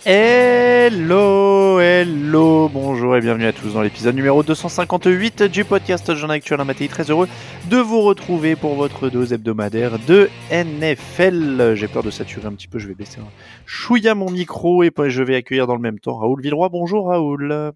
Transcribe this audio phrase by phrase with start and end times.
[0.07, 6.63] Hello, hello, bonjour et bienvenue à tous dans l'épisode numéro 258 du podcast Jean Actuel
[6.63, 6.89] en Matéi.
[6.89, 7.29] Très heureux
[7.69, 11.75] de vous retrouver pour votre dose hebdomadaire de NFL.
[11.75, 13.29] J'ai peur de saturer un petit peu, je vais baisser un
[13.67, 16.71] chouïa mon micro et puis je vais accueillir dans le même temps Raoul Villeroy.
[16.71, 17.73] Bonjour Raoul.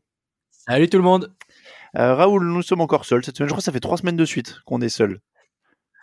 [0.51, 1.31] Salut tout le monde.
[1.99, 3.49] Euh, Raoul, nous sommes encore seuls cette semaine.
[3.49, 5.21] Je crois que ça fait trois semaines de suite qu'on est seuls.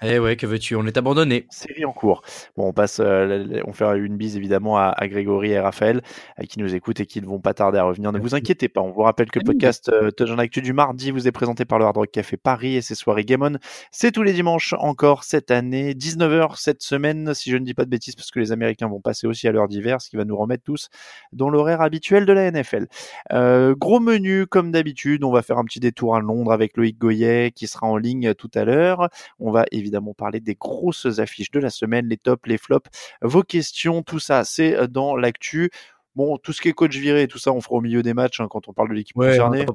[0.01, 1.45] Eh ouais, que veux-tu On est abandonné.
[1.49, 2.23] Série en cours.
[2.57, 6.01] Bon, on passe, euh, on fait une bise évidemment à, à Grégory et Raphaël
[6.41, 8.11] euh, qui nous écoutent et qui ne vont pas tarder à revenir.
[8.11, 8.81] Ne vous inquiétez pas.
[8.81, 11.79] On vous rappelle que le podcast euh, Touchdown Actu du mardi vous est présenté par
[11.79, 13.57] le Hard Rock Café Paris et ses soirées Game On.
[13.91, 17.85] C'est tous les dimanches encore cette année, 19h cette semaine, si je ne dis pas
[17.85, 20.25] de bêtises, parce que les Américains vont passer aussi à l'heure d'hiver, ce qui va
[20.25, 20.89] nous remettre tous
[21.31, 22.87] dans l'horaire habituel de la NFL.
[23.31, 25.23] Euh, gros menu comme d'habitude.
[25.23, 28.33] On va faire un petit détour à Londres avec Loïc Goyet qui sera en ligne
[28.33, 29.07] tout à l'heure.
[29.39, 29.82] On va évidemment
[30.13, 32.89] parler des grosses affiches de la semaine, les tops, les flops,
[33.21, 35.69] vos questions, tout ça, c'est dans l'actu.
[36.16, 38.39] Bon, tout ce qui est coach viré, tout ça, on fera au milieu des matchs
[38.39, 39.66] hein, quand on parle de l'équipe concernée.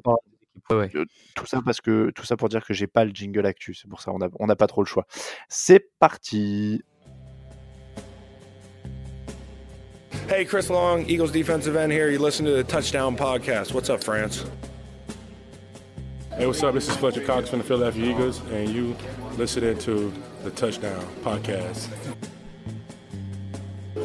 [0.69, 0.89] Ouais.
[0.95, 1.05] Euh,
[1.35, 3.87] Tout ça parce que tout ça pour dire que j'ai pas le jingle actu, c'est
[3.87, 5.05] pour ça on a on n'a pas trop le choix.
[5.47, 6.83] C'est parti.
[10.29, 12.11] Hey, Chris Long, Eagles defensive end here.
[12.11, 13.73] You listen to the Touchdown Podcast.
[13.73, 14.45] What's up, France?
[16.39, 16.73] Hey, what's up?
[16.73, 18.95] This is Fletcher Cox from the Philadelphia Eagles, and you
[19.35, 20.09] listening to
[20.41, 21.89] the Touchdown Podcast.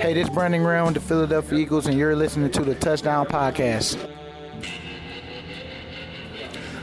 [0.01, 3.27] Hey, this is Brandon Graham with the Philadelphia Eagles, and you're listening to the Touchdown
[3.27, 4.11] Podcast.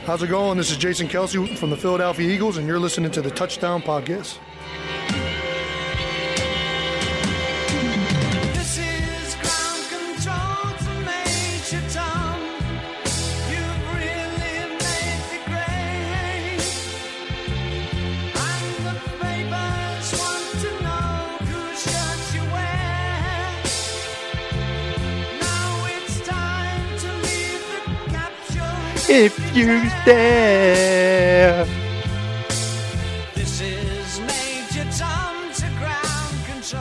[0.06, 0.56] How's it going?
[0.56, 4.38] This is Jason Kelsey from the Philadelphia Eagles, and you're listening to the Touchdown Podcast.
[29.14, 31.66] If you dare.
[33.34, 36.80] This is Major Tom to ground control.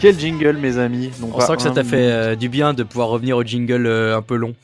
[0.00, 1.12] Quel jingle mes amis.
[1.20, 3.44] Non On pas sent que ça t'a fait euh, du bien de pouvoir revenir au
[3.44, 4.54] jingle euh, un peu long.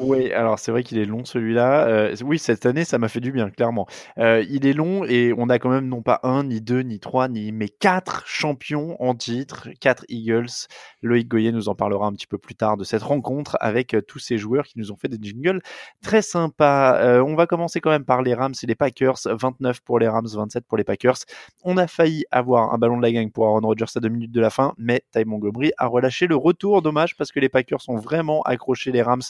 [0.00, 1.86] Oui, alors c'est vrai qu'il est long celui-là.
[1.88, 3.86] Euh, oui, cette année, ça m'a fait du bien, clairement.
[4.18, 7.00] Euh, il est long et on a quand même non pas un, ni deux, ni
[7.00, 10.68] trois, ni mais quatre champions en titre, quatre Eagles.
[11.02, 14.00] Loïc Goyer nous en parlera un petit peu plus tard de cette rencontre avec euh,
[14.00, 15.60] tous ces joueurs qui nous ont fait des jingles
[16.00, 17.20] très sympas.
[17.22, 19.18] On va commencer quand même par les Rams et les Packers.
[19.24, 21.18] 29 pour les Rams, 27 pour les Packers.
[21.64, 24.32] On a failli avoir un ballon de la gang pour Aaron Rodgers à deux minutes
[24.32, 26.82] de la fin, mais Ty Montgomery a relâché le retour.
[26.82, 29.22] Dommage parce que les Packers ont vraiment accroché les Rams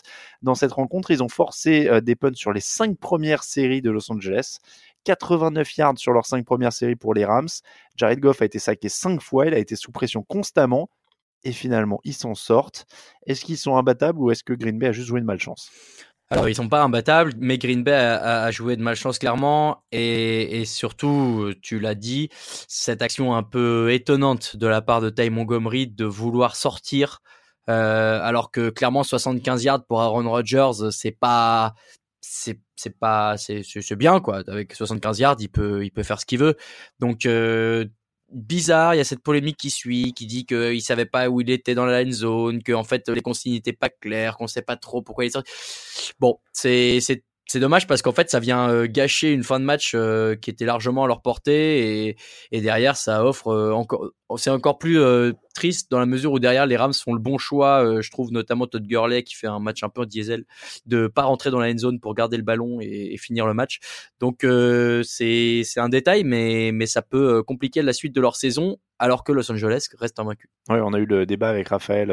[0.43, 1.10] dans cette rencontre.
[1.10, 4.58] Ils ont forcé euh, des punts sur les cinq premières séries de Los Angeles.
[5.05, 7.49] 89 yards sur leurs cinq premières séries pour les Rams.
[7.96, 9.46] Jared Goff a été saqué cinq fois.
[9.46, 10.90] Il a été sous pression constamment.
[11.44, 12.87] Et finalement, ils s'en sortent.
[13.26, 15.70] Est-ce qu'ils sont imbattables ou est-ce que Green Bay a juste joué de malchance?
[16.31, 19.82] Alors, ils sont pas imbattables, mais Green Bay a, joué de malchance clairement.
[19.93, 22.28] Et, et surtout, tu l'as dit,
[22.66, 27.20] cette action un peu étonnante de la part de Ty Montgomery de vouloir sortir
[27.69, 31.75] alors que clairement 75 yards pour Aaron Rodgers, c'est pas
[32.20, 36.20] c'est c'est pas c'est c'est bien quoi avec 75 yards il peut il peut faire
[36.20, 36.56] ce qu'il veut
[36.99, 37.26] donc
[38.32, 41.50] bizarre, il y a cette polémique qui suit, qui dit qu'il savait pas où il
[41.50, 44.62] était dans la end zone, que en fait les consignes n'étaient pas claires, qu'on sait
[44.62, 45.50] pas trop pourquoi il est sorti.
[46.20, 49.64] Bon, c'est c'est c'est dommage parce qu'en fait ça vient euh, gâcher une fin de
[49.64, 52.16] match euh, qui était largement à leur portée
[52.52, 55.00] et, derrière ça offre euh, encore c'est encore plus
[55.54, 58.66] triste dans la mesure où derrière les Rams font le bon choix je trouve notamment
[58.66, 60.44] Todd Gurley qui fait un match un peu diesel
[60.84, 63.78] de pas rentrer dans la end zone pour garder le ballon et, finir le match
[64.20, 64.44] donc
[65.02, 69.24] c'est c'est un détail mais mais ça peut compliquer la suite de leur saison alors
[69.24, 70.50] que Los Angeles reste invaincu.
[70.68, 72.12] Oui, on a eu le débat avec Raphaël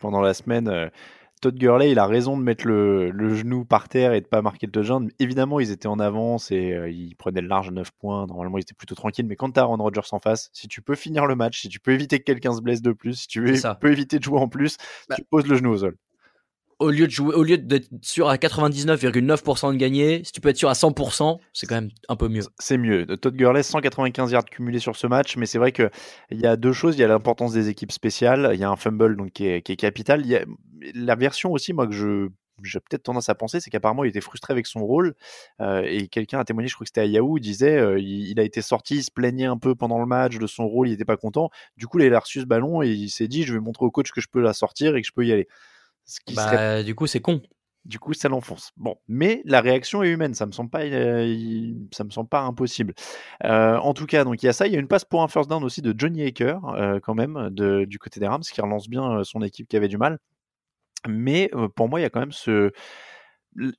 [0.00, 0.90] pendant la semaine
[1.40, 4.66] Todd Gurley, il a raison de mettre le, genou par terre et de pas marquer
[4.66, 5.10] le touchdown.
[5.18, 8.26] Évidemment, ils étaient en avance et euh, ils prenaient le large 9 points.
[8.26, 9.26] Normalement, ils étaient plutôt tranquilles.
[9.26, 11.68] Mais quand tu as Aaron Rodgers en face, si tu peux finir le match, si
[11.68, 13.42] tu peux éviter que quelqu'un se blesse de plus, si tu
[13.80, 14.76] peux éviter de jouer en plus,
[15.08, 15.96] bah tu poses le genou au sol
[16.80, 20.48] au lieu de jouer, au lieu d'être sûr à 99,9% de gagner, si tu peux
[20.48, 22.42] être sûr à 100%, c'est quand même un peu mieux.
[22.58, 23.06] C'est mieux.
[23.18, 25.90] Todd Gurley, 195 yards cumulés sur ce match, mais c'est vrai qu'il
[26.32, 26.96] y a deux choses.
[26.96, 28.50] Il y a l'importance des équipes spéciales.
[28.54, 30.26] Il y a un fumble donc, qui, est, capital.
[30.26, 30.44] Il
[30.94, 32.28] la version aussi, moi, que je
[32.62, 35.14] j'ai peut-être tendance à penser, c'est qu'apparemment il était frustré avec son rôle
[35.62, 38.38] euh, et quelqu'un a témoigné, je crois que c'était à Yahoo, il disait euh, il,
[38.38, 40.90] a été sorti, il se plaignait un peu pendant le match de son rôle, il
[40.90, 41.48] n'était pas content.
[41.78, 43.90] Du coup, il a reçu ce ballon et il s'est dit je vais montrer au
[43.90, 45.48] coach que je peux la sortir et que je peux y aller.
[46.34, 47.42] Bah, du coup, c'est con.
[47.86, 48.72] Du coup, ça l'enfonce.
[48.76, 52.42] Bon, mais la réaction est humaine, ça me semble pas, euh, ça me semble pas
[52.42, 52.94] impossible.
[53.44, 55.22] Euh, en tout cas, donc il y a ça, il y a une passe pour
[55.22, 58.60] un first down aussi de Johnny Aker euh, quand même du côté des Rams qui
[58.60, 60.18] relance bien son équipe qui avait du mal.
[61.08, 62.70] Mais pour moi, il y a quand même ce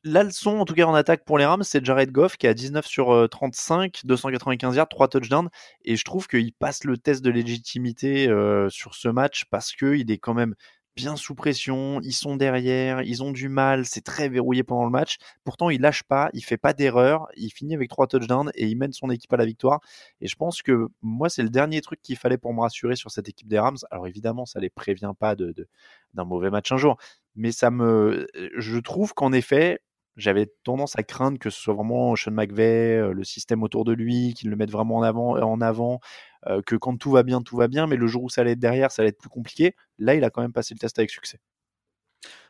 [0.03, 2.53] la leçon, en tout cas en attaque pour les Rams, c'est Jared Goff qui a
[2.53, 5.49] 19 sur 35, 295 yards, 3 touchdowns.
[5.85, 8.25] Et je trouve qu'il passe le test de légitimité
[8.69, 10.55] sur ce match parce qu'il est quand même
[10.95, 14.91] bien sous pression, ils sont derrière, ils ont du mal, c'est très verrouillé pendant le
[14.91, 15.17] match.
[15.43, 18.77] Pourtant, il lâche pas, il fait pas d'erreur, il finit avec trois touchdowns et il
[18.77, 19.79] mène son équipe à la victoire.
[20.19, 23.11] Et je pense que moi, c'est le dernier truc qu'il fallait pour me rassurer sur
[23.11, 23.77] cette équipe des Rams.
[23.89, 26.97] Alors évidemment, ça les prévient pas d'un mauvais match un jour,
[27.35, 28.27] mais ça me,
[28.57, 29.79] je trouve qu'en effet,
[30.17, 33.93] j'avais tendance à craindre que ce soit vraiment Sean McVay, euh, le système autour de
[33.93, 35.99] lui, qu'il le mette vraiment en avant, en avant
[36.47, 38.51] euh, que quand tout va bien, tout va bien, mais le jour où ça allait
[38.51, 39.75] être derrière, ça allait être plus compliqué.
[39.99, 41.39] Là, il a quand même passé le test avec succès.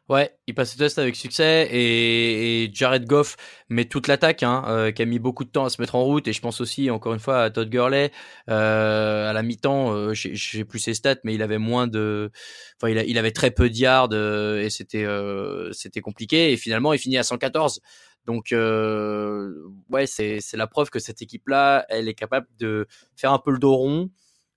[0.09, 3.37] Ouais, il passe le test avec succès et, Jared Goff
[3.69, 6.03] met toute l'attaque, hein, euh, qui a mis beaucoup de temps à se mettre en
[6.03, 6.27] route.
[6.27, 8.11] Et je pense aussi, encore une fois, à Todd Gurley.
[8.49, 12.29] Euh, à la mi-temps, euh, j'ai plus ses stats, mais il avait moins de,
[12.77, 15.05] enfin, il, il avait très peu de yards et c'était,
[15.71, 16.51] c'était compliqué.
[16.51, 17.79] Et finalement, il finit à 114.
[18.25, 18.53] Donc,
[19.89, 23.59] ouais, c'est la preuve que cette équipe-là, elle est capable de faire un peu le
[23.59, 24.09] dos rond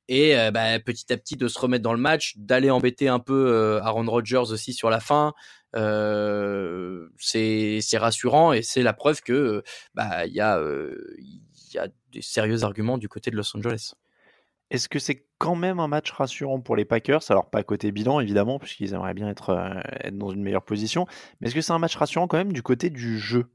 [0.08, 3.20] et euh, bah, petit à petit de se remettre dans le match, d'aller embêter un
[3.20, 5.34] peu euh, Aaron Rodgers aussi sur la fin.
[5.76, 9.62] Euh, c'est rassurant et c'est la preuve que
[9.94, 10.61] bah y a
[12.12, 13.94] des sérieux arguments du côté de Los Angeles.
[14.70, 17.22] Est-ce que c'est quand même un match rassurant pour les Packers?
[17.28, 19.82] Alors pas côté bilan évidemment, puisqu'ils aimeraient bien être
[20.12, 21.06] dans une meilleure position,
[21.40, 23.46] mais est-ce que c'est un match rassurant quand même du côté du jeu?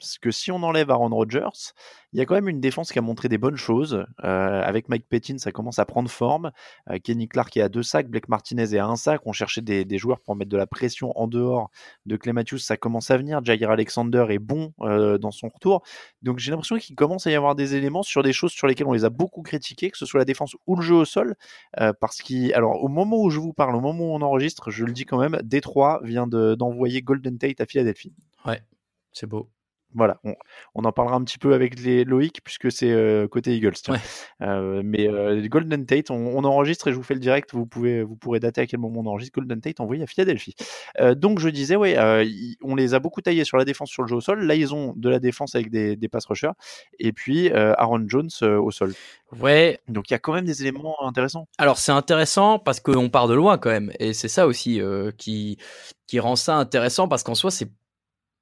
[0.00, 1.74] Parce que si on enlève Aaron Rodgers,
[2.12, 4.04] il y a quand même une défense qui a montré des bonnes choses.
[4.24, 6.50] Euh, avec Mike Pettin, ça commence à prendre forme.
[6.90, 9.20] Euh, Kenny Clark est à deux sacs, Blake Martinez est à un sac.
[9.26, 11.70] On cherchait des, joueurs pour mettre de la pression en dehors
[12.06, 13.44] de Clay Matthews, ça commence à venir.
[13.44, 15.82] Jair Alexander est bon euh, dans son retour.
[16.22, 18.86] Donc j'ai l'impression qu'il commence à y avoir des éléments sur des choses sur lesquelles
[18.86, 21.36] on les a beaucoup critiqués, que ce soit la défense ou le jeu au sol.
[22.00, 24.84] parce qu'il, alors au moment où je vous parle, au moment où on enregistre, je
[24.84, 28.14] le dis quand même, Détroit vient d'envoyer Golden Tate à Philadelphie.
[28.46, 28.62] Ouais,
[29.12, 29.50] c'est beau
[29.94, 30.20] voilà,
[30.74, 33.74] on, en parlera un petit peu avec les Loïc puisque c'est euh, côté Eagles.
[34.42, 37.50] Euh, mais euh, Golden Tate, on, enregistre et je vous fais le direct.
[37.52, 39.34] Vous pouvez, vous pourrez dater à quel moment on enregistre.
[39.34, 40.54] Golden Tate envoyé à Philadelphie.
[41.16, 41.96] donc je disais, ouais,
[42.62, 44.44] on les a beaucoup taillés sur la défense sur le jeu au sol.
[44.46, 46.52] Là, ils ont de la défense avec des, des pass rushers
[46.98, 48.94] et puis Aaron Jones au sol.
[49.38, 49.80] Ouais.
[49.88, 51.46] Donc il y a quand même des éléments intéressants.
[51.58, 54.80] Alors c'est intéressant parce qu'on part de loin quand même et c'est ça aussi
[55.18, 55.58] qui
[56.06, 57.68] qui rend ça intéressant parce qu'en soi c'est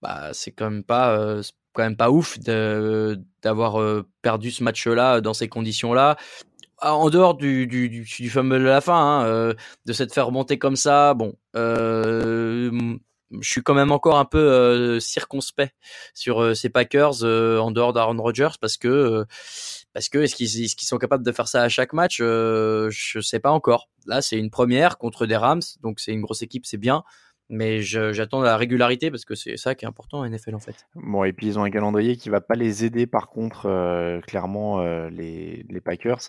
[0.03, 5.21] bah, c'est quand même pas euh, quand même pas ouf d'avoir euh, perdu ce match-là
[5.21, 6.17] dans ces conditions-là.
[6.81, 9.55] Ah, en dehors du, du, du, fameux de la fin, hein, euh,
[9.87, 12.71] de s'être fait remonter comme ça, bon, je
[13.43, 15.75] suis quand même encore un peu circonspect
[16.15, 19.25] sur ces Packers en dehors d'Aaron Rodgers parce que
[19.93, 23.21] parce que est-ce qu'ils est qu'ils sont capables de faire ça à chaque match Je
[23.21, 23.89] sais pas encore.
[24.07, 27.03] Là, c'est une première contre des Rams, donc c'est une grosse équipe, c'est bien
[27.49, 30.87] mais j'attends la régularité parce que c'est ça qui est important en NFL en fait.
[30.95, 34.21] Bon, et puis ils ont un calendrier qui va pas les aider par contre, euh,
[34.21, 36.21] clairement, euh, les, les, Packers.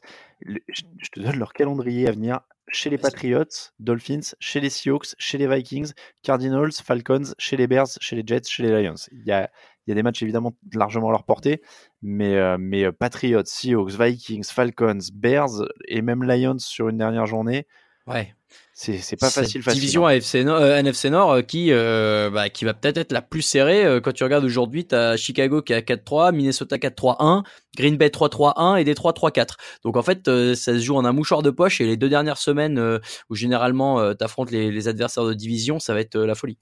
[0.46, 5.38] je, te donne leur calendrier à venir chez les Patriots, Dolphins, chez les Seahawks, chez
[5.38, 5.92] les Vikings,
[6.24, 8.96] Cardinals, Falcons, chez les Bears, chez les Jets, chez les Lions.
[9.12, 9.50] Il y a,
[9.86, 11.62] il y a des matchs évidemment largement à leur portée,
[12.02, 17.26] mais, euh, mais euh, Patriots, Seahawks, Vikings, Falcons, Bears et même Lions sur une dernière
[17.26, 17.66] journée.
[18.08, 18.34] Ouais.
[18.82, 19.82] C'est pas facile, facile.
[19.82, 20.16] Division hein.
[20.16, 23.42] AFC Nord, euh, NFC Nord euh, qui, euh, bah, qui va peut-être être la plus
[23.42, 23.84] serrée.
[23.84, 27.44] Euh, quand tu regardes aujourd'hui, tu as Chicago qui est à 4-3, Minnesota 4-3-1,
[27.76, 29.58] Green Bay 3-3-1 et Détroit 3-4.
[29.84, 32.08] Donc en fait, euh, ça se joue en un mouchoir de poche et les deux
[32.08, 36.18] dernières semaines euh, où généralement tu affrontes les, les, adversaires de division, ça va être
[36.18, 36.58] la folie.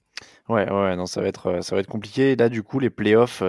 [0.48, 2.32] Ouais, ouais, non, ça va être, ça va être compliqué.
[2.32, 3.44] Et là, du coup, les playoffs,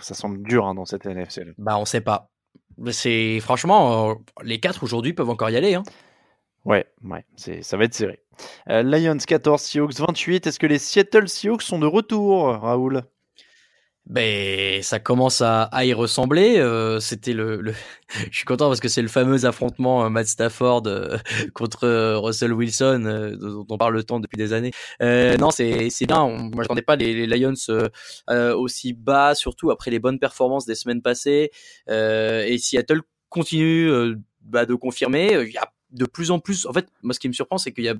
[0.00, 1.44] ça semble dur hein, dans cette NFC.
[1.44, 1.52] Là.
[1.56, 2.28] Bah, on sait pas.
[2.90, 5.74] C'est franchement, les quatre aujourd'hui peuvent encore y aller.
[5.74, 5.82] Hein.
[6.66, 8.18] Ouais, ouais, c'est, ça va être serré.
[8.68, 10.48] Euh, Lions 14, Seahawks 28.
[10.48, 13.02] Est-ce que les Seattle Seahawks sont de retour, Raoul?
[14.06, 16.58] Ben, ça commence à, à y ressembler.
[16.58, 17.72] Euh, c'était le, le...
[18.30, 21.18] je suis content parce que c'est le fameux affrontement euh, Matt Stafford euh,
[21.54, 24.72] contre euh, Russell Wilson dont on parle le temps depuis des années.
[25.00, 26.20] non, c'est c'est bien.
[26.20, 27.54] On, moi, je n'attendais pas les, les Lions
[28.56, 31.52] aussi bas, surtout après les bonnes performances des semaines passées.
[31.88, 35.52] et Seattle continue bah, de confirmer.
[35.96, 36.66] De plus en plus.
[36.66, 37.94] En fait, moi, ce qui me surprend, c'est qu'il y a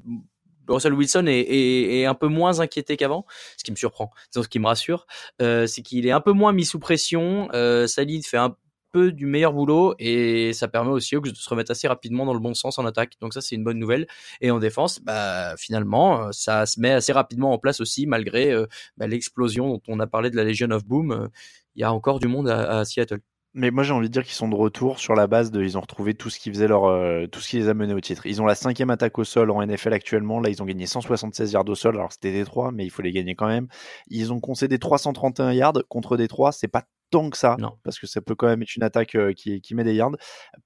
[0.69, 3.25] Russell Wilson est, est, est, un peu moins inquiété qu'avant,
[3.57, 5.07] ce qui me surprend, ce qui me rassure,
[5.41, 7.49] euh, c'est qu'il est un peu moins mis sous pression.
[7.53, 8.57] Euh, Salid fait un
[8.93, 12.41] peu du meilleur boulot et ça permet aussi de se remettre assez rapidement dans le
[12.41, 13.13] bon sens en attaque.
[13.21, 14.07] Donc ça c'est une bonne nouvelle.
[14.41, 18.67] Et en défense, bah, finalement, ça se met assez rapidement en place aussi malgré euh,
[18.97, 21.29] bah, l'explosion dont on a parlé de la Legion of Boom.
[21.77, 23.21] Il y a encore du monde à Seattle.
[23.59, 25.79] Mais moi j'ai envie de dire qu'ils sont de retour sur la base de ils
[25.79, 28.01] ont retrouvé tout ce qui faisait leur euh, tout ce qui les a menés au
[28.01, 28.27] titre.
[28.27, 30.41] Ils ont la cinquième attaque au sol en NFL actuellement.
[30.41, 31.97] Là ils ont gagné 176 yards au sol.
[31.97, 33.67] Alors c'était Détroit, mais il faut les gagner quand même.
[34.09, 36.53] Ils ont concédé 331 yards contre Détroit.
[36.53, 37.73] C'est pas tant que ça, non.
[37.83, 40.17] parce que ça peut quand même être une attaque euh, qui, qui met des yards.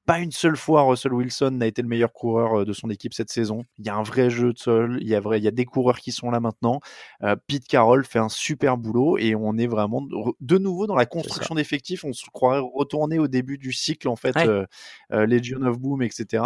[0.07, 3.15] Pas une seule fois Russell Wilson n'a été le meilleur coureur euh, de son équipe
[3.15, 3.65] cette saison.
[3.79, 5.53] Il y a un vrai jeu de sol, il y a, vrai, il y a
[5.53, 6.81] des coureurs qui sont là maintenant.
[7.23, 10.07] Euh, Pete Carroll fait un super boulot et on est vraiment
[10.41, 12.05] de nouveau dans la construction d'effectifs.
[12.05, 14.49] On se croirait retourner au début du cycle, en fait, ouais.
[14.49, 14.67] euh,
[15.13, 16.45] euh, Legion of Boom, etc.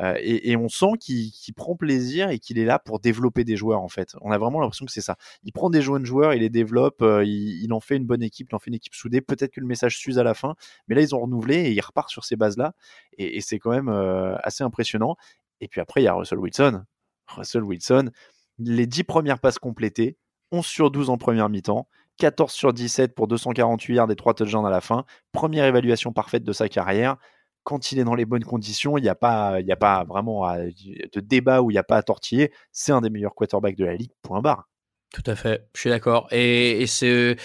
[0.00, 3.56] Euh, et, on sent qu'il qu prend plaisir et qu'il est là pour développer des
[3.56, 4.16] joueurs, en fait.
[4.22, 5.16] On a vraiment l'impression que c'est ça.
[5.44, 8.22] Il prend des jeunes joueurs, il les développe, euh, il, il en fait une bonne
[8.22, 10.54] équipe, il en fait une équipe soudée peut-être que le message s'use à la fin,
[10.88, 12.72] mais là ils ont renouvelé et ils repartent sur ces bases-là,
[13.18, 15.16] et, et c'est quand même euh, assez impressionnant.
[15.60, 16.84] Et puis après il y a Russell Wilson.
[17.28, 18.10] Russell Wilson,
[18.58, 20.16] les 10 premières passes complétées,
[20.52, 21.86] 11 sur 12 en première mi-temps,
[22.18, 26.44] 14 sur 17 pour 248 yards et 3 touchdowns à la fin, première évaluation parfaite
[26.44, 27.16] de sa carrière.
[27.70, 31.20] Quand il est dans les bonnes conditions, il n'y a pas, a pas vraiment de
[31.20, 32.50] débat où il n'y a pas à tortiller.
[32.72, 34.10] C'est un des meilleurs quarterbacks de la ligue.
[34.22, 34.66] Point barre.
[35.14, 36.26] Tout à fait, je suis d'accord.
[36.32, 37.36] Et, ce,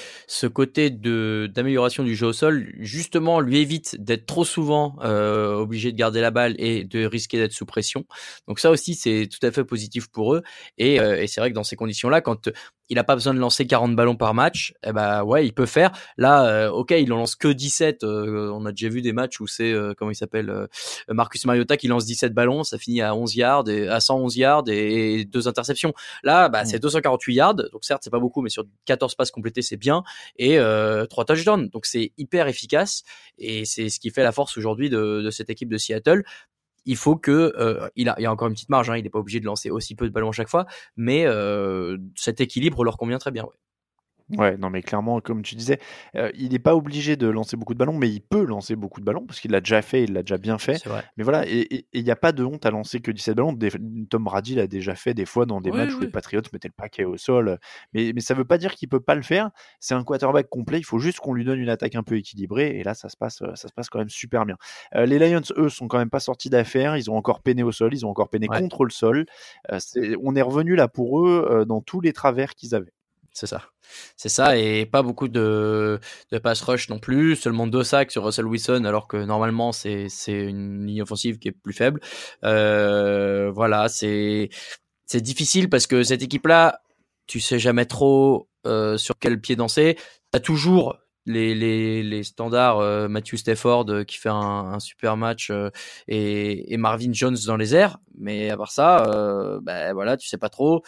[0.48, 5.98] côté d'amélioration du jeu au sol, justement, lui évite d'être trop souvent euh, obligé de
[5.98, 8.05] garder la balle et de risquer d'être sous pression.
[8.48, 10.41] Donc ça aussi, c'est tout à fait positif pour eux.
[10.79, 12.50] Et, euh, et c'est vrai que dans ces conditions-là, quand
[12.89, 15.65] il a pas besoin de lancer 40 ballons par match, eh ben ouais, il peut
[15.65, 15.92] faire.
[16.18, 18.04] Là, euh, ok, il en lance que 17.
[18.04, 20.68] Euh, on a déjà vu des matchs où c'est euh, comment il s'appelle
[21.10, 24.63] Marcus Mariota qui lance 17 ballons, ça finit à 11 yards et à 111 yards
[24.68, 25.94] et, et deux interceptions.
[26.24, 26.68] Là, bah, mmh.
[26.68, 27.56] c'est 248 yards.
[27.56, 30.04] Donc certes, c'est pas beaucoup, mais sur 14 passes complétées, c'est bien
[30.38, 30.60] et
[31.10, 31.70] trois touchdowns.
[31.70, 33.04] Donc c'est hyper efficace
[33.38, 36.24] et c'est ce qui fait la force aujourd'hui de, de cette équipe de Seattle
[36.86, 39.10] il faut que euh, il, a, il a encore une petite marge, hein, il n'est
[39.10, 40.65] pas obligé de lancer aussi peu de ballons à chaque fois,
[40.96, 43.44] mais euh, cet équilibre leur convient très bien.
[43.44, 43.50] Ouais.
[44.32, 45.79] Ouais, non, mais clairement, comme tu disais,
[46.15, 49.00] euh, il n'est pas obligé de lancer beaucoup de ballons, mais il peut lancer beaucoup
[49.00, 50.84] de ballons parce qu'il l'a déjà fait, il l'a déjà bien fait.
[51.15, 53.53] Mais voilà, et il n'y a pas de honte à lancer que 17 ballons.
[53.53, 53.70] Des,
[54.10, 55.98] Tom Brady l'a déjà fait des fois dans des oui, matchs oui.
[55.98, 57.60] où les Patriots mettaient le paquet au sol.
[57.94, 59.51] Mais, mais ça ne veut pas dire qu'il peut pas le faire.
[59.79, 60.79] C'est un quarterback complet.
[60.79, 62.79] Il faut juste qu'on lui donne une attaque un peu équilibrée.
[62.79, 64.58] Et là, ça se passe, ça se passe quand même super bien.
[64.96, 66.98] Euh, les Lions, eux, sont quand même pas sortis d'affaires.
[66.98, 67.94] Ils ont encore peiné au sol.
[67.94, 68.60] Ils ont encore peiné ouais.
[68.60, 69.27] contre le sol.
[69.72, 72.91] Euh, est, on est revenu là pour eux dans tous les travers qu'ils avaient.
[73.36, 73.63] C'est ça.
[74.15, 76.00] C'est ça, et pas beaucoup de,
[76.32, 80.08] de pass rush non plus, seulement deux sacs sur Russell Wilson, alors que normalement c'est
[80.27, 82.00] une ligne offensive qui est plus faible.
[82.46, 84.50] Euh, voilà, c'est
[85.15, 86.80] difficile parce que cette équipe-là,
[87.27, 89.96] tu sais jamais trop euh, sur quel pied danser.
[89.98, 95.51] Tu as toujours les, les, les standards euh, Matthew Stafford qui fait un, super match
[96.08, 100.50] et, Marvin Jones dans les airs, mais à part ça, ben voilà, tu sais pas
[100.50, 100.84] trop.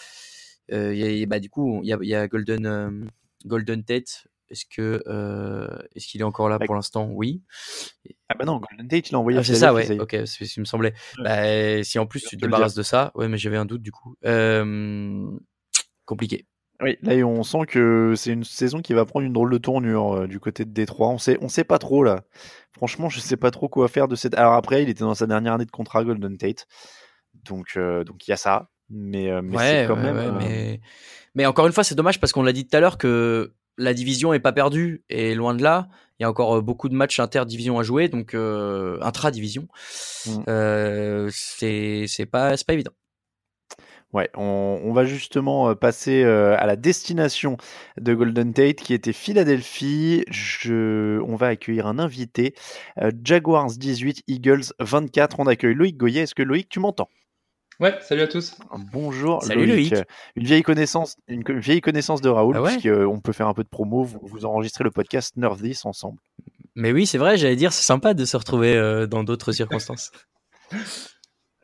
[0.72, 3.06] Euh, y a, bah, du coup, il y a, y a, Golden, euh,
[3.46, 4.28] Golden Tate.
[4.50, 7.10] Est-ce que euh, est-ce qu'il est encore là pour l'instant?
[7.12, 7.42] Oui.
[8.30, 9.40] Ah bah non, Golden Tate, il a envoyé.
[9.40, 10.00] Ah, c'est ça, ouais.
[10.00, 10.94] Ok, c'est ce qui me semblait.
[11.18, 11.24] Ouais.
[11.24, 13.92] Bah, si en plus tu te débarrasses de ça, ouais, mais j'avais un doute du
[13.92, 14.16] coup.
[16.06, 16.46] compliqué.
[16.80, 20.14] Oui, là on sent que c'est une saison qui va prendre une drôle de tournure
[20.14, 21.10] euh, du côté de Détroit.
[21.10, 22.24] On sait, on sait pas trop là.
[22.72, 24.36] Franchement, je sais pas trop quoi faire de cette.
[24.36, 26.68] Alors après, il était dans sa dernière année de contrat Golden Tate
[27.44, 30.18] donc donc il y a ça, mais mais Ouais, c'est quand ouais, même.
[30.18, 30.82] euh, mais...
[31.36, 33.94] mais encore une fois, c'est dommage parce qu'on l'a dit tout à l'heure que la
[33.94, 35.88] division est pas perdue et loin de là.
[36.20, 39.68] Il y a encore euh, beaucoup de matchs interdivision à jouer, donc euh, intra-division.
[40.26, 40.32] Mm.
[40.50, 42.92] Euh, c'est pas pas évident.
[44.14, 47.58] Ouais, on, on va justement euh, passer euh, à la destination
[48.00, 50.24] de Golden Tate qui était Philadelphie.
[50.32, 52.56] Je, on va accueillir un invité.
[53.02, 55.40] Euh, Jaguars 18, Eagles 24.
[55.42, 56.22] On accueille Loïc Goyer.
[56.22, 57.10] Est-ce que Loïc, tu m'entends?
[57.80, 58.56] Ouais, salut à tous.
[58.92, 59.94] Bonjour Salut, Loïc.
[59.94, 60.04] Euh,
[60.36, 63.64] Une vieille connaissance, une vieille connaissance de Raoul, Ah ouais puisqu'on peut faire un peu
[63.64, 64.04] de promo.
[64.04, 66.18] Vous, vous enregistrez le podcast Nerf 10 ensemble.
[66.76, 70.12] Mais oui, c'est vrai, j'allais dire, c'est sympa de se retrouver euh, dans d'autres circonstances.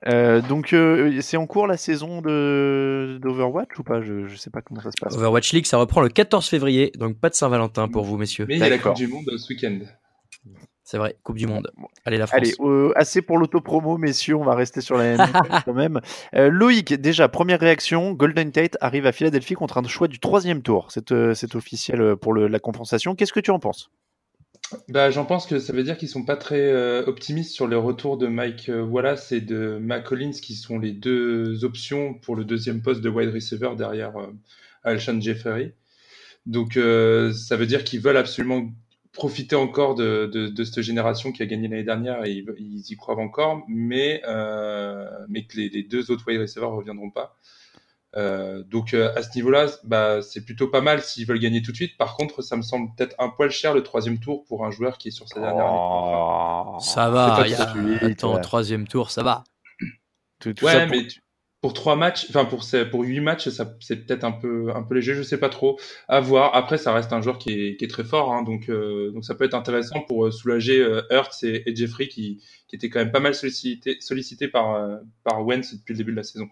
[0.05, 4.01] Euh, donc, euh, c'est en cours la saison de d'Overwatch ou pas?
[4.01, 5.15] Je, je sais pas comment ça se passe.
[5.15, 8.45] Overwatch League, ça reprend le 14 février, donc pas de Saint-Valentin pour vous, messieurs.
[8.47, 8.79] Mais il y a la.
[8.79, 9.79] Coupe du Monde euh, ce week-end.
[10.85, 11.71] C'est vrai, Coupe du Monde.
[12.03, 12.37] Allez, la France.
[12.41, 15.31] Allez, euh, assez pour l'autopromo, messieurs, on va rester sur la NFL
[15.65, 16.01] quand même.
[16.35, 20.61] Euh, Loïc, déjà, première réaction, Golden Tate arrive à Philadelphie contre un choix du troisième
[20.61, 20.87] tour.
[20.91, 23.15] C'est euh, c'est officiel pour le- la compensation.
[23.15, 23.91] Qu'est-ce que tu en penses?
[24.89, 27.77] Bah, j'en pense que ça veut dire qu'ils sont pas très euh, optimistes sur le
[27.77, 32.43] retour de Mike Wallace et de Mac Collins, qui sont les deux options pour le
[32.43, 34.33] deuxième poste de wide receiver derrière euh,
[34.83, 35.71] Alshon Jeffery.
[36.45, 38.69] Donc, euh, ça veut dire qu'ils veulent absolument
[39.13, 42.91] profiter encore de, de, de cette génération qui a gagné l'année dernière et ils, ils
[42.91, 47.37] y croient encore, mais, euh, mais que les, les deux autres wide receivers reviendront pas.
[48.15, 51.71] Euh, donc euh, à ce niveau-là, bah, c'est plutôt pas mal s'ils veulent gagner tout
[51.71, 51.97] de suite.
[51.97, 54.97] Par contre, ça me semble peut-être un poil cher le troisième tour pour un joueur
[54.99, 55.77] qui est sur sa dernière année.
[55.79, 57.71] Oh, Ça va, y a...
[58.05, 58.41] attends, ouais.
[58.41, 59.43] troisième tour, ça va.
[60.39, 61.21] Tout- tout Ouais, ça pour- mais tu-
[61.63, 63.47] pour trois matchs, enfin pour pour huit matchs,
[63.79, 65.79] c'est peut-être un peu un peu léger, je sais pas trop.
[66.09, 66.53] À voir.
[66.55, 69.23] Après, ça reste un joueur qui est, qui est très fort, hein, donc euh, donc
[69.23, 71.01] ça peut être intéressant pour euh, soulager euh,
[71.43, 75.45] et, et Jeffrey qui qui étaient quand même pas mal sollicités sollicités par euh, par
[75.45, 76.49] Wentz depuis le début de la saison.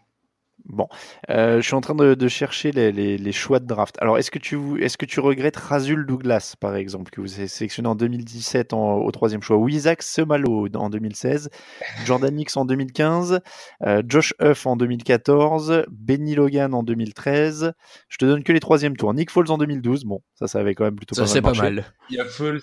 [0.65, 0.87] Bon,
[1.29, 3.95] Euh, je suis en train de, de chercher les, les- les choix de draft.
[3.99, 7.47] Alors, est-ce que tu est-ce que tu regrettes Razul Douglas, par exemple, que vous avez
[7.47, 11.49] sélectionné en 2017 en- au troisième choix, ou Isaac Semalo en 2016,
[12.05, 13.39] Jordan Hicks en 2015,
[13.85, 17.73] euh, Josh Huff en 2014, Benny Logan en 2013.
[18.09, 19.13] Je te donne que les troisièmes tours.
[19.13, 20.05] Nick Foles en 2012.
[20.05, 21.75] Bon, ça, ça avait quand même plutôt Ça, pas c'est mal pas marché.
[21.75, 21.85] mal.
[22.09, 22.61] Il y a Foles,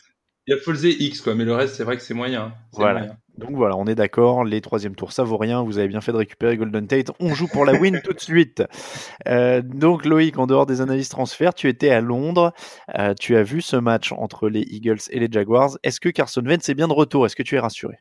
[0.49, 2.43] il y a et X quoi, mais le reste c'est vrai que c'est moyen.
[2.43, 2.55] hein.
[2.73, 3.01] C'est Voilà.
[3.01, 3.17] moyen.
[3.37, 6.11] Donc voilà, on est d'accord, les troisièmes tours, ça vaut rien, vous avez bien fait
[6.11, 8.65] de récupérer Golden Tate, on joue pour la win tout de suite.
[9.29, 12.53] Euh, donc Loïc, en dehors des analyses transferts, tu étais à Londres,
[12.99, 16.43] euh, tu as vu ce match entre les Eagles et les Jaguars, est-ce que Carson
[16.45, 17.27] Wentz est bien de retour?
[17.27, 17.99] Est-ce que tu es rassuré?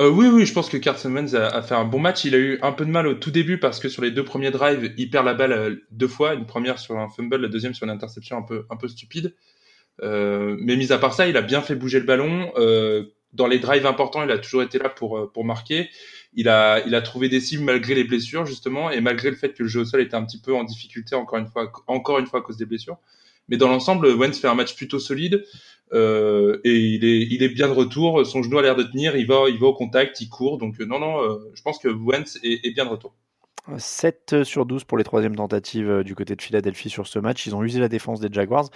[0.00, 2.24] Euh, oui, oui, je pense que Carson Wentz a, a fait un bon match.
[2.24, 4.24] Il a eu un peu de mal au tout début parce que sur les deux
[4.24, 6.32] premiers drives, il perd la balle deux fois.
[6.34, 9.34] Une première sur un fumble, la deuxième sur une interception un peu, un peu stupide.
[10.02, 12.52] Euh, mais mis à part ça, il a bien fait bouger le ballon.
[12.56, 15.88] Euh, dans les drives importants, il a toujours été là pour, euh, pour marquer.
[16.34, 19.52] Il a, il a trouvé des cibles malgré les blessures, justement, et malgré le fait
[19.52, 22.18] que le jeu au sol était un petit peu en difficulté, encore une fois, encore
[22.18, 22.98] une fois à cause des blessures.
[23.48, 25.44] Mais dans l'ensemble, Wentz fait un match plutôt solide.
[25.92, 28.24] Euh, et il est, il est bien de retour.
[28.24, 29.16] Son genou a l'air de tenir.
[29.16, 30.58] Il va, il va au contact, il court.
[30.58, 33.12] Donc non, non, euh, je pense que Wentz est, est bien de retour.
[33.76, 37.46] 7 sur 12 pour les troisièmes tentatives euh, du côté de Philadelphie sur ce match.
[37.46, 38.68] Ils ont usé la défense des Jaguars.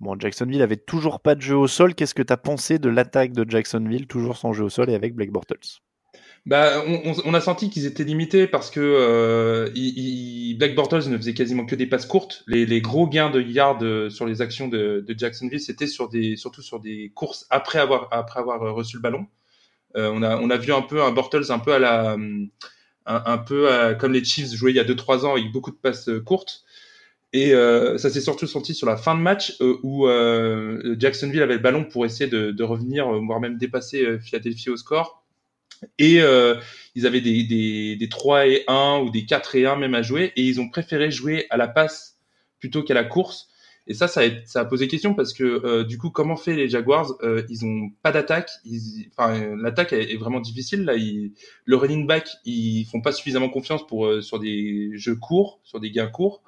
[0.00, 1.94] Bon, Jacksonville avait toujours pas de jeu au sol.
[1.94, 4.94] Qu'est-ce que tu as pensé de l'attaque de Jacksonville, toujours sans jeu au sol et
[4.94, 5.80] avec Blake Bortles?
[6.44, 6.82] Bah,
[7.24, 9.70] on, a senti qu'ils étaient limités parce que euh,
[10.58, 12.42] Black Bortles ne faisait quasiment que des passes courtes.
[12.48, 17.12] Les, gros gains de yards euh, sur les actions de, Jacksonville, c'était surtout sur des
[17.14, 18.08] courses après avoir,
[18.74, 19.26] reçu le ballon.
[19.96, 22.48] Euh, on, a, on a vu un peu un Bortles un peu à la, hum,
[23.06, 25.76] un, peu à- comme les Chiefs jouaient il y a 2-3 ans avec beaucoup de
[25.76, 26.64] passes euh, courtes.
[27.34, 31.42] Et euh, ça s'est surtout senti sur la fin de match euh, où euh, Jacksonville
[31.42, 34.76] avait le ballon pour essayer de, de revenir, euh, voire même dépasser euh, Philadelphie au
[34.76, 35.24] score.
[35.98, 36.56] Et euh,
[36.94, 40.02] ils avaient des, des, des 3 et 1 ou des 4 et 1 même à
[40.02, 40.32] jouer.
[40.36, 42.18] Et ils ont préféré jouer à la passe
[42.60, 43.48] plutôt qu'à la course.
[43.88, 44.22] Et ça, ça
[44.54, 47.90] a, posé question parce que euh, du coup, comment fait les Jaguars euh, Ils ont
[48.02, 48.50] pas d'attaque.
[49.16, 50.84] Enfin, l'attaque est, est vraiment difficile.
[50.84, 51.32] Là, ils,
[51.64, 55.80] le running back, ils font pas suffisamment confiance pour euh, sur des jeux courts, sur
[55.80, 56.42] des gains courts.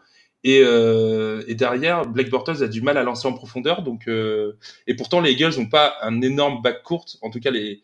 [0.44, 3.82] Et, euh, et derrière, Blake Bortles a du mal à lancer en profondeur.
[3.82, 4.52] Donc, euh,
[4.86, 7.06] et pourtant, les Eagles n'ont pas un énorme back court.
[7.22, 7.82] En tout cas, les,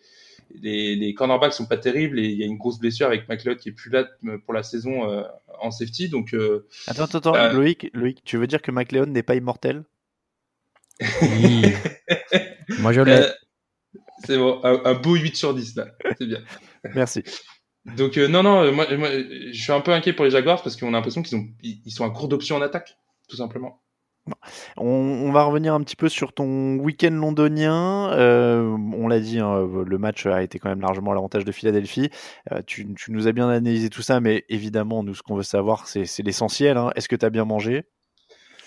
[0.55, 2.19] les, les cornerbacks sont pas terribles.
[2.19, 4.55] Et il y a une grosse blessure avec McLeod qui est plus là euh, pour
[4.55, 5.23] la saison euh,
[5.61, 6.09] en safety.
[6.09, 9.35] Donc, euh, Attends, attends, attends, Euh, Loïc, Loïc, tu veux dire que McLeod n'est pas
[9.37, 9.85] immortel?
[11.23, 11.65] Oui.
[12.79, 13.13] Moi, je l'ai.
[13.13, 13.33] euh,
[14.27, 15.89] c'est bon, un, un beau 8 sur 10 là.
[16.19, 16.41] C'est bien.
[16.95, 17.23] Merci.
[17.97, 20.63] Donc euh, non, non, euh, moi, moi, je suis un peu inquiet pour les Jaguars
[20.63, 23.37] parce qu'on a l'impression qu'ils ont, ils ils sont à court d'options en attaque, tout
[23.37, 23.83] simplement.
[24.77, 28.13] On, va revenir un petit peu sur ton week-end londonien.
[28.13, 31.53] Euh, on l'a dit, hein, le match a été quand même largement à l'avantage de
[31.53, 32.11] Philadelphie.
[32.53, 35.87] Euh, tu, nous as bien analysé tout ça, mais évidemment, nous, ce qu'on veut savoir,
[35.87, 36.77] c'est l'essentiel.
[36.77, 36.91] Hein.
[36.97, 37.85] Est-ce que tu as bien mangé?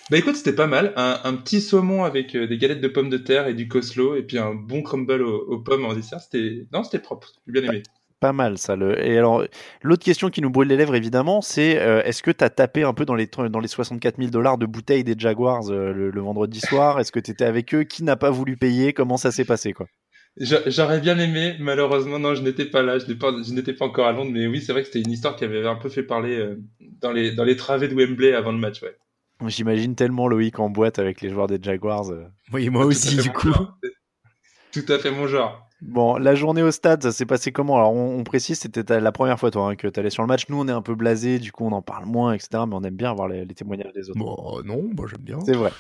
[0.10, 0.94] Bah écoute, c'était pas mal.
[0.98, 4.24] Un, petit saumon avec euh, des galettes de pommes de terre et du coslo, et
[4.24, 6.20] puis un bon crumble aux, pommes en dessert.
[6.74, 7.32] Non, c'était propre.
[7.48, 7.84] J'ai bien aimé
[8.24, 8.78] pas mal ça.
[8.78, 9.06] Le...
[9.06, 9.44] Et alors,
[9.82, 12.84] l'autre question qui nous brûle les lèvres, évidemment, c'est euh, est-ce que tu as tapé
[12.84, 16.22] un peu dans les, dans les 64 000 dollars de bouteilles des Jaguars euh, le,
[16.22, 17.02] vendredi soir?
[17.02, 17.84] Est-ce que tu étais avec eux?
[17.84, 18.94] Qui n'a pas voulu payer?
[18.94, 19.88] Comment ça s'est passé quoi?
[20.38, 23.08] J'aurais bien aimé, malheureusement, non, je n'étais pas là, je
[23.54, 25.68] n'étais pas, encore à Londres, mais oui, c'est vrai que c'était une histoire qui avait
[25.68, 26.56] un peu fait parler euh,
[27.02, 28.96] dans, les, dans les travées de Wembley avant le match, ouais.
[29.48, 32.06] J'imagine tellement Loïc en boîte avec les joueurs des Jaguars.
[32.54, 33.54] Oui, moi aussi, du coup.
[34.72, 35.68] Tout à fait mon genre.
[35.86, 37.76] Bon, la journée au stade, ça s'est passé comment?
[37.76, 40.46] Alors, on, précise, c'était la première fois, toi, hein, que tu allais sur le match.
[40.48, 42.64] Nous, on est un peu blasé, du coup, on en parle moins, etc.
[42.68, 44.18] Mais on aime bien avoir les, témoignages des autres.
[44.18, 45.40] Bon, non, moi, j'aime bien.
[45.46, 45.72] C'est vrai.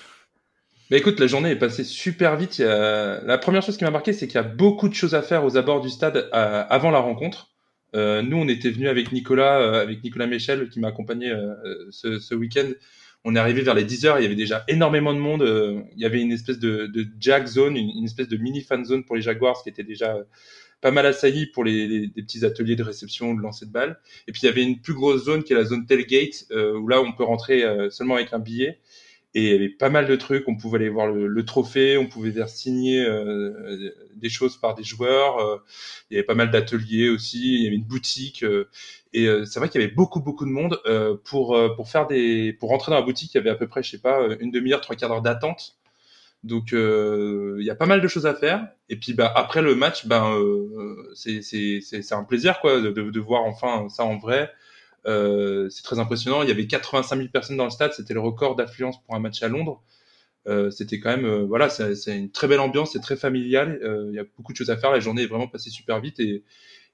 [0.91, 2.59] Mais écoute, la journée est passée super vite.
[2.59, 5.45] La première chose qui m'a marqué, c'est qu'il y a beaucoup de choses à faire
[5.45, 7.51] aux abords du stade euh, avant la rencontre.
[7.95, 11.33] Euh, nous, on était venus avec Nicolas, euh, avec Nicolas Michel, qui m'a accompagné
[11.91, 12.69] ce, ce week-end
[13.25, 15.43] on est arrivé vers les 10 heures, il y avait déjà énormément de monde.
[15.43, 18.83] Euh, il y avait une espèce de, de jag zone, une, espèce de mini fan
[18.83, 20.17] zone pour les Jaguars qui était déjà
[20.81, 23.97] pas mal assaillie pour les, petits ateliers de réception, de lancer de balles.
[24.27, 26.77] Et puis il y avait une plus grosse zone qui est la zone tailgate, euh,
[26.77, 28.79] où là on peut rentrer euh, seulement avec un billet.
[29.35, 30.47] Et il y avait pas mal de trucs.
[30.47, 33.03] On pouvait aller voir le, trophée, on pouvait faire signer
[34.15, 35.63] des choses par des joueurs.
[36.09, 37.55] il y avait pas mal d'ateliers aussi.
[37.55, 38.45] Il y avait une boutique.
[39.13, 41.87] Et euh, c'est vrai qu'il y avait beaucoup, beaucoup de monde euh, pour, euh, pour
[41.89, 43.33] faire des, pour rentrer dans la boutique.
[43.33, 45.77] Il y avait à peu près, je sais pas, une demi-heure, trois quarts d'heure d'attente.
[46.43, 48.67] Donc il y a pas mal de choses à faire.
[48.89, 50.37] Et puis bah, après le match, ben
[51.15, 54.51] c'est c'est un plaisir quoi de, de, voir enfin ça en vrai.
[55.05, 56.43] C'est très impressionnant.
[56.43, 57.93] Il y avait 85 000 personnes dans le stade.
[57.93, 59.83] C'était le record d'affluence pour un match à Londres.
[60.71, 63.79] c'était quand même voilà, c'est une très belle ambiance, c'est très familial.
[64.09, 64.91] Il y a beaucoup de choses à faire.
[64.91, 66.19] La journée est vraiment passée super vite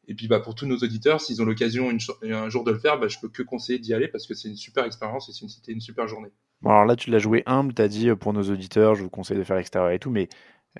[0.09, 2.99] et puis bah, pour tous nos auditeurs, s'ils ont l'occasion un jour de le faire,
[2.99, 5.71] bah, je peux que conseiller d'y aller parce que c'est une super expérience et c'était
[5.71, 6.29] une super journée.
[6.61, 9.03] Bon, alors là, tu l'as joué humble, tu as dit euh, pour nos auditeurs, je
[9.03, 10.27] vous conseille de faire l'extérieur et tout, mais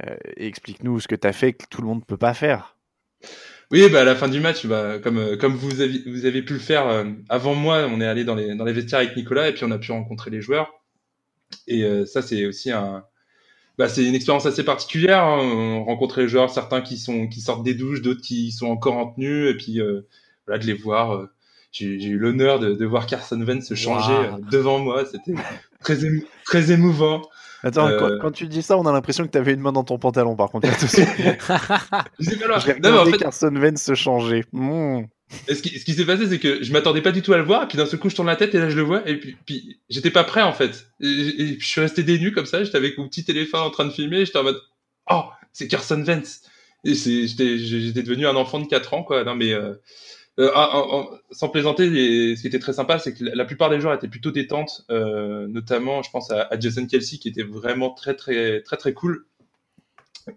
[0.04, 2.76] euh, explique-nous ce que tu as fait que tout le monde ne peut pas faire.
[3.71, 6.41] Oui, bah, à la fin du match, bah, comme, euh, comme vous, avez, vous avez
[6.41, 9.49] pu le faire avant moi, on est allé dans les, dans les vestiaires avec Nicolas
[9.49, 10.73] et puis on a pu rencontrer les joueurs.
[11.67, 13.03] Et ça, c'est aussi un,
[13.79, 15.23] bah, c'est une expérience assez particulière.
[15.23, 15.39] Hein.
[15.39, 18.97] On rencontrait les joueurs, certains qui sont qui sortent des douches, d'autres qui sont encore
[18.97, 20.01] en tenue, et puis euh,
[20.45, 21.13] voilà de les voir.
[21.13, 21.29] Euh,
[21.71, 25.05] j'ai eu l'honneur de, de, voir Carson Wentz se changer euh, devant moi.
[25.05, 25.34] C'était
[25.79, 25.97] très
[26.43, 27.21] très émouvant.
[27.63, 27.89] Attends,
[28.22, 30.36] quand, tu dis ça, on a l'impression que tu avais une main dans ton pantalon,
[30.36, 30.67] par contre.
[32.19, 32.36] J'ai
[32.74, 34.45] regardé Carson Wentz se changer.
[34.54, 35.02] Mmh.
[35.48, 37.38] Et ce qui, ce qui s'est passé, c'est que je m'attendais pas du tout à
[37.38, 39.08] le voir, puis d'un seul coup, je tourne la tête, et là, je le vois,
[39.08, 40.88] et puis, puis j'étais pas prêt, en fait.
[41.02, 43.86] Et, puis, je suis resté dénu comme ça, j'étais avec mon petit téléphone en train
[43.86, 44.60] de filmer, j'étais en mode,
[45.12, 46.41] oh, c'est Carson Vance.
[46.84, 49.24] Et j'étais, j'étais devenu un enfant de 4 ans, quoi.
[49.24, 49.74] Non, mais, euh,
[50.39, 54.08] euh, sans plaisanter, ce qui était très sympa, c'est que la, plupart des joueurs étaient
[54.08, 58.78] plutôt détentes, euh, notamment, je pense à, Jason Kelsey, qui était vraiment très, très, très,
[58.78, 59.25] très cool.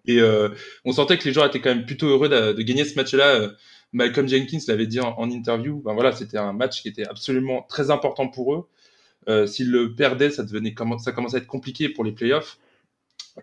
[0.07, 0.49] Et euh,
[0.85, 3.53] on sentait que les joueurs étaient quand même plutôt heureux de, gagner ce match-là
[3.93, 7.91] Malcolm Jenkins l'avait dit en, interview, ben voilà, c'était un match qui était absolument très
[7.91, 9.47] important pour eux.
[9.47, 12.59] S'ils le perdaient, ça devenait ça commençait à être compliqué pour les playoffs.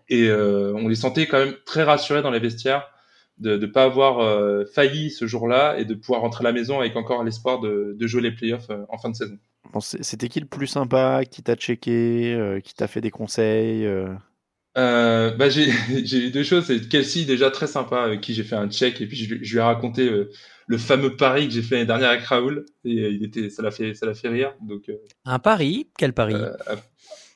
[0.09, 2.89] Et on les sentait quand même très rassurés dans les vestiaires
[3.39, 6.79] de ne pas avoir euh, failli ce jour-là et de pouvoir rentrer à la maison
[6.79, 9.37] avec encore l'espoir de, de, jouer les playoffs euh, en fin de saison.
[9.71, 13.87] Bon, C'était qui le plus sympa, qui t'a checké, euh, qui t'a fait des conseils
[14.77, 15.67] euh, bah j'ai
[16.17, 16.65] eu deux choses.
[16.65, 19.57] C'est Kelsey déjà très sympa avec qui j'ai fait un check et puis je, lui
[19.57, 20.29] ai raconté euh,
[20.67, 23.63] le fameux pari que j'ai fait l'année dernière avec Raoul et euh, il était ça
[23.63, 24.53] l'a fait ça l'a fait rire.
[24.61, 24.91] Donc
[25.25, 25.89] un pari?
[25.97, 26.35] Quel pari?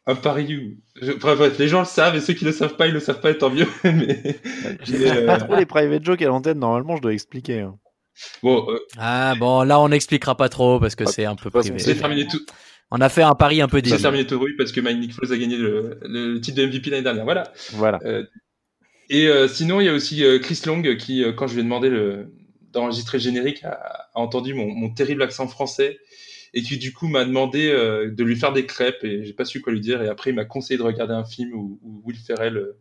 [0.06, 0.78] Un, pari
[1.20, 3.32] bref, les gens le savent et ceux qui le savent pas ils le savent pas
[3.32, 3.68] et tant mieux.
[3.84, 6.60] mais pas trop les private jokes à l'antenne.
[6.60, 7.62] Normalement je dois expliquer.
[7.62, 7.78] Hein.
[8.44, 11.78] Bon, ah bon, là on n'expliquera pas trop parce que c'est un peu privé.
[11.80, 12.42] J'ai terminé tout.
[12.96, 13.96] On a fait un pari un peu déçu.
[13.96, 16.92] Ça terminé tout oui parce que Mike Nick Foles a gagné le, titre de MVP
[16.92, 17.26] l'année dernière.
[17.26, 17.52] Voilà.
[17.72, 18.00] Voilà.
[18.06, 18.24] Euh,
[19.10, 21.64] et euh, sinon, il y a aussi euh, Chris Long qui, quand je lui ai
[21.64, 21.92] demandé
[22.72, 25.98] d'enregistrer le générique, a, entendu mon, terrible accent français
[26.54, 29.62] et qui du coup m'a demandé de lui faire des crêpes et j'ai pas su
[29.62, 30.02] quoi lui dire.
[30.02, 32.74] Et après, il m'a conseillé de regarder un film où, Will Ferrell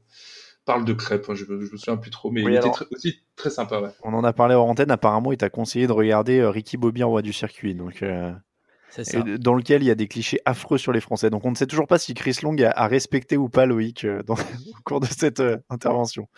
[0.64, 1.32] parle de crêpes.
[1.32, 3.80] Je, je, me souviens plus trop, mais il était aussi très sympa.
[3.80, 3.90] Ouais.
[4.02, 4.90] On en a parlé hors antenne.
[4.90, 7.74] Apparemment, il t'a conseillé de regarder Ricky Bobby en roi du circuit.
[7.74, 8.04] Donc
[9.38, 11.30] dans lequel il y a des clichés affreux sur les Français.
[11.30, 14.22] Donc on ne sait toujours pas si Chris Long a, respecté ou pas Loïc euh,
[14.22, 14.34] dans,
[14.78, 16.28] au cours de cette euh, intervention.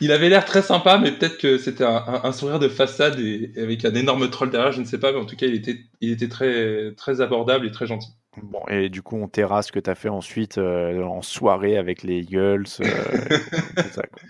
[0.00, 3.84] Il avait l'air très sympa, mais peut-être que c'était un, sourire de façade et, avec
[3.84, 6.10] un énorme troll derrière, je ne sais pas, mais en tout cas il était, il
[6.10, 8.08] était très, très abordable et très gentil.
[8.42, 11.22] Bon, et Et du coup, on terrasse ce que tu as fait ensuite euh, en
[11.22, 12.64] soirée avec les Eagles.
[12.80, 12.84] euh,
[13.76, 14.22] tout ça, quoi.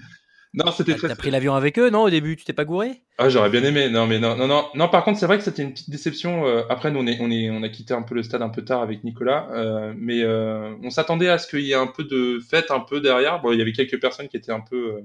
[0.55, 1.09] Non, c'était très.
[1.09, 3.03] T'as pris l'avion avec eux, non, au début Tu t'es pas gouré?
[3.19, 3.89] Ah, j'aurais bien aimé.
[3.91, 4.67] Non, mais non, non, non.
[4.75, 6.47] Non, par contre, c'est vrai que c'était une petite déception.
[6.47, 8.49] euh, après, nous, on est, on est, on a quitté un peu le stade un
[8.49, 11.89] peu tard avec Nicolas, euh, mais euh, on s'attendait à ce qu'il y ait un
[11.89, 13.41] peu de fête un peu derrière.
[13.41, 15.01] Bon, il y avait quelques personnes qui étaient un peu, euh,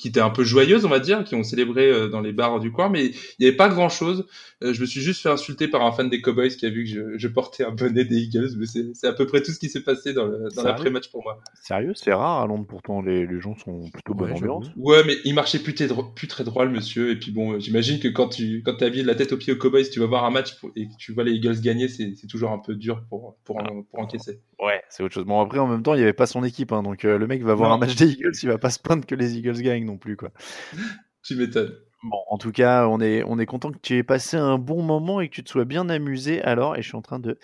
[0.00, 2.58] qui étaient un peu joyeuses, on va dire, qui ont célébré euh, dans les bars
[2.58, 4.26] du coin, mais il n'y avait pas grand chose.
[4.62, 6.90] je me suis juste fait insulter par un fan des Cowboys qui a vu que
[6.90, 9.58] je, je portais un bonnet des Eagles, mais c'est c'est à peu près tout ce
[9.58, 11.40] qui s'est passé dans le- dans Sérieux l'après-match pour moi.
[11.62, 14.66] Sérieux, c'est rare à Londres pourtant, les, les gens sont plutôt bonne Ouais, ambiance.
[14.76, 17.10] Ouais, mais il marchait plus, très dro- plus très droit, le monsieur.
[17.10, 19.36] Et puis bon, euh, j'imagine que quand tu quand t'es habillé de la tête aux
[19.36, 21.60] pieds aux Cowboys, tu vas voir un match pour- et que tu vois les Eagles
[21.60, 24.40] gagner, c'est c'est toujours un peu dur pour, pour, en- pour encaisser.
[24.62, 25.24] Ouais, c'est autre chose.
[25.24, 27.26] Bon, après, en même temps, il n'y avait pas son équipe, hein, donc euh, le
[27.26, 27.76] mec va voir Non.
[27.76, 30.16] un match des Eagles, il va pas se plaindre que les Eagles gagnent non plus,
[30.16, 30.30] quoi.
[31.22, 31.76] Tu m'étonnes.
[32.02, 34.82] Bon, en tout cas, on est, on est content que tu aies passé un bon
[34.82, 36.40] moment et que tu te sois bien amusé.
[36.42, 37.38] Alors, et je suis en train de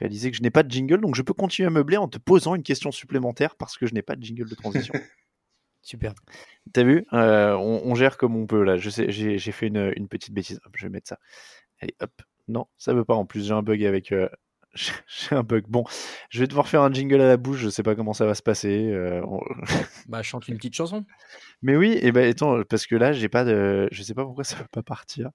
[0.00, 2.18] réaliser que je n'ai pas de jingle, donc je peux continuer à meubler en te
[2.18, 4.94] posant une question supplémentaire parce que je n'ai pas de jingle de transition.
[5.82, 6.12] Super.
[6.72, 8.76] T'as vu Euh, on, on gère comme on peut là.
[8.76, 10.58] Je sais, j'ai fait une, une petite bêtise.
[10.66, 11.18] Hop, je vais mettre ça.
[11.80, 12.10] Allez, hop.
[12.48, 13.14] Non, ça veut pas.
[13.14, 14.10] En plus, j'ai un bug avec.
[14.10, 14.28] euh,
[14.74, 15.64] J'ai un bug.
[15.68, 15.84] Bon,
[16.30, 17.58] je vais devoir faire un jingle à la bouche.
[17.58, 18.90] Je sais pas comment ça va se passer.
[18.92, 19.22] euh,
[20.08, 21.04] Bah, chante une petite chanson.
[21.62, 23.88] Mais oui, et ben attends, parce que là, j'ai pas de.
[23.92, 25.30] Je sais pas pourquoi ça veut pas partir.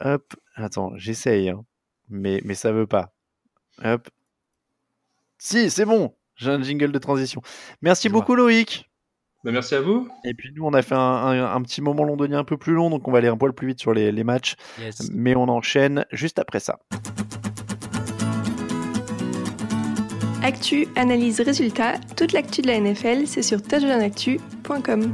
[0.00, 1.64] Hop, attends, j'essaye, hein.
[2.08, 3.12] mais, mais ça veut pas.
[3.84, 4.08] Hop.
[5.38, 7.42] Si, c'est bon, j'ai un jingle de transition.
[7.82, 8.90] Merci beaucoup, Loïc.
[9.44, 10.08] Bah, merci à vous.
[10.24, 12.72] Et puis nous, on a fait un, un- un petit moment londonien un peu plus
[12.72, 14.54] long, donc on va aller un poil plus vite sur les, les matchs.
[14.80, 15.10] Yes.
[15.12, 16.78] Mais on enchaîne juste après ça.
[20.44, 25.10] Actu, analyse, résultat, toute l'actu de la NFL, c'est sur touchdownactu.com.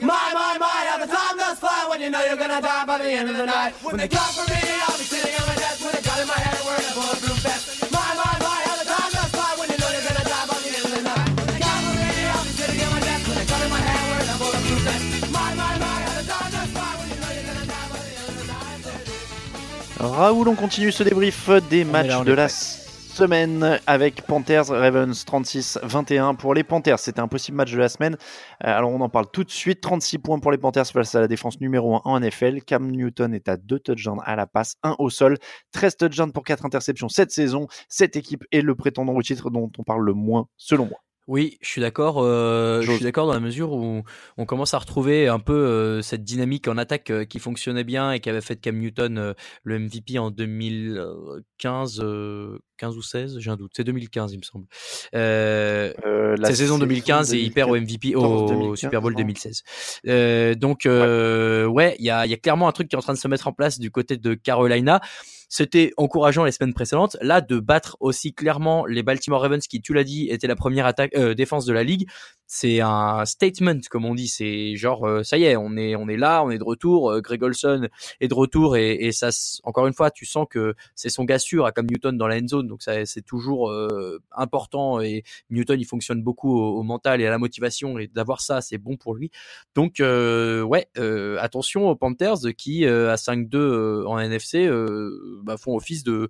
[0.00, 0.58] My my.
[0.58, 3.30] My, how the time does fly when you know you're gonna die by the end
[3.30, 3.72] of the night.
[3.82, 4.97] When they call for me, I'll
[20.00, 22.52] Raoul, on continue ce débrief des matchs là, de la prêt.
[22.52, 27.00] semaine avec Panthers Ravens 36-21 pour les Panthers.
[27.00, 28.16] C'était un possible match de la semaine.
[28.64, 29.80] Euh, alors on en parle tout de suite.
[29.80, 32.62] 36 points pour les Panthers face à la défense numéro 1 en NFL.
[32.62, 35.36] Cam Newton est à 2 touchdowns à la passe, 1 au sol,
[35.72, 37.66] 13 touchdowns pour 4 interceptions cette saison.
[37.88, 40.98] Cette équipe est le prétendant au titre dont on parle le moins selon moi.
[41.28, 42.22] Oui, je suis d'accord.
[42.22, 44.02] euh, je suis d'accord dans la mesure où
[44.38, 48.12] on commence à retrouver un peu euh, cette dynamique en attaque euh, qui fonctionnait bien
[48.12, 53.02] et qui avait fait de Cam Newton euh, le MVP en 2015, euh, 15 ou
[53.02, 53.72] 16, j'ai un doute.
[53.74, 54.66] C'est 2015, il me semble.
[55.14, 59.12] Euh, Euh, la c'est saison 2015 et il perd au MVP au 2014, Super Bowl
[59.12, 59.62] non 2016.
[60.06, 63.02] Euh, donc euh, ouais, il y a, y a clairement un truc qui est en
[63.02, 65.00] train de se mettre en place du côté de Carolina.
[65.48, 67.16] C'était encourageant les semaines précédentes.
[67.22, 70.84] Là, de battre aussi clairement les Baltimore Ravens, qui, tu l'as dit, était la première
[70.84, 72.06] attaque euh, défense de la ligue,
[72.48, 74.26] c'est un statement, comme on dit.
[74.26, 77.10] C'est genre, euh, ça y est, on est, on est là, on est de retour.
[77.10, 77.88] Euh, Greg Olson
[78.20, 79.28] est de retour et, et ça,
[79.64, 82.36] encore une fois, tu sens que c'est son gars sûr, à comme Newton dans la
[82.36, 82.66] end zone.
[82.66, 85.00] Donc ça, c'est toujours euh, important.
[85.00, 87.98] Et Newton, il fonctionne beaucoup au, mental et à la motivation.
[87.98, 89.30] Et d'avoir ça, c'est bon pour lui.
[89.74, 94.68] Donc euh, ouais, euh, attention aux Panthers qui euh, à 5-2 euh, en NFC
[95.42, 96.28] bah, font office de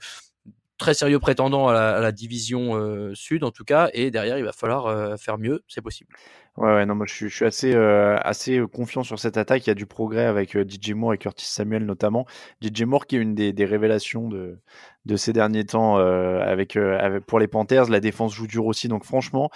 [0.79, 3.91] très sérieux prétendants à la, à la division euh, sud en tout cas.
[3.93, 6.15] Et derrière, il va falloir euh, faire mieux, c'est possible.
[6.57, 9.67] Ouais, ouais, non, moi je suis, je suis assez, euh, assez confiant sur cette attaque.
[9.67, 12.27] Il y a du progrès avec DJ Moore et Curtis Samuel notamment.
[12.61, 14.59] DJ Moore qui est une des, des révélations de,
[15.05, 17.89] de ces derniers temps avec, avec- pour les Panthers.
[17.91, 18.89] La défense joue dur aussi.
[18.89, 19.51] Donc franchement,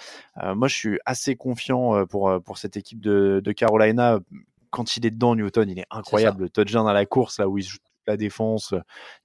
[0.55, 4.19] moi je suis assez confiant pour, pour cette équipe de, de Carolina.
[4.69, 6.43] Quand il est dedans, Newton, il est incroyable.
[6.43, 7.77] Le touchdown à la course, là où il joue
[8.07, 8.73] la défense,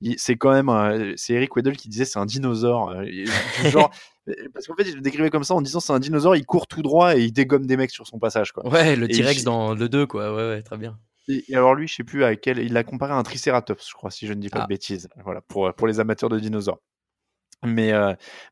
[0.01, 2.91] il- c'est quand même, c'est Eric Weddle qui disait c'est un dinosaure.
[2.91, 3.05] Euh,
[3.73, 3.91] Genre,
[4.53, 6.67] parce qu'en fait, il le décrivait comme ça en disant c'est un dinosaure, il court
[6.67, 8.53] tout droit et il dégomme des mecs sur son passage.
[8.53, 8.67] Quoi.
[8.69, 10.35] Ouais, le T-Rex dans le 2, quoi.
[10.35, 10.99] Ouais, ouais, très bien.
[11.29, 13.87] Et, et alors lui, je sais plus à quel, il l'a comparé à un Triceratops,
[13.89, 14.63] je crois, si je ne dis pas Ah.
[14.65, 15.09] de bêtises.
[15.25, 16.79] Voilà, pour, pour les amateurs de dinosaures.
[17.65, 17.93] Mais,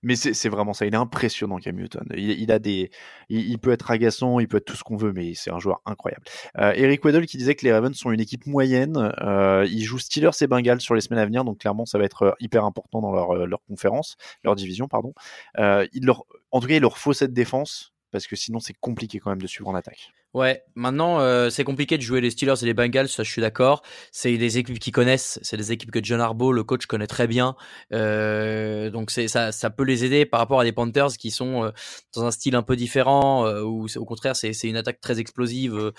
[0.02, 0.84] mais c'est vraiment ça.
[0.86, 2.06] Il est impressionnant, Cam Newton.
[2.16, 2.90] Il, a des,
[3.28, 5.80] il, peut être agaçant, il peut être tout ce qu'on veut, mais c'est un joueur
[5.86, 6.24] incroyable.
[6.56, 9.12] Eric Weddle qui disait que les Ravens sont une équipe moyenne.
[9.20, 12.04] Euh, ils jouent Steelers et Bengals sur les semaines à venir, donc clairement ça va
[12.04, 15.14] être hyper important dans leur, leur conférence, leur division, pardon.
[15.56, 19.18] Il leur, en tout cas, il leur faut cette défense parce que sinon c'est compliqué
[19.18, 20.10] quand même de suivre en attaque.
[20.32, 23.42] Ouais, maintenant euh, c'est compliqué de jouer les Steelers et les Bengals, ça je suis
[23.42, 23.82] d'accord.
[24.10, 27.26] C'est des équipes qui connaissent, c'est des équipes que John Harbaugh, le coach, connaît très
[27.26, 27.56] bien.
[27.92, 31.70] Euh, donc ça, ça peut les aider par rapport à des Panthers qui sont euh,
[32.14, 35.92] dans un style un peu différent, ou au contraire c'est une attaque très explosive.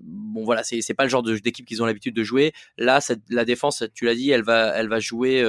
[0.00, 2.52] Bon voilà, c'est pas le genre d'équipe qu'ils ont l'habitude de jouer.
[2.76, 2.98] Là,
[3.30, 5.44] la défense, tu l'as dit, elle va elle va jouer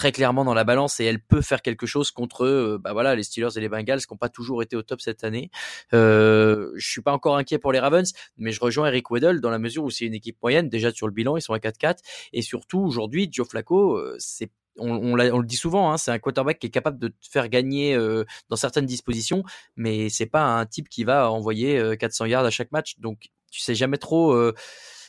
[0.00, 3.14] très clairement dans la balance et elle peut faire quelque chose contre euh, bah voilà
[3.14, 5.50] les Steelers et les Bengals qui n'ont pas toujours été au top cette année.
[5.92, 9.50] Euh, je suis pas encore inquiet pour les Ravens, mais je rejoins Eric Weddle dans
[9.50, 11.98] la mesure où c'est une équipe moyenne déjà sur le bilan ils sont à 4-4
[12.32, 16.58] et surtout aujourd'hui Joe Flacco euh, c'est on, le dit souvent, hein, c'est un quarterback
[16.58, 19.42] qui est capable de te faire gagner euh, dans certaines dispositions,
[19.76, 22.98] mais c'est pas un type qui va envoyer 400 yards à chaque match.
[22.98, 24.34] Donc tu sais jamais trop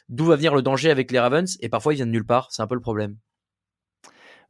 [0.10, 2.50] d'où va venir le danger avec les Ravens et parfois il vient de nulle part.
[2.52, 3.16] C'est un peu le problème.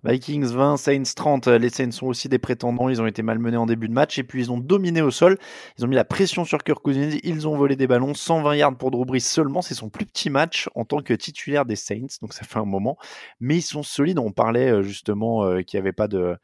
[0.04, 1.48] Vikings 20, Saints 30.
[1.48, 2.90] Les Saints sont aussi des prétendants.
[2.90, 5.38] Ils ont été malmenés en début de match et puis ils ont dominé au sol.
[5.78, 7.18] Ils ont mis la pression sur Kirk Cousins.
[7.24, 8.14] Ils ont volé des ballons.
[8.14, 9.62] 120 yards pour Drew seulement.
[9.62, 12.18] C'est son plus petit match en tant que titulaire des Saints.
[12.22, 12.98] Donc ça fait un moment.
[13.40, 14.18] Mais ils sont solides.
[14.18, 16.36] On parlait euh, justement euh, qu'il n'y avait pas de, euh,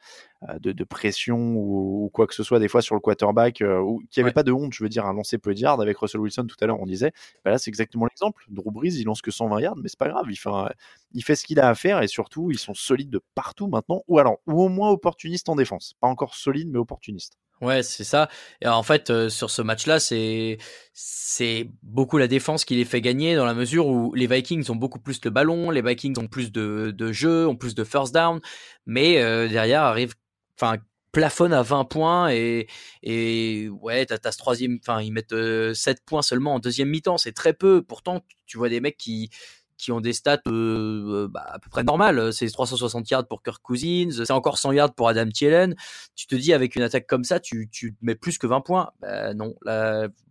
[0.60, 3.80] de, de, pression ou, ou, quoi que ce soit des fois sur le quarterback euh,
[3.80, 4.34] ou qu'il n'y avait ouais.
[4.34, 6.56] pas de honte je veux dire un lancer peu de yards avec Russell Wilson tout
[6.62, 7.12] à l'heure on disait
[7.43, 10.10] bah là c'est exactement l'exemple Drew Brees il lance que 120 yards mais c'est pas
[10.10, 10.69] grave il fait, un,
[11.13, 14.04] il fait ce qu'il a à faire et surtout ils sont solides de partout maintenant
[14.08, 18.04] ou alors ou au moins opportunistes en défense pas encore solides mais opportunistes Ouais, c'est
[18.04, 18.30] ça.
[18.62, 20.60] Et en fait, euh, sur ce match-là, c'est
[20.93, 24.76] c'est beaucoup la défense qui les fait gagner dans la mesure où les Vikings ont
[24.76, 28.13] beaucoup plus le ballon, les Vikings ont plus de, de jeux, ont plus de first
[28.13, 28.39] down,
[28.86, 30.13] mais euh, derrière arrive
[30.60, 30.78] enfin
[31.12, 32.67] plafonne à 20 points et
[33.02, 37.32] et ouais t'as, troisième enfin ils mettent euh, 7 points seulement en deuxième mi-temps c'est
[37.32, 39.30] très peu pourtant tu vois des mecs qui
[39.78, 42.34] qui ont des stats euh, bah, à peu près normales.
[42.34, 45.76] C'est 360 yards pour Kirk Cousins, c'est encore 100 yards pour Adam Thielen.
[46.15, 48.89] Tu te dis avec une attaque comme ça, tu, tu mets plus que 20 points.
[49.00, 49.54] Bah, non,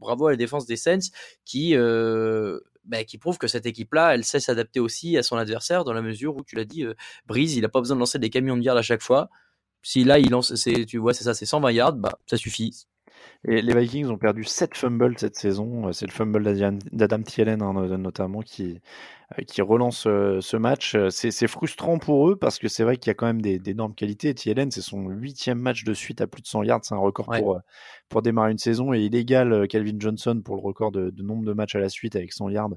[0.01, 1.11] bravo à la défense des Saints
[1.45, 5.85] qui euh, bah, qui prouve que cette équipe-là, elle sait s'adapter aussi à son adversaire
[5.85, 6.95] dans la mesure où tu l'as dit, euh,
[7.27, 9.29] Breeze, il a pas besoin de lancer des camions de yards à chaque fois.
[9.87, 10.53] Si là il lance,
[10.89, 12.87] tu vois, c'est ça, c'est 120 yards, bah ça suffit.
[13.47, 15.93] Et les Vikings ont perdu 7 fumbles cette saison.
[15.93, 16.43] C'est le fumble
[16.93, 18.81] d'Adam Thielen hein, notamment qui,
[19.47, 20.97] qui relance ce match.
[21.11, 24.35] C'est frustrant pour eux parce que c'est vrai qu'il y a quand même d'énormes qualités.
[24.35, 26.81] Thielen, c'est son huitième match de suite à plus de 100 yards.
[26.85, 27.41] C'est un record ouais.
[27.41, 27.61] pour,
[28.09, 31.45] pour démarrer une saison et il égale Calvin Johnson pour le record de, de, nombre
[31.45, 32.71] de matchs à la suite avec 100 yards,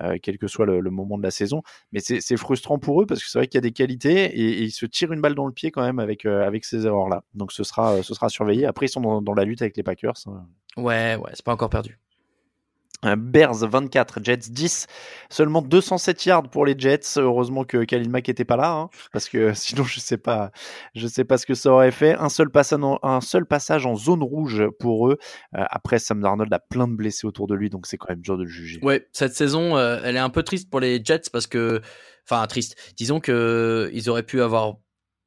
[0.00, 1.62] euh, quel que soit le, le, moment de la saison.
[1.92, 4.60] Mais c'est frustrant pour eux parce que c'est vrai qu'il y a des qualités et,
[4.60, 6.86] et, ils se tirent une balle dans le pied quand même avec, euh, avec ces
[6.86, 7.24] erreurs-là.
[7.34, 8.66] Donc ce sera, ce sera surveillé.
[8.66, 10.14] Après, ils sont dans, dans la lutte avec les Packers.
[10.26, 10.46] Hein.
[10.76, 11.98] Ouais, ouais, c'est pas encore perdu.
[13.02, 14.86] Bears 24, Jets 10,
[15.30, 17.16] seulement 207 yards pour les Jets.
[17.16, 20.50] Heureusement que Khalil Mack était pas là, hein, parce que sinon je sais pas,
[20.94, 22.14] je sais pas ce que ça aurait fait.
[22.14, 25.18] Un seul passage en, zone rouge pour eux.
[25.56, 28.20] Euh, après, Sam Darnold a plein de blessés autour de lui, donc c'est quand même
[28.20, 28.80] dur de le juger.
[28.82, 31.80] Ouais, cette saison, euh, elle est un peu triste pour les Jets parce que,
[32.28, 32.76] enfin triste.
[32.96, 34.76] Disons que ils auraient pu avoir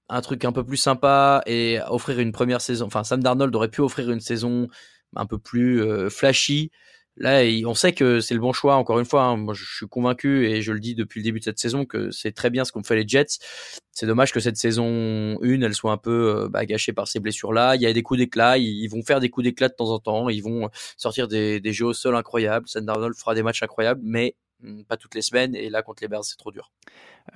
[0.09, 2.85] un truc un peu plus sympa et offrir une première saison.
[2.85, 4.67] Enfin, Sam Darnold aurait pu offrir une saison
[5.15, 6.71] un peu plus euh, flashy.
[7.17, 8.75] Là, on sait que c'est le bon choix.
[8.75, 11.39] Encore une fois, hein, moi, je suis convaincu et je le dis depuis le début
[11.39, 13.37] de cette saison que c'est très bien ce qu'ont fait les Jets.
[13.91, 17.75] C'est dommage que cette saison 1, elle soit un peu bah, gâchée par ces blessures-là.
[17.75, 18.57] Il y a des coups d'éclat.
[18.57, 20.29] Ils vont faire des coups d'éclat de temps en temps.
[20.29, 22.67] Ils vont sortir des, des jeux au sol incroyables.
[22.67, 24.35] Sam Darnold fera des matchs incroyables, mais
[24.87, 25.55] pas toutes les semaines.
[25.55, 26.71] Et là, contre les Bears, c'est trop dur.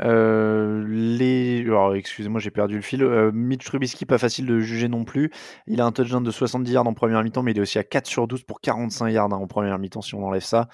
[0.02, 1.62] Euh, les...
[1.62, 3.04] Alors, excusez-moi, j'ai perdu le fil.
[3.04, 5.32] Euh, Mitch Trubisky, pas facile de juger non plus.
[5.68, 7.84] Il a un touchdown de 70 yards en première mi-temps, mais il est aussi à
[7.84, 10.70] 4 sur 12 pour 45 yards hein, en première mi-temps si on enlève ça.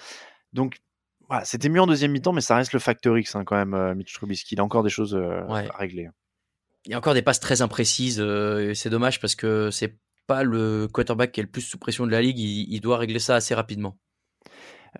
[0.52, 0.78] Donc,
[1.28, 3.74] voilà, c'était mieux en deuxième mi-temps, mais ça reste le facteur X hein, quand même,
[3.74, 4.54] euh, Mitch Trubisky.
[4.54, 5.68] Il a encore des choses ouais.
[5.68, 6.08] à régler.
[6.86, 8.22] Il y a encore des passes très imprécises.
[8.74, 12.10] c'est dommage parce que c'est pas le quarterback qui est le plus sous pression de
[12.10, 12.38] la ligue.
[12.38, 13.96] il, il doit régler ça assez rapidement.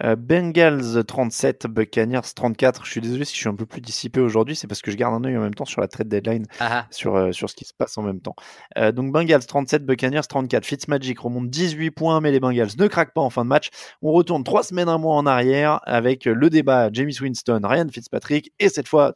[0.02, 2.84] Euh, Bengals 37, Buccaneers 34.
[2.84, 4.96] Je suis désolé si je suis un peu plus dissipé aujourd'hui, c'est parce que je
[4.96, 6.86] garde un œil en même temps sur la trade deadline, ah.
[6.90, 8.34] sur, euh, sur ce qui se passe en même temps.
[8.78, 10.64] Euh, donc Bengals 37, Buccaneers 34.
[10.64, 13.70] Fitzmagic remonte 18 points, mais les Bengals ne craquent pas en fin de match.
[14.02, 18.52] On retourne trois semaines, un mois en arrière avec le débat James Winston, Ryan Fitzpatrick,
[18.58, 19.14] et cette fois,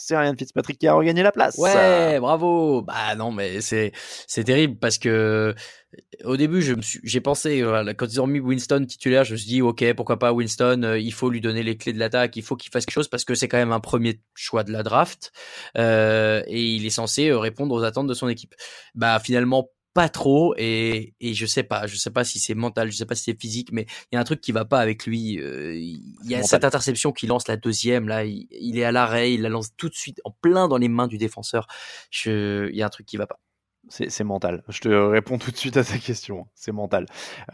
[0.00, 1.56] c'est Ryan Fitzpatrick qui a regagné la place.
[1.58, 2.82] Ouais, bravo.
[2.82, 3.90] Bah non, mais c'est
[4.28, 5.56] c'est terrible parce que
[6.24, 7.64] au début, je me j'ai pensé
[7.96, 10.82] quand ils ont mis Winston titulaire, je me suis dit ok, pourquoi pas Winston.
[10.84, 13.08] Euh, il faut lui donner les clés de l'attaque, il faut qu'il fasse quelque chose
[13.08, 15.32] parce que c'est quand même un premier choix de la draft
[15.76, 18.54] euh, et il est censé répondre aux attentes de son équipe.
[18.94, 19.68] Bah finalement
[19.98, 23.04] pas trop et, et je sais pas je sais pas si c'est mental je sais
[23.04, 25.40] pas si c'est physique mais il y a un truc qui va pas avec lui
[25.40, 28.92] euh, il y a cette interception qui lance la deuxième là il, il est à
[28.92, 31.66] l'arrêt il la lance tout de suite en plein dans les mains du défenseur.
[32.10, 33.40] Je il y a un truc qui va pas
[33.90, 34.64] C'est mental.
[34.68, 36.46] Je te réponds tout de suite à ta question.
[36.54, 37.06] C'est mental.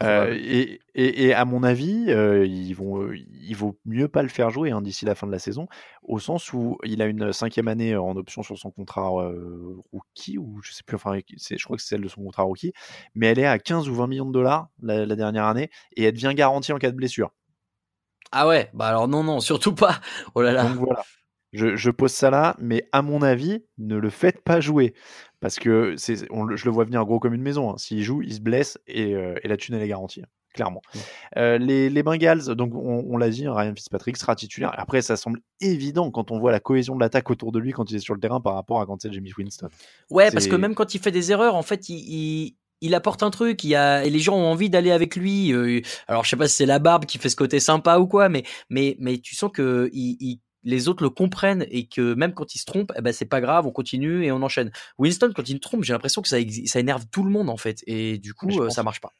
[0.03, 4.21] Euh, et, et, et, à mon avis, euh, ils vont, euh, il vaut mieux pas
[4.21, 5.67] le faire jouer hein, d'ici la fin de la saison,
[6.03, 9.09] au sens où il a une cinquième année en option sur son contrat
[9.93, 12.73] rookie, ou je sais plus, enfin, je crois que c'est celle de son contrat rookie,
[13.13, 16.03] mais elle est à 15 ou 20 millions de dollars la, la dernière année, et
[16.03, 17.31] elle devient garantie en cas de blessure.
[18.31, 20.01] Ah ouais, bah alors non, non, surtout pas.
[20.33, 20.63] Oh là là.
[20.63, 21.03] Donc voilà.
[21.53, 24.93] Je, je, pose ça là, mais à mon avis, ne le faites pas jouer.
[25.45, 27.69] Parce que c'est, on, je le vois venir gros comme une maison.
[27.69, 27.75] Hein.
[27.77, 30.21] S'il joue, il se blesse et, euh, et la thune, elle est garantie.
[30.23, 30.81] Hein, clairement.
[31.37, 34.73] Euh, les, les, Bengals, donc on, on l'a dit, hein, Ryan Fitzpatrick sera titulaire.
[34.75, 37.91] Après, ça semble évident quand on voit la cohésion de l'attaque autour de lui quand
[37.91, 39.69] il est sur le terrain par rapport à quand c'est Jimmy Winston.
[40.09, 43.23] Ouais, parce que même quand il fait des erreurs, en fait, il, il il apporte
[43.23, 45.53] un truc, il y a, et les gens ont envie d'aller avec lui.
[45.53, 48.07] Euh, alors je sais pas si c'est la barbe qui fait ce côté sympa ou
[48.07, 52.13] quoi, mais mais mais tu sens que il, il les autres le comprennent et que
[52.15, 54.71] même quand il se trompe, eh ben c'est pas grave, on continue et on enchaîne.
[54.97, 57.57] Winston, quand il se trompe, j'ai l'impression que ça, ça énerve tout le monde en
[57.57, 59.13] fait, et du coup, euh, ça marche pas.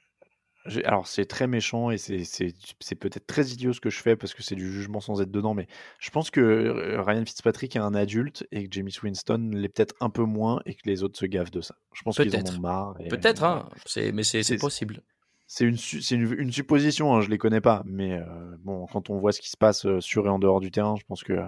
[0.85, 4.41] Alors c'est très méchant et c'est peut-être très idiot ce que je fais parce que
[4.41, 5.67] c'est du jugement sans être dedans, mais
[5.99, 9.93] je pense que euh, Ryan Fitzpatrick est un adulte et que James Winston l'est peut-être
[9.99, 11.75] un peu moins et que les autres se gavent de ça.
[11.93, 12.95] Je pense qu'ils en ont marre.
[13.09, 13.69] Peut-être, hein,
[14.11, 15.03] mais c'est possible.
[15.47, 15.77] C'est une,
[16.09, 18.23] une, une, supposition, hein, je les connais pas, mais euh,
[18.63, 20.95] bon, quand on voit ce qui se passe euh, sur et en dehors du terrain,
[20.99, 21.39] je pense que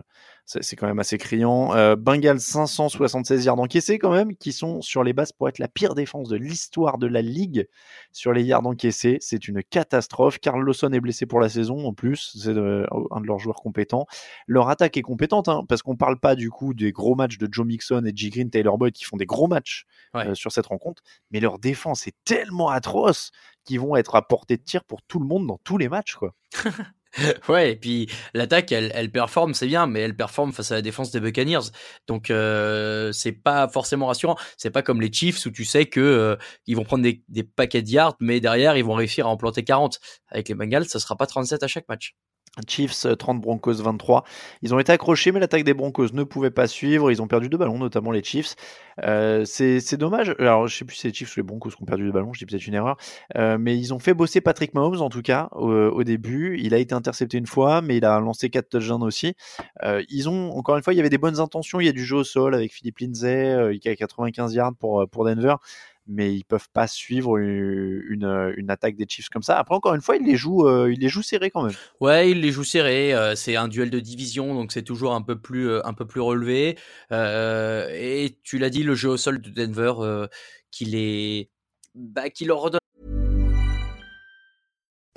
[0.46, 1.74] c'est quand même assez criant.
[1.76, 5.68] Euh, Bengals 576 yards encaissés quand même, qui sont sur les bases pour être la
[5.68, 7.68] pire défense de l'histoire de la ligue
[8.12, 9.18] sur les yards encaissés.
[9.20, 10.38] C'est une catastrophe.
[10.40, 14.06] Carl Lawson est blessé pour la saison en plus, c'est un de leurs joueurs compétents.
[14.46, 17.50] Leur attaque est compétente, hein, parce qu'on parle pas du coup des gros matchs de
[17.52, 18.30] Joe Mixon et G.
[18.30, 19.86] Green, Taylor Boyd qui font des gros matchs
[20.34, 23.32] sur cette rencontre, mais leur défense est tellement atroce
[23.68, 26.16] qui vont être à portée de tir pour tout le monde dans tous les matchs,
[26.16, 26.34] quoi.
[27.50, 30.82] ouais, et puis l'attaque, elle, elle performe, c'est bien, mais elle performe face à la
[30.82, 31.72] défense des Buccaneers.
[32.08, 34.38] Donc euh, c'est pas forcément rassurant.
[34.58, 37.44] C'est pas comme les Chiefs où tu sais que euh, ils vont prendre des, des
[37.44, 40.00] paquets de yards, mais derrière ils vont réussir à en planter 40.
[40.30, 42.16] Avec les Bengals, ça sera pas 37 à chaque match.
[42.68, 44.24] Chiefs 30 Broncos 23.
[44.62, 47.12] Ils ont été accrochés, mais l'attaque des Broncos ne pouvait pas suivre.
[47.12, 48.56] Ils ont perdu deux ballons, notamment les Chiefs.
[49.04, 50.36] Euh, c'est dommage.
[50.40, 52.12] Alors, je sais plus si c'est les Chiefs ou les Broncos qui ont perdu deux
[52.12, 52.34] ballons.
[52.34, 52.98] Je dis peut-être une erreur.
[53.38, 56.58] Euh, mais ils ont fait bosser Patrick Mahomes, en tout cas, au, début.
[56.60, 59.36] Il a été intercepté une fois, mais il a lancé quatre touchdowns aussi.
[59.84, 61.80] Euh, ils ont, encore une fois, il y avait des bonnes intentions.
[61.80, 64.76] Il y a du jeu au sol avec Philippe Lindsay, il y a 95 yards
[64.80, 65.56] pour, pour Denver
[66.08, 69.58] mais ils peuvent pas suivre une, une, attaque des Chiefs comme ça.
[69.58, 71.76] Après, encore une fois, ils les jouent, euh, ils les jouent serrés quand même.
[72.00, 73.14] Ouais, ils les jouent serrés.
[73.14, 76.06] Euh, c'est un duel de division, donc c'est toujours un peu plus, euh, un peu
[76.06, 76.78] plus relevé.
[77.12, 80.28] et tu l'as dit, le jeu au sol de Denver,
[80.72, 81.50] qui les,
[81.96, 82.80] bah, qui leur redonne.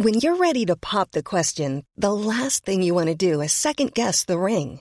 [0.02, 3.52] When you're ready to pop the question, the last thing you want to do is
[3.52, 4.80] second guess the ring.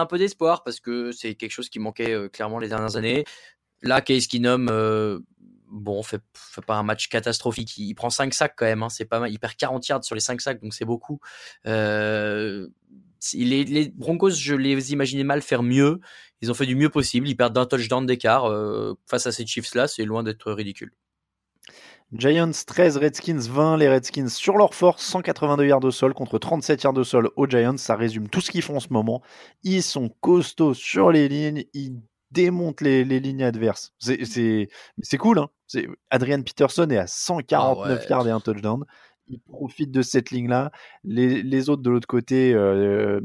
[0.00, 3.24] Un peu d'espoir parce que c'est quelque chose qui manquait euh, clairement les dernières années.
[3.82, 5.18] Là, Case Keenum, euh,
[5.68, 6.22] bon, fait,
[6.66, 7.76] pas un match catastrophique.
[7.78, 8.82] Il, prend 5 sacs quand même.
[8.82, 9.30] Hein, c'est pas mal.
[9.30, 11.20] Il perd 40 yards sur les 5 sacs, donc c'est beaucoup.
[11.66, 12.68] Euh,
[13.34, 16.00] les, les, Broncos, je les imaginais mal faire mieux.
[16.40, 17.28] Ils ont fait du mieux possible.
[17.28, 18.50] Ils perdent d'un touchdown d'écart
[19.06, 19.86] face à ces Chiefs-là.
[19.86, 20.92] C'est loin d'être ridicule.
[22.12, 23.78] Giants 13, Redskins 20.
[23.78, 27.46] Les Redskins sur leur force, 182 yards de sol contre 37 yards de sol aux
[27.46, 27.78] Giants.
[27.78, 29.22] Ça résume tout ce qu'ils font en ce moment.
[29.62, 31.64] Ils sont costauds sur les lignes.
[31.72, 32.00] Ils
[32.30, 33.94] démontent les, lignes adverses.
[33.98, 34.68] C'est
[35.18, 35.38] cool.
[35.38, 35.48] Hein
[36.10, 38.84] Adrian Peterson est à 149 ah yards et un touchdown.
[39.28, 40.70] Il profite de cette ligne-là.
[41.04, 43.20] Les, autres de l'autre côté, euh,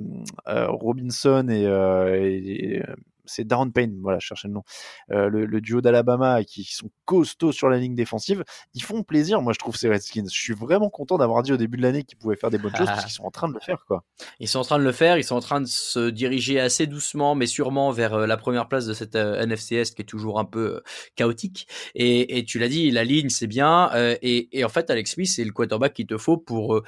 [0.47, 2.81] euh, Robinson et, euh,
[3.27, 4.63] c'est Darren Payne, voilà, je cherchais le nom,
[5.11, 8.43] euh, le, le duo d'Alabama qui sont costauds sur la ligne défensive.
[8.73, 10.25] Ils font plaisir, moi je trouve ces Redskins.
[10.31, 12.75] Je suis vraiment content d'avoir dit au début de l'année qu'ils pouvaient faire des bonnes
[12.75, 14.03] choses parce qu'ils sont en train de le faire, quoi.
[14.39, 16.87] Ils sont en train de le faire, ils sont en train de se diriger assez
[16.87, 20.05] doucement, mais sûrement vers euh, la première place de cette euh, NFC Est qui est
[20.05, 20.83] toujours un peu euh,
[21.15, 21.67] chaotique.
[21.95, 23.91] Et, et tu l'as dit, la ligne c'est bien.
[24.21, 26.81] et, et en fait, Alex Smith c'est le quarterback qu'il te faut pour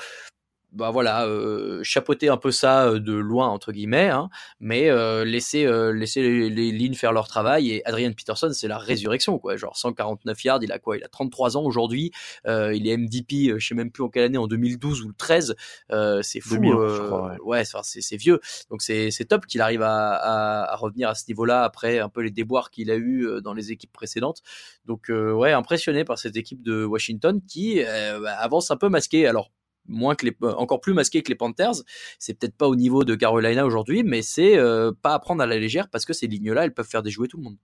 [0.72, 5.26] bah voilà, euh, chapeauter un peu ça euh, de loin entre guillemets, hein, mais euh,
[5.26, 7.72] laisser euh, laisser les, les lignes faire leur travail.
[7.72, 9.56] Et Adrian Peterson, c'est la résurrection quoi.
[9.58, 10.98] Genre 149 yards, il a quoi?
[10.98, 12.12] Il a 33 ans aujourd'hui.
[12.48, 15.08] Euh, il est MVP, euh, je sais même plus en quelle année, en 2012 ou
[15.08, 15.56] le 13.
[15.92, 16.56] Euh, c'est fou.
[16.56, 17.64] 2011, je crois, ouais.
[17.84, 18.40] c'est vieux.
[18.70, 22.10] Donc c'est c'est top qu'il arrive à, à, à revenir à ce niveau-là après un
[22.10, 24.42] peu les déboires qu'il a eu dans les équipes précédentes.
[24.86, 28.90] Donc euh, ouais, impressionné par cette équipe de Washington qui euh, bah, avance un peu
[28.90, 29.28] masquée.
[29.28, 29.52] Alors
[29.90, 31.76] moins que les, euh, encore plus masqué que les Panthers.
[32.18, 35.46] C'est peut-être pas au niveau de Carolina aujourd'hui, mais c'est euh, pas à prendre à
[35.46, 37.58] la légère parce que ces lignes-là, elles peuvent faire déjouer tout le monde.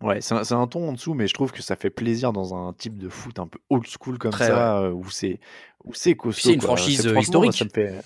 [0.00, 2.72] Ouais, c'est un, ton en dessous, mais je trouve que ça fait plaisir dans un
[2.72, 5.40] type de foot un peu old school comme Très, ça, euh, où c'est
[5.84, 6.50] où c'est costaud.
[6.50, 6.76] c'est une quoi.
[6.76, 7.54] franchise, historique.
[7.54, 8.00] Ça me fait...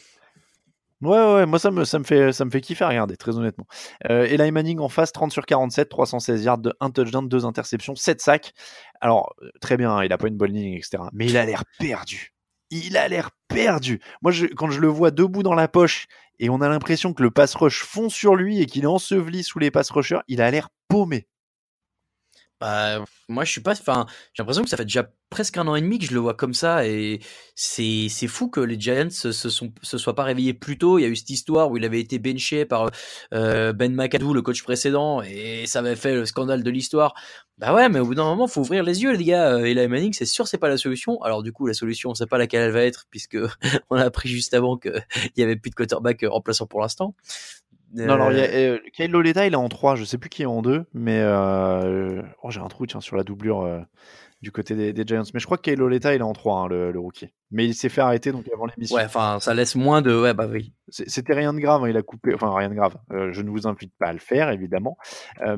[1.02, 3.36] Ouais, ouais, moi ça me, ça me fait, ça me fait kiffer à regarder, très
[3.36, 3.66] honnêtement.
[4.08, 7.94] Euh, Eli Manning en face, 30 sur 47, 316 yards, de 1 touchdown, 2 interceptions,
[7.94, 8.54] 7 sacs.
[9.00, 11.02] Alors, très bien, hein, il a pas une bonne ligne, etc.
[11.12, 12.31] Mais il a l'air perdu.
[12.74, 14.00] Il a l'air perdu.
[14.22, 16.06] Moi, quand je le vois debout dans la poche
[16.38, 19.44] et on a l'impression que le pass rush fond sur lui et qu'il est enseveli
[19.44, 21.28] sous les pass rushers, il a l'air paumé.
[22.62, 23.72] Bah, moi, je suis pas.
[23.72, 26.20] Enfin, j'ai l'impression que ça fait déjà presque un an et demi que je le
[26.20, 27.18] vois comme ça, et
[27.56, 30.96] c'est fou que les Giants se, sont se soient pas réveillés plus tôt.
[30.98, 32.92] Il y a eu cette histoire où il avait été benché par
[33.34, 37.14] euh, Ben McAdoo, le coach précédent, et ça avait fait le scandale de l'histoire.
[37.58, 39.54] Bah ouais, mais au bout d'un moment, faut ouvrir les yeux, les gars.
[39.54, 41.20] Euh, Eli Manning, c'est sûr, c'est pas la solution.
[41.22, 43.38] Alors du coup, la solution, on sait pas laquelle elle va être, puisque
[43.90, 44.88] on a appris juste avant que
[45.36, 47.16] il y avait plus de quarterback euh, remplaçant pour l'instant.
[47.92, 50.18] Non, alors, il y a, Euh, euh, Kyle Loleta, il est en 3, je sais
[50.18, 53.60] plus qui est en 2, mais euh, oh, j'ai un trou tiens, sur la doublure
[53.62, 53.80] euh,
[54.40, 55.24] du côté des, des Giants.
[55.34, 57.28] Mais je crois que Kyle Loleta, il est en 3, hein, le, le rookie.
[57.50, 58.96] Mais il s'est fait arrêter donc avant l'émission.
[58.96, 60.18] Ouais, enfin, ça laisse moins de.
[60.18, 60.72] Ouais, bah oui.
[60.88, 62.96] C'était rien de grave, hein, il a coupé, enfin rien de grave.
[63.10, 64.96] Je ne vous invite pas à le faire, évidemment,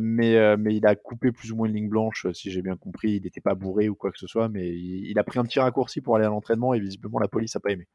[0.01, 3.13] mais, mais il a coupé plus ou moins une ligne blanche, si j'ai bien compris.
[3.13, 5.45] Il n'était pas bourré ou quoi que ce soit, mais il, il a pris un
[5.45, 7.87] petit raccourci pour aller à l'entraînement et visiblement la police a pas aimé.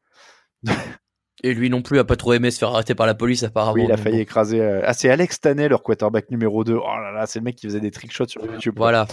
[1.42, 3.72] Et lui non plus a pas trop aimé se faire arrêter par la police apparemment.
[3.74, 4.22] Oui, il a failli bon.
[4.22, 4.60] écraser.
[4.60, 6.74] euh, Ah, c'est Alex Tanner, leur quarterback numéro 2.
[6.74, 8.74] Oh là là, c'est le mec qui faisait des trick shots sur YouTube.
[8.76, 9.06] Voilà.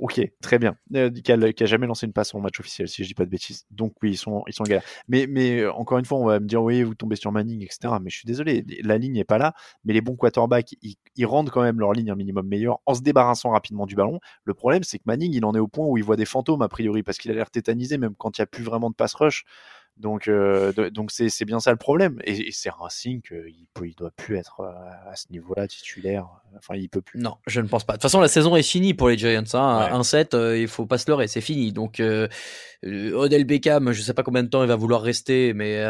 [0.00, 0.76] Ok, très bien.
[0.96, 3.14] Euh, qui, a, qui a jamais lancé une passe en match officiel, si je dis
[3.14, 3.64] pas de bêtises.
[3.70, 4.82] Donc oui, ils sont, ils sont en galère.
[5.08, 7.62] Mais, mais euh, encore une fois, on va me dire, oui, vous tombez sur Manning,
[7.62, 7.94] etc.
[8.02, 9.54] Mais je suis désolé, la ligne n'est pas là.
[9.84, 12.94] Mais les bons quarterbacks, ils, ils rendent quand même leur ligne un minimum meilleur en
[12.94, 14.18] se débarrassant rapidement du ballon.
[14.44, 16.62] Le problème, c'est que Manning, il en est au point où il voit des fantômes,
[16.62, 18.94] a priori, parce qu'il a l'air tétanisé, même quand il n'y a plus vraiment de
[18.96, 19.44] pass rush.
[19.98, 22.18] Donc, euh, donc c'est c'est bien ça le problème.
[22.24, 26.28] Et, et c'est un signe qu'il il doit plus être euh, à ce niveau-là titulaire.
[26.56, 27.20] Enfin, il peut plus.
[27.20, 27.94] Non, je ne pense pas.
[27.94, 29.42] De toute façon, la saison est finie pour les Giants.
[29.54, 29.90] Hein.
[29.92, 29.98] Ouais.
[30.00, 31.72] 1-7, euh, il faut pas se leurrer, c'est fini.
[31.72, 32.28] Donc, euh,
[32.84, 35.82] Odell Beckham, je sais pas combien de temps il va vouloir rester, mais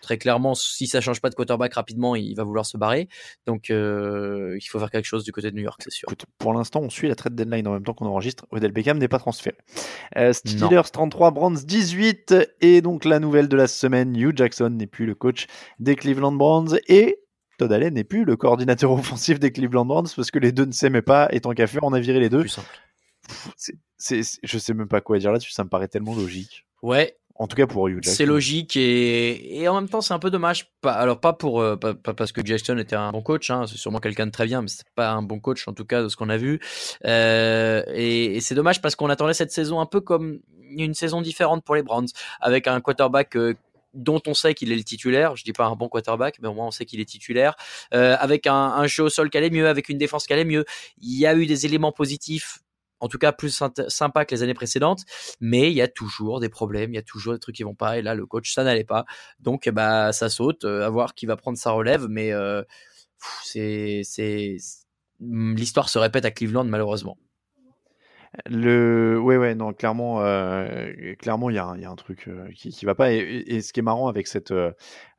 [0.00, 3.08] très clairement, si ça change pas de quarterback rapidement, il va vouloir se barrer.
[3.46, 6.08] Donc, il faut faire quelque chose du côté de New York, c'est sûr.
[6.08, 8.46] Écoute, pour l'instant, on suit la trade deadline en même temps qu'on enregistre.
[8.50, 9.56] Odell Beckham n'est pas transféré.
[10.32, 12.34] Steelers 33, Browns 18.
[12.60, 15.46] Et donc, la nouvelle de la semaine, Hugh Jackson n'est plus le coach
[15.78, 16.78] des Cleveland Browns.
[16.88, 17.18] Et
[17.58, 20.72] Todd Allen n'est plus le coordinateur offensif des Cleveland Browns parce que les deux ne
[20.72, 21.28] s'aimaient pas.
[21.30, 22.44] Et tant qu'à faire, on a viré les deux.
[23.98, 25.52] Je sais même pas quoi dire là-dessus.
[25.52, 26.66] Ça me paraît tellement logique.
[26.82, 27.16] Ouais.
[27.38, 28.16] En tout cas pour Hugh Jackson.
[28.16, 30.72] C'est logique et, et en même temps c'est un peu dommage.
[30.80, 33.66] Pas, alors pas pour euh, pas, pas parce que Jackson était un bon coach, hein,
[33.66, 36.02] c'est sûrement quelqu'un de très bien, mais c'est pas un bon coach en tout cas
[36.02, 36.60] de ce qu'on a vu.
[37.04, 40.40] Euh, et, et c'est dommage parce qu'on attendait cette saison un peu comme
[40.70, 42.08] une saison différente pour les Browns,
[42.40, 43.54] avec un quarterback euh,
[43.94, 45.36] dont on sait qu'il est le titulaire.
[45.36, 47.56] Je dis pas un bon quarterback, mais au moins on sait qu'il est titulaire.
[47.94, 50.64] Euh, avec un, jeu au sol qui allait mieux, avec une défense qui allait mieux.
[50.98, 52.58] Il y a eu des éléments positifs
[52.98, 55.02] en tout cas plus sympa que les années précédentes,
[55.38, 57.74] mais il y a toujours des problèmes, il y a toujours des trucs qui vont
[57.74, 59.04] pas, et là le coach ça n'allait pas,
[59.38, 62.32] donc bah ça saute, euh, à voir qui va prendre sa relève, mais
[63.44, 64.56] c'est c'est
[65.20, 67.18] l'histoire se répète à Cleveland malheureusement.
[68.48, 71.96] Le, ouais, ouais, non, clairement, euh, clairement, il y, a un- il y a un
[71.96, 73.12] truc euh, qui, qui va pas.
[73.12, 74.72] Et, ce qui est marrant avec cette, euh,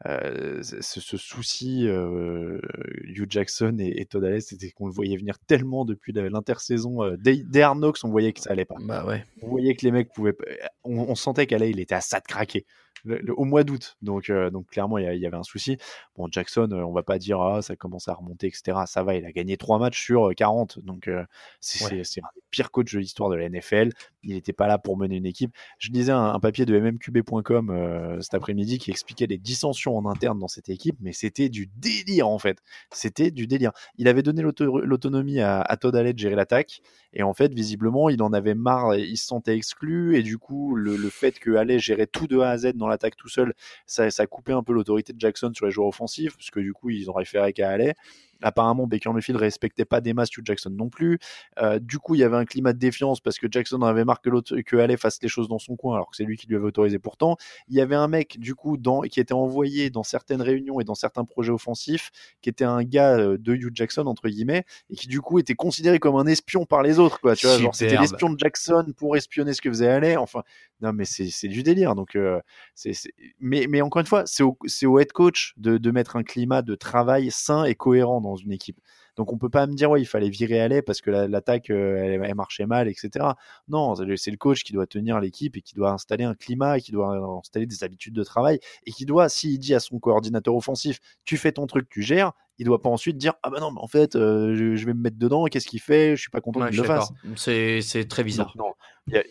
[0.06, 2.60] euh, ce, ce souci, euh,
[3.04, 7.00] Hugh Jackson et, et Todd Allen, c'était qu'on le voyait venir tellement depuis l'intersaison.
[7.18, 8.76] Dès, dès Knocks, on voyait que ça allait pas.
[8.82, 9.26] Bah ouais.
[9.42, 10.36] On voyait que les mecs pouvaient.
[10.84, 12.66] On, on sentait qu'Allen, il était à ça de craquer.
[13.08, 13.98] Le- le- au mois d'août.
[14.02, 15.78] Donc, euh, donc clairement, il y, avait un souci.
[16.16, 18.78] Bon, Jackson, euh, on va pas dire ah, ça commence à remonter, etc.
[18.86, 20.80] Ça va, il a gagné trois matchs sur euh, 40.
[20.84, 21.24] Donc, euh,
[21.62, 21.90] c'est Ouais.
[21.90, 23.90] c'est- c'est un des pires coachs de l'histoire de la NFL.
[24.24, 25.54] Il n'était pas là pour mener une équipe.
[25.80, 30.06] Je lisais un, un papier de mmqb.com euh, cet après-midi qui expliquait les dissensions en
[30.06, 32.58] interne dans cette équipe, mais c'était du délire en fait.
[32.92, 33.72] C'était du délire.
[33.98, 36.82] Il avait donné l'auto- l'autonomie à, à Todd Alley de gérer l'attaque.
[37.14, 40.76] Et en fait, visiblement, il en avait marre, il se sentait exclu, et du coup,
[40.76, 43.54] le, le fait que Alley gérait tout de A à Z dans l'attaque tout seul,
[43.86, 46.74] ça, ça coupait un peu l'autorité de Jackson sur les joueurs offensifs, parce que du
[46.74, 47.94] coup, ils ont référé qu'à Alley.
[48.42, 51.20] Apparemment, Baker Mayfield respectait pas des masses Hugh Jackson non plus.
[51.60, 54.06] Euh, du coup, il y avait un climat de défiance parce que Jackson en avait
[54.06, 56.38] marre que l'autre, que Alley fasse les choses dans son coin, alors que c'est lui
[56.38, 57.38] qui lui avait autorisé pourtant.
[57.68, 60.84] Il y avait un mec, du coup, dans, qui était envoyé dans certaines réunions et
[60.84, 62.12] dans certains projets offensifs,
[62.42, 65.56] qui était un gars euh, de Hugh Jackson, entre guillemets, et qui, du coup, était
[65.56, 67.36] considéré comme un espion par les autres, quoi.
[67.36, 70.18] Tu vois, genre, c'était l'espion de Jackson pour espionner ce que faisait Alley.
[70.18, 70.44] Enfin,
[70.82, 71.96] non, mais c'est du délire.
[71.96, 72.40] Donc, euh,
[72.76, 72.94] c'est
[73.40, 76.76] mais, mais encore une fois, c'est au, head coach de, de mettre un climat de
[76.76, 78.80] travail sain et cohérent dans une équipe.
[79.16, 81.70] Donc on peut pas me dire ouais il fallait virer Alley parce que la- l'attaque
[81.70, 83.26] euh, elle, elle marchait mal etc.
[83.68, 86.82] Non c'est le, coach qui doit tenir l'équipe et qui doit installer un climat et
[86.82, 90.56] qui doit installer des habitudes de travail et qui doit s'il dit à son coordinateur
[90.56, 93.72] offensif tu fais ton truc tu gères il doit pas ensuite dire ah bah non
[93.72, 96.16] mais en fait euh, je, je vais me mettre dedans qu'est-ce qu'il fait?
[96.16, 97.12] Je suis pas content Ouais, qu'il je le fasse.
[97.36, 98.54] C'est c'est très bizarre.
[98.56, 98.74] Non,
[99.08, 99.22] non.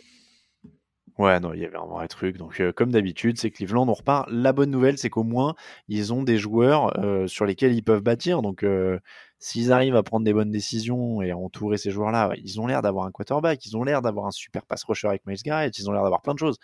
[1.18, 2.36] Ouais, non, il y avait un vrai truc.
[2.36, 4.28] Donc, euh, comme d'habitude, c'est Cleveland, on repart.
[4.30, 5.54] La bonne nouvelle, c'est qu'au moins,
[5.88, 8.42] ils ont des joueurs euh, sur lesquels ils peuvent bâtir.
[8.42, 8.98] Donc, euh,
[9.38, 12.82] s'ils arrivent à prendre des bonnes décisions et à entourer ces joueurs-là, ils ont l'air
[12.82, 15.88] d'avoir un quarterback, ils ont l'air d'avoir un super pass rusher avec Miles Garrett, ils
[15.88, 16.58] ont l'air d'avoir plein de choses.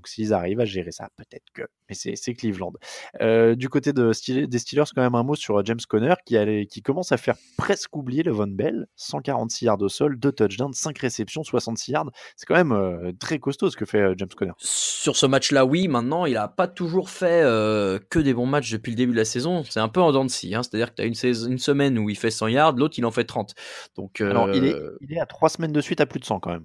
[0.00, 1.60] Donc, s'ils arrivent à gérer ça, peut-être que.
[1.90, 2.72] Mais c'est Cleveland.
[3.20, 6.14] Euh, du côté de Steelers- des Steelers, quand même un mot sur euh, James Conner
[6.24, 8.86] qui, allait, qui commence à faire presque oublier le Von Bell.
[8.96, 12.10] 146 yards au sol, 2 touchdowns, 5 réceptions, 66 yards.
[12.34, 14.52] C'est quand même euh, très costaud ce que fait James Conner.
[14.56, 15.86] Sur ce match-là, oui.
[15.86, 19.18] Maintenant, il a pas toujours fait euh, que des bons matchs depuis le début de
[19.18, 19.62] la saison.
[19.68, 20.54] C'est un peu en dents de scie.
[20.54, 20.62] Hein.
[20.62, 23.04] C'est-à-dire que tu as une, saison- une semaine où il fait 100 yards, l'autre il
[23.04, 23.54] en fait 30.
[23.96, 26.40] Donc, Alors, il est, il est à 3 semaines de suite à plus de 100
[26.40, 26.64] quand même.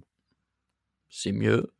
[1.09, 1.71] c'est mieux.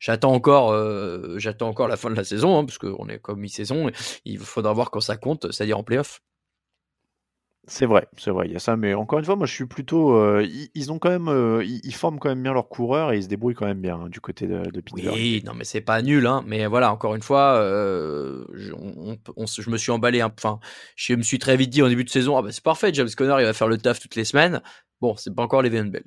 [0.00, 3.40] J'attends encore, euh, j'attends encore la fin de la saison, hein, parce qu'on est comme
[3.40, 3.90] mi-saison.
[4.24, 6.20] Il faudra voir quand ça compte, c'est-à-dire en playoff.
[7.68, 8.76] C'est vrai, c'est vrai, il y a ça.
[8.76, 10.16] Mais encore une fois, moi je suis plutôt.
[10.16, 11.28] euh, ils, ils ont quand même.
[11.28, 13.80] euh, ils, ils forment quand même bien leurs coureurs et ils se débrouillent quand même
[13.80, 15.14] bien hein, du côté de, de Pittsburgh.
[15.14, 16.42] Oui, non, mais c'est pas nul, hein.
[16.46, 20.22] Mais voilà, encore une fois, euh, je, on- on se- je me suis emballé.
[20.22, 20.60] Enfin,
[20.96, 23.08] je me suis très vite dit en début de saison, ah bah c'est parfait, James
[23.16, 24.60] Conner, il va faire le taf toutes les semaines.
[25.00, 26.04] Bon, c'est pas encore les Bell.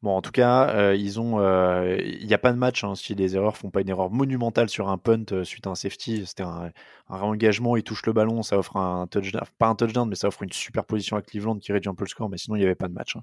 [0.00, 1.40] Bon, en tout cas, euh, ils ont.
[1.40, 4.10] euh, Il n'y a pas de match hein, si les erreurs font pas une erreur
[4.10, 6.24] monumentale sur un punt euh, suite à un safety.
[6.24, 6.70] C'était un,
[7.08, 9.42] un réengagement, il touche le ballon, ça offre un touchdown.
[9.58, 12.04] Pas un touchdown, mais ça offre une super position à Cleveland qui réduit un peu
[12.04, 13.16] le score, mais sinon il n'y avait pas de match.
[13.16, 13.22] hein.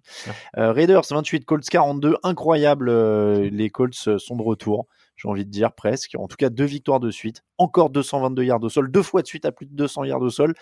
[0.57, 2.89] Euh, Raiders 28, Colts 42, incroyable.
[2.89, 6.15] euh, les Colts euh, sont de retour, j'ai envie de dire presque.
[6.19, 9.27] En tout cas, deux victoires de suite, encore 222 yards au sol, deux fois de
[9.27, 10.53] suite à plus de 200 yards au sol.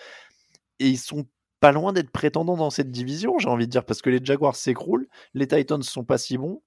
[0.80, 1.24] Et ils sont
[1.64, 4.54] pas loin d'être prétendants dans cette division, j'ai envie de dire, parce que les Jaguars
[4.54, 6.60] s'écroulent, les Titans sont pas si bons,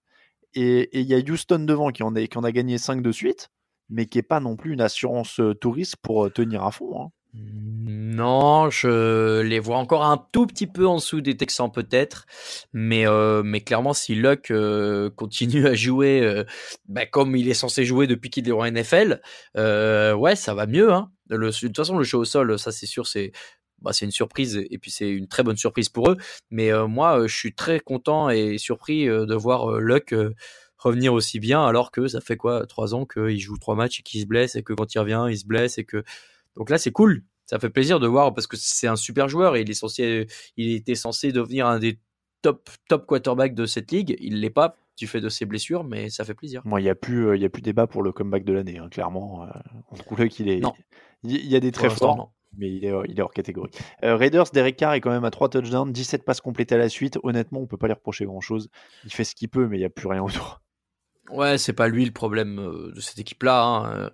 [0.55, 3.11] et il y a Houston devant qui en, a, qui en a gagné 5 de
[3.11, 3.49] suite,
[3.91, 6.99] mais qui est pas non plus une assurance euh, touriste pour euh, tenir à fond.
[6.99, 7.09] hein.
[7.35, 12.25] Non, je les vois encore un tout petit peu en dessous des Texans peut-être,
[12.73, 14.51] mais euh, mais clairement si Luck
[15.15, 16.43] continue à jouer
[16.87, 19.21] bah, comme il est censé jouer depuis qu'il est en NFL,
[19.55, 20.91] ouais ça va mieux.
[20.91, 21.11] Hein.
[21.29, 23.33] De toute façon le jeu au sol, ça c'est sûr c'est
[23.81, 26.17] bah, c'est une surprise et puis c'est une très bonne surprise pour eux.
[26.49, 30.15] Mais euh, moi euh, je suis très content et surpris euh, de voir Luck
[30.77, 34.03] revenir aussi bien alors que ça fait quoi trois ans qu'il joue trois matchs et
[34.03, 36.03] qu'il se blesse et que quand il revient il se blesse et que
[36.57, 37.23] donc là, c'est cool.
[37.45, 41.31] Ça fait plaisir de voir parce que c'est un super joueur et il était censé
[41.31, 41.99] devenir un des
[42.41, 44.17] top, top quarterbacks de cette ligue.
[44.19, 46.61] Il l'est pas du fait de ses blessures, mais ça fait plaisir.
[46.65, 48.77] Moi, il n'y a, plus, euh, y a plus débat pour le comeback de l'année,
[48.79, 49.43] hein, clairement.
[49.43, 49.47] euh,
[49.91, 50.59] on trouve qu'il est.
[50.59, 50.73] Non.
[51.23, 52.29] Il y a des très forts, non.
[52.57, 53.71] mais il est, hors- il est hors catégorie.
[54.03, 56.89] Euh, Raiders, Derek Carr est quand même à 3 touchdowns, 17 passes complétées à la
[56.89, 57.17] suite.
[57.23, 58.69] Honnêtement, on peut pas lui reprocher grand-chose.
[59.05, 60.61] Il fait ce qu'il peut, mais il n'y a plus rien autour.
[61.29, 62.55] Ouais, c'est pas lui le problème
[62.95, 63.63] de cette équipe-là.
[64.05, 64.09] hein.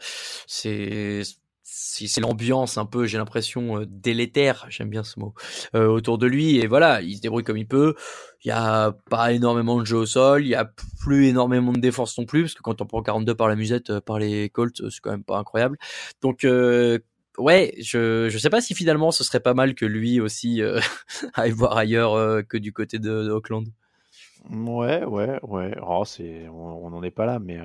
[0.48, 1.22] C'est
[1.64, 5.34] c'est c'est l'ambiance un peu, j'ai l'impression euh, délétère, j'aime bien ce mot,
[5.76, 6.58] euh, autour de lui.
[6.58, 7.96] Et voilà, il se débrouille comme il peut.
[8.44, 11.80] Il y a pas énormément de jeu au sol, il y a plus énormément de
[11.80, 14.50] défense non plus, parce que quand on prend 42 par la musette euh, par les
[14.50, 15.78] Colts, euh, c'est quand même pas incroyable.
[16.22, 17.00] Donc euh,
[17.38, 20.62] ouais, je je sais pas si finalement ce serait pas mal que lui aussi
[21.34, 23.66] aille voir ailleurs que du côté de, de Auckland.
[24.50, 25.74] Ouais, ouais, ouais.
[25.88, 27.64] Oh, c'est, on n'en est pas là, mais, euh,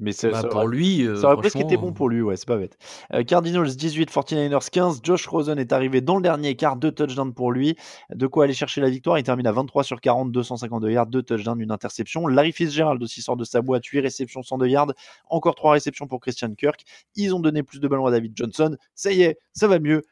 [0.00, 2.20] mais ça, Bah, ça pour aurait, lui, euh, ça aurait presque été bon pour lui,
[2.20, 2.76] ouais, c'est pas bête.
[3.14, 5.00] Euh, Cardinals 18, 49ers 15.
[5.04, 7.76] Josh Rosen est arrivé dans le dernier quart, deux touchdowns pour lui.
[8.12, 9.18] De quoi aller chercher la victoire.
[9.18, 12.26] Il termine à 23 sur 40, 252 yards, deux touchdowns, une interception.
[12.26, 14.92] Larry Fitzgerald aussi sort de sa boîte, 8 réceptions, 102 yards.
[15.30, 16.82] Encore 3 réceptions pour Christian Kirk.
[17.14, 18.76] Ils ont donné plus de ballons à David Johnson.
[18.96, 20.02] Ça y est, ça va mieux.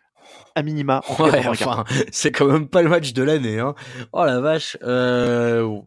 [0.55, 1.69] À minima, Ouais, 84.
[1.69, 3.59] enfin, c'est quand même pas le match de l'année.
[3.59, 3.75] Hein.
[4.13, 4.77] Oh la vache.
[4.83, 5.81] Euh...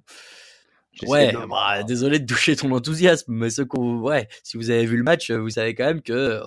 [1.03, 4.97] Ouais, bah, désolé de toucher ton enthousiasme, mais ce qu'on, ouais, si vous avez vu
[4.97, 6.41] le match, vous savez quand même que euh,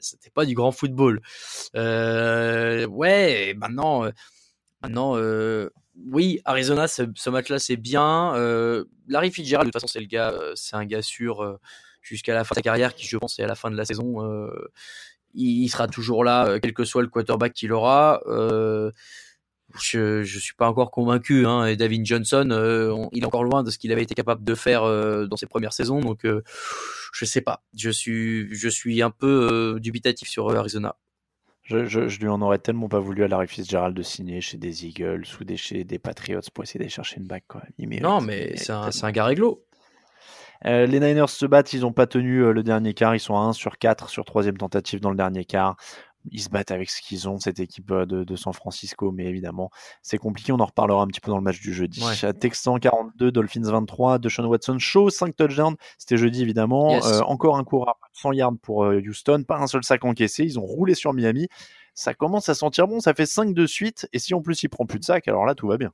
[0.00, 1.22] c'était pas du grand football.
[1.76, 4.10] Euh, ouais, maintenant, euh,
[4.82, 5.70] maintenant, euh,
[6.10, 8.32] oui, Arizona, ce, ce match-là, c'est bien.
[9.08, 11.58] Larry Fitzgerald, de toute façon, c'est le gars, c'est un gars sûr
[12.00, 13.84] jusqu'à la fin de sa carrière, qui je pense est à la fin de la
[13.84, 14.16] saison.
[15.34, 18.20] Il, il sera toujours là, euh, quel que soit le quarterback qu'il aura.
[18.26, 18.90] Euh,
[19.80, 21.46] je je suis pas encore convaincu.
[21.46, 21.64] Hein.
[21.66, 24.44] Et David Johnson, euh, on- il est encore loin de ce qu'il avait été capable
[24.44, 24.82] de faire
[25.28, 26.00] dans ses premières saisons.
[26.00, 26.26] Donc,
[27.12, 27.62] je sais pas.
[27.76, 30.96] Je suis, je suis un peu dubitatif sur Arizona.
[31.62, 34.58] Je, je, je lui en aurais tellement pas voulu à Larry Fitzgerald de signer chez
[34.58, 37.44] des Eagles ou des, chez des Patriots pour essayer d'aller chercher une bague.
[37.46, 37.62] Quoi.
[37.78, 39.64] Il mérite, Non, mais c'est un, un gars réglo.
[40.66, 43.34] Euh, les Niners se battent, ils n'ont pas tenu euh, le dernier quart, ils sont
[43.36, 45.76] à 1 sur 4 sur troisième tentative dans le dernier quart.
[46.30, 49.24] Ils se battent avec ce qu'ils ont, cette équipe euh, de, de San Francisco, mais
[49.24, 49.70] évidemment,
[50.02, 50.52] c'est compliqué.
[50.52, 52.04] On en reparlera un petit peu dans le match du jeudi.
[52.04, 52.32] Ouais.
[52.34, 55.74] Texans 42, Dolphins 23, Deshaun Watson show, 5 touchdowns.
[55.98, 56.90] C'était jeudi, évidemment.
[56.90, 57.06] Yes.
[57.06, 60.44] Euh, encore un cours à 100 yards pour Houston, pas un seul sac encaissé.
[60.44, 61.48] Ils ont roulé sur Miami.
[61.94, 64.08] Ça commence à sentir bon, ça fait 5 de suite.
[64.12, 65.92] Et si en plus il prend plus de sacs, alors là, tout va bien.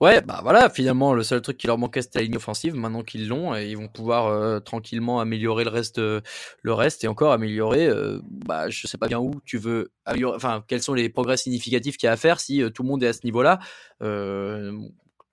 [0.00, 2.74] Ouais, bah voilà, finalement, le seul truc qui leur manquait, c'était la ligne offensive.
[2.74, 6.20] Maintenant qu'ils l'ont, et ils vont pouvoir euh, tranquillement améliorer le reste, euh,
[6.62, 7.86] le reste et encore améliorer.
[7.86, 10.36] euh, bah, je sais pas bien où tu veux améliorer.
[10.36, 12.88] Enfin, quels sont les progrès significatifs qu'il y a à faire si euh, tout le
[12.88, 13.58] monde est à ce niveau-là.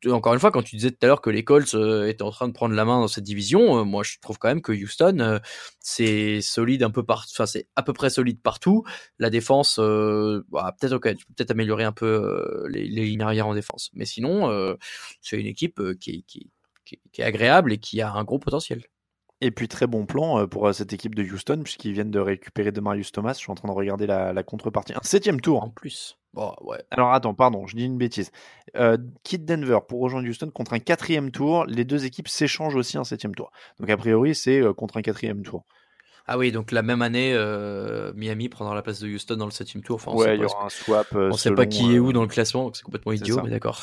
[0.06, 2.30] Encore une fois, quand tu disais tout à l'heure que les Colts euh, étaient en
[2.30, 4.72] train de prendre la main dans cette division, euh, moi je trouve quand même que
[4.72, 5.40] Houston euh,
[5.80, 8.84] c'est solide un peu partout, enfin c'est à peu près solide partout.
[9.18, 11.04] La défense, bah, peut-être ok,
[11.36, 14.78] peut-être améliorer un peu les, lignes arrière en défense, mais sinon
[15.22, 16.52] c'est une équipe qui, qui,
[16.86, 18.84] qui, qui est agréable et qui a un gros potentiel.
[19.40, 22.20] Et puis très bon plan euh, pour euh, cette équipe de Houston, puisqu'ils viennent de
[22.20, 23.34] récupérer de Marius Thomas.
[23.34, 24.94] Je suis en train de regarder la, la contrepartie.
[24.94, 25.64] Un septième tour.
[25.64, 26.18] En plus.
[26.34, 26.78] Bon, ouais.
[26.92, 28.32] Alors attends, pardon, je dis une bêtise.
[28.76, 31.66] Euh, quitte Denver pour rejoindre Houston contre un quatrième tour.
[31.66, 33.52] Les deux équipes s'échangent aussi un septième tour.
[33.80, 35.66] Donc a priori, c'est euh, contre un quatrième tour.
[36.28, 39.52] Ah oui, donc la même année, euh, Miami prendra la place de Houston dans le
[39.52, 39.96] septième tour.
[39.96, 41.08] Enfin, on ouais, sait il y aura un swap.
[41.16, 43.82] on sait pas qui est où dans le classement, donc c'est complètement idiot, mais d'accord.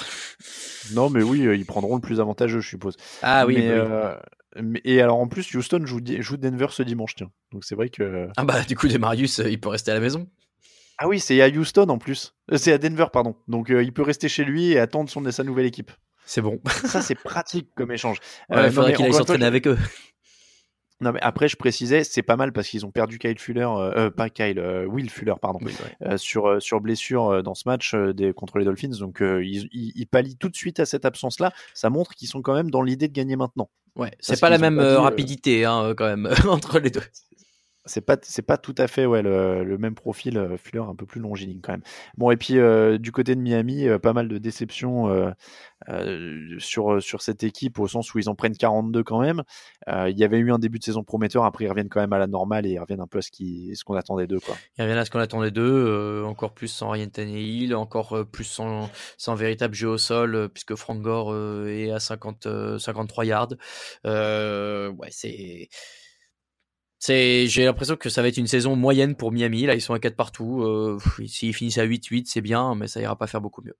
[0.92, 2.96] Non, mais oui, ils prendront le plus avantageux, je suppose.
[3.22, 4.30] Ah oui, Mais, bah oui.
[4.84, 7.30] Et alors en plus, Houston joue, Denver ce dimanche, tiens.
[7.52, 8.28] Donc c'est vrai que.
[8.36, 10.28] Ah bah du coup, Demarius, euh, il peut rester à la maison.
[10.98, 12.34] Ah oui, c'est à Houston en plus.
[12.52, 13.34] Euh, c'est à Denver, pardon.
[13.48, 15.90] Donc euh, il peut rester chez lui et attendre son, sa nouvelle équipe.
[16.26, 16.60] C'est bon.
[16.86, 18.18] Ça, c'est pratique comme échange.
[18.48, 19.76] Ouais, Euh, il faudrait qu'il aille s'entraîner avec eux.
[21.00, 24.10] Non, mais après, je précisais, c'est pas mal parce qu'ils ont perdu Kyle Fuller, euh,
[24.10, 25.58] pas Kyle, euh, Will Fuller, pardon,
[26.16, 28.96] sur, euh, sur blessure dans ce match des, contre les Dolphins.
[29.00, 31.52] Donc, ils, ils, ils pallient tout de suite à cette absence-là.
[31.74, 33.68] Ça montre qu'ils sont quand même dans l'idée de gagner maintenant.
[33.96, 37.02] Ouais, c'est pas la même euh, euh, rapidité hein, euh, quand même entre les deux.
[37.86, 41.06] C'est pas c'est pas tout à fait ouais le, même profil euh, Fuller un peu
[41.06, 41.82] plus longiligne quand même
[42.16, 45.34] bon et puis euh, du côté de Miami euh, pas mal de déceptions
[46.58, 49.42] sur sur cette équipe au sens où ils en prennent 42 quand même
[49.88, 52.18] il y avait eu un début de saison prometteur après ils reviennent quand même à
[52.18, 54.56] la normale et ils reviennent un peu à ce qui ce qu'on attendait d'eux quoi
[54.78, 58.90] Il revient à ce qu'on attendait d'eux, encore plus sans Ryan Tannehill, encore plus sans,
[59.18, 61.34] sans véritable jeu au sol, puisque Frank Gore
[61.68, 63.54] est à 50, euh, 53 yards.
[64.04, 65.68] Ouais, c'est.
[67.06, 69.66] C'est, j'ai l'impression que ça va être une saison moyenne pour Miami.
[69.66, 70.62] Là, ils sont à 4 partout.
[70.62, 73.76] Euh, S'ils finissent à 8-8, c'est bien, mais ça ira pas faire beaucoup mieux.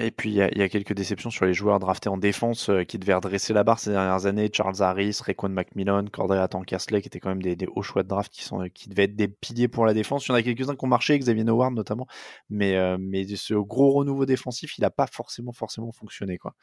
[0.00, 2.70] Et puis il y, a- y a quelques déceptions sur les joueurs draftés en défense
[2.70, 4.48] euh, qui devaient redresser la barre ces dernières années.
[4.52, 8.08] Charles Harris, Raekwon McMillan, Cordrea Tankersley qui étaient quand même des, des hauts choix de
[8.08, 10.24] draft qui, sont, qui devaient être des piliers pour la défense.
[10.26, 12.06] Il y en a quelques-uns qui ont marché, Xavier Howard notamment.
[12.48, 16.38] Mais, euh, mais ce gros renouveau défensif, il n'a pas forcément, forcément fonctionné.
[16.38, 16.54] Quoi.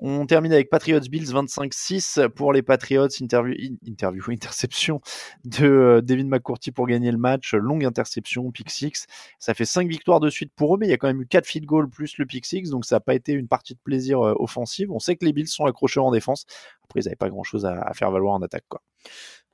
[0.00, 3.06] On termine avec Patriots Bills 25-6 pour les Patriots.
[3.20, 5.00] Interview, in- interview interception
[5.44, 7.54] de euh, Devin McCourty pour gagner le match.
[7.54, 9.06] Longue interception, pick 6.
[9.38, 11.26] Ça fait 5 victoires de suite pour eux, mais il y a quand même eu
[11.28, 13.80] 4 field goals plus le pick 6, donc ça n'a pas été une partie de
[13.82, 14.90] plaisir euh, offensive.
[14.92, 16.44] On sait que les Bills sont accrocheurs en défense.
[16.84, 18.64] Après, ils n'avaient pas grand-chose à, à faire valoir en attaque.
[18.68, 18.82] Quoi.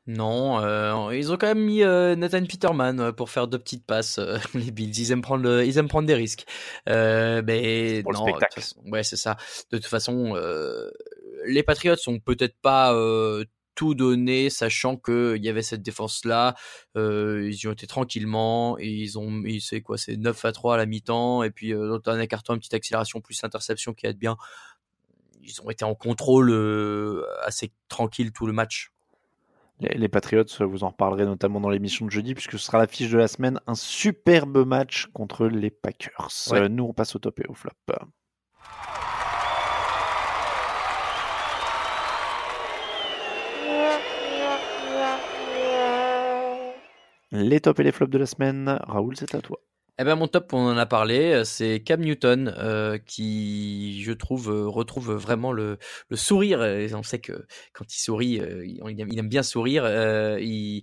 [0.09, 4.19] Non, euh, ils ont quand même mis euh, Nathan Peterman pour faire deux petites passes.
[4.19, 6.45] euh, les Bills, ils aiment prendre, le- ils aiment prendre des risques.
[6.87, 8.61] Mais pour le non, de spectacle.
[8.61, 9.37] façon- ouais, c'est ça.
[9.73, 10.35] De toute façon,
[11.47, 12.93] les Patriots sont peut-être pas
[13.77, 16.57] tout donné, sachant que il y avait cette défense-là.
[16.97, 18.77] Euh, ils y ont été tranquillement.
[18.81, 21.45] Et ils ont, mis, c'est quoi, c'est 9 à 3 à la mi-temps.
[21.45, 24.37] Et puis euh, dans dernier carton, une petite accélération plus interception qui aide bien.
[25.43, 26.51] ils ont été en contrôle
[27.45, 28.91] assez tranquille tout le match.
[29.79, 33.11] Les, les, Patriots, vous en reparlerez notamment dans l'émission de jeudi, puisque ce sera l'affiche
[33.11, 36.31] de la semaine, un superbe match contre les Packers.
[36.51, 36.69] Ouais.
[36.71, 37.73] nous, on passe au top et au flop.
[47.33, 49.61] Les tops et les flops de la semaine, Raoul, c'est à toi.
[49.99, 54.51] Eh ben mon top, on en a parlé, c'est Cam Newton euh, qui, je trouve,
[54.51, 55.79] euh, retrouve vraiment le,
[56.13, 56.63] sourire.
[56.63, 59.85] Et on sait que quand il sourit, euh, il, aime, il, aime, bien sourire.
[59.87, 60.83] Euh, il,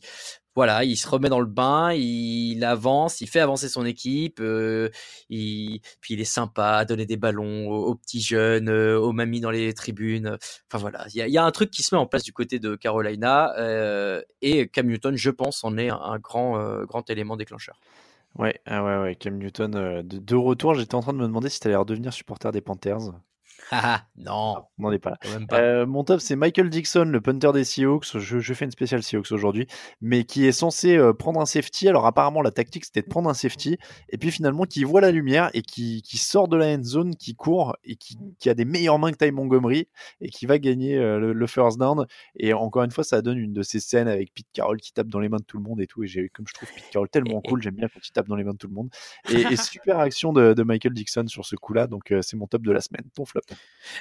[0.56, 4.90] voilà, il se remet dans le bain, il avance, il fait avancer son équipe, euh,
[5.30, 9.42] il, puis il est sympa à donner des ballons aux, petits jeunes, euh, aux mamies
[9.42, 10.38] dans les tribunes.
[10.72, 12.76] Enfin voilà, il y a, un truc qui se met en place du côté de
[12.76, 17.80] Carolina euh, et Cam Newton, je pense, en est un, grand, grand élément déclencheur.
[18.38, 20.74] Ouais, ah ouais, ouais, Cam Newton euh, de, de, retour.
[20.74, 23.12] J'étais en train de me demander si tu allais redevenir supporter des Panthers.
[24.18, 25.18] Non, on n'en est pas là.
[25.48, 25.60] Pas.
[25.60, 28.18] Euh, mon top, c'est Michael Dixon, le punter des Seahawks.
[28.18, 29.68] Je, je fais une spéciale Seahawks aujourd'hui,
[30.02, 31.88] mais qui est censé euh, prendre un safety.
[31.88, 33.78] Alors apparemment, la tactique c'était de prendre un safety,
[34.10, 37.16] et puis finalement qui voit la lumière et qui, qui sort de la end zone,
[37.16, 39.88] qui court et qui, qui, a des meilleures mains que Ty Montgomery
[40.22, 42.06] et qui va gagner euh, le, le, first down.
[42.38, 45.08] Et encore une fois, ça donne une de ces scènes avec Pete Carroll qui tape
[45.08, 46.04] dans les mains de tout le monde et tout.
[46.04, 48.36] Et j'ai comme je trouve Pete Carroll tellement cool, j'aime bien quand il tape dans
[48.36, 48.90] les mains de tout le monde.
[49.30, 51.88] Et, et super action de, de, Michael Dixon sur ce coup-là.
[51.88, 53.04] Donc c'est mon top de la semaine.
[53.16, 53.42] Ton flop.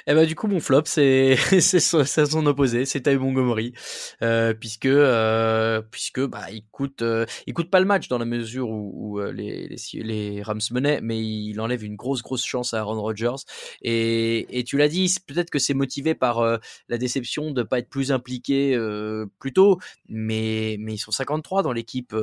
[0.07, 3.73] Eh ben, du coup, mon flop, c'est son opposé, c'est Ty Montgomery,
[4.21, 8.25] euh, puisque euh, puisque bah il coûte euh, il coûte pas le match dans la
[8.25, 12.45] mesure où, où euh, les, les, les Rams menaient, mais il enlève une grosse grosse
[12.45, 13.43] chance à Aaron Rodgers.
[13.81, 16.57] Et, et tu l'as dit, peut-être que c'est motivé par euh,
[16.89, 21.63] la déception de pas être plus impliqué euh, plus tôt, mais mais ils sont 53
[21.63, 22.15] dans l'équipe.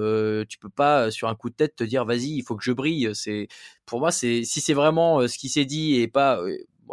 [0.48, 2.72] tu peux pas sur un coup de tête te dire vas-y, il faut que je
[2.72, 3.10] brille.
[3.14, 3.48] C'est
[3.86, 6.40] pour moi, c'est si c'est vraiment ce qui s'est dit et pas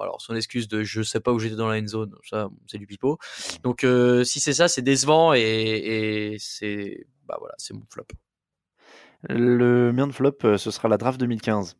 [0.01, 2.77] alors son excuse de je sais pas où j'étais dans la end zone, ça c'est
[2.77, 3.17] du pipeau.
[3.63, 8.07] Donc euh, si c'est ça, c'est décevant et, et c'est bah voilà, c'est mon flop.
[9.29, 11.77] Le mien de flop, euh, ce sera la draft 2015.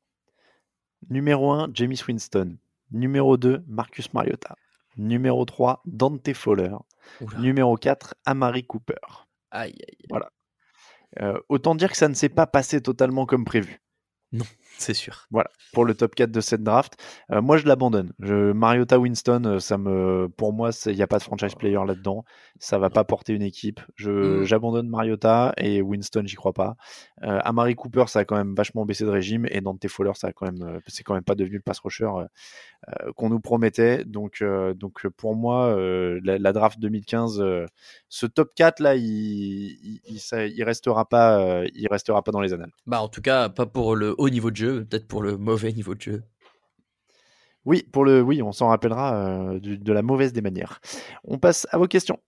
[1.09, 2.57] Numéro 1, James Winston.
[2.91, 4.55] Numéro 2, Marcus Mariota.
[4.97, 6.75] Numéro 3, Dante Fowler.
[7.21, 7.39] Oula.
[7.39, 8.95] Numéro 4, Amari Cooper.
[9.51, 10.05] Aïe, aïe.
[10.09, 10.31] Voilà.
[11.21, 13.81] Euh, autant dire que ça ne s'est pas passé totalement comme prévu.
[14.33, 14.45] Non,
[14.77, 15.25] c'est sûr.
[15.31, 16.95] Voilà, pour le top 4 de cette draft.
[17.31, 18.13] Euh, moi, je l'abandonne.
[18.19, 22.23] Mariota Winston, euh, ça me, pour moi, il n'y a pas de franchise player là-dedans.
[22.59, 23.81] Ça va pas porter une équipe.
[23.95, 26.75] Je, j'abandonne Mariota et Winston, j'y crois pas.
[27.23, 30.27] Euh, Amari Cooper, ça a quand même vachement baissé de régime et Dante Fowler, ça
[30.27, 34.05] a quand même, c'est quand même pas devenu le pass rusher euh, qu'on nous promettait.
[34.05, 34.43] Donc,
[34.75, 35.75] donc pour moi,
[36.23, 37.43] la, la, draft 2015,
[38.09, 42.41] ce top 4 là, il, il, il, ça, il restera pas, il restera pas dans
[42.41, 42.71] les annales.
[42.85, 45.71] Bah, en tout cas, pas pour le haut niveau de jeu, peut-être pour le mauvais
[45.71, 46.23] niveau de jeu.
[47.65, 50.79] Oui, pour le, oui, on s'en rappellera euh, de, de, la mauvaise des manières.
[51.25, 52.19] On passe à vos questions.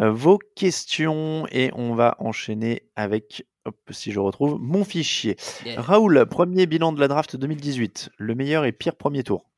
[0.00, 5.36] Euh, vos questions et on va enchaîner avec, hop, si je retrouve, mon fichier.
[5.64, 5.80] Yeah.
[5.80, 9.50] Raoul, premier bilan de la draft 2018, le meilleur et pire premier tour.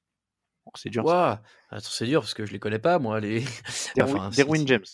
[0.75, 1.05] C'est dur.
[1.05, 1.37] Wow.
[1.81, 3.21] C'est dur parce que je les connais pas, moi.
[3.21, 3.45] Les...
[3.97, 4.85] Derwin, enfin, James.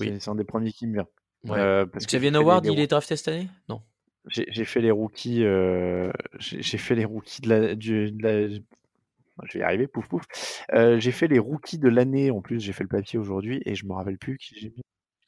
[0.00, 0.16] Oui.
[0.18, 1.06] C'est un des premiers qui me vient.
[1.44, 1.58] Ouais.
[1.58, 3.48] Euh, Xavier Howard, il est drafté cette année?
[3.68, 3.82] Non.
[4.26, 5.44] J'ai fait les rookies.
[5.44, 8.48] Euh, J'ai fait les rookies de la, du, de la,
[9.44, 10.24] Je vais y arriver, pouf pouf.
[10.72, 12.60] Euh, j'ai fait les rookies de l'année en plus.
[12.60, 14.82] J'ai fait le papier aujourd'hui et je me rappelle plus qui j'ai mis.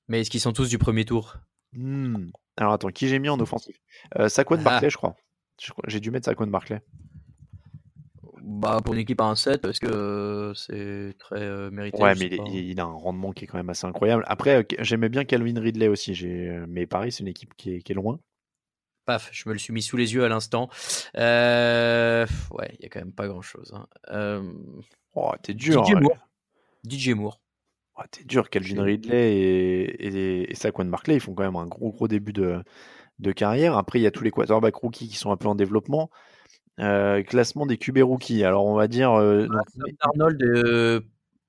[0.09, 1.37] Mais est-ce qu'ils sont tous du premier tour?
[1.73, 2.31] Hmm.
[2.59, 3.77] Alors attends, qui j'ai mis en offensif
[4.19, 4.63] euh, Saquon ah.
[4.63, 5.17] Barclay, je crois.
[5.87, 6.83] J'ai dû mettre Saquon Barclay.
[8.45, 12.03] Bah, pour une équipe à 1-7, parce que euh, c'est très euh, mérité.
[12.03, 14.25] Ouais, mais il, il, a un rendement qui est quand même assez incroyable.
[14.27, 16.27] Après, euh, j'aimais bien Calvin Ridley aussi,
[16.67, 18.19] mais pareil, c'est une équipe qui est, qui est, loin.
[19.05, 20.69] Paf, je me le suis mis sous les yeux à l'instant.
[21.17, 23.73] Euh, ouais, il y a quand même pas grand-chose.
[23.75, 24.43] Hein.
[25.15, 25.85] Oh, t'es dur.
[25.85, 26.29] DJ Moore.
[26.89, 27.41] DJ Moore.
[27.97, 31.67] Oh, t'es dur, Calvin Ridley et, et, et Saquon Barclay, ils font quand même un
[31.67, 32.65] gros, gros début de,
[33.21, 33.77] de carrière.
[33.77, 36.11] Après, il y a tous les quarterbacks rookies qui sont un peu en développement.
[36.81, 38.45] Euh, classement des QB rookies.
[38.45, 39.13] Alors on va dire.
[39.13, 39.67] Euh, donc...
[40.01, 41.01] Arnold euh,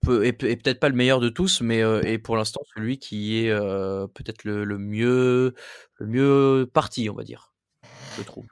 [0.01, 3.37] peut, est, est peut-être pas le meilleur de tous, mais est pour l'instant celui qui
[3.37, 3.49] est
[4.13, 5.53] peut-être le, le, mieux
[5.95, 7.53] le mieux parti, on va dire.
[8.17, 8.45] Je trouve.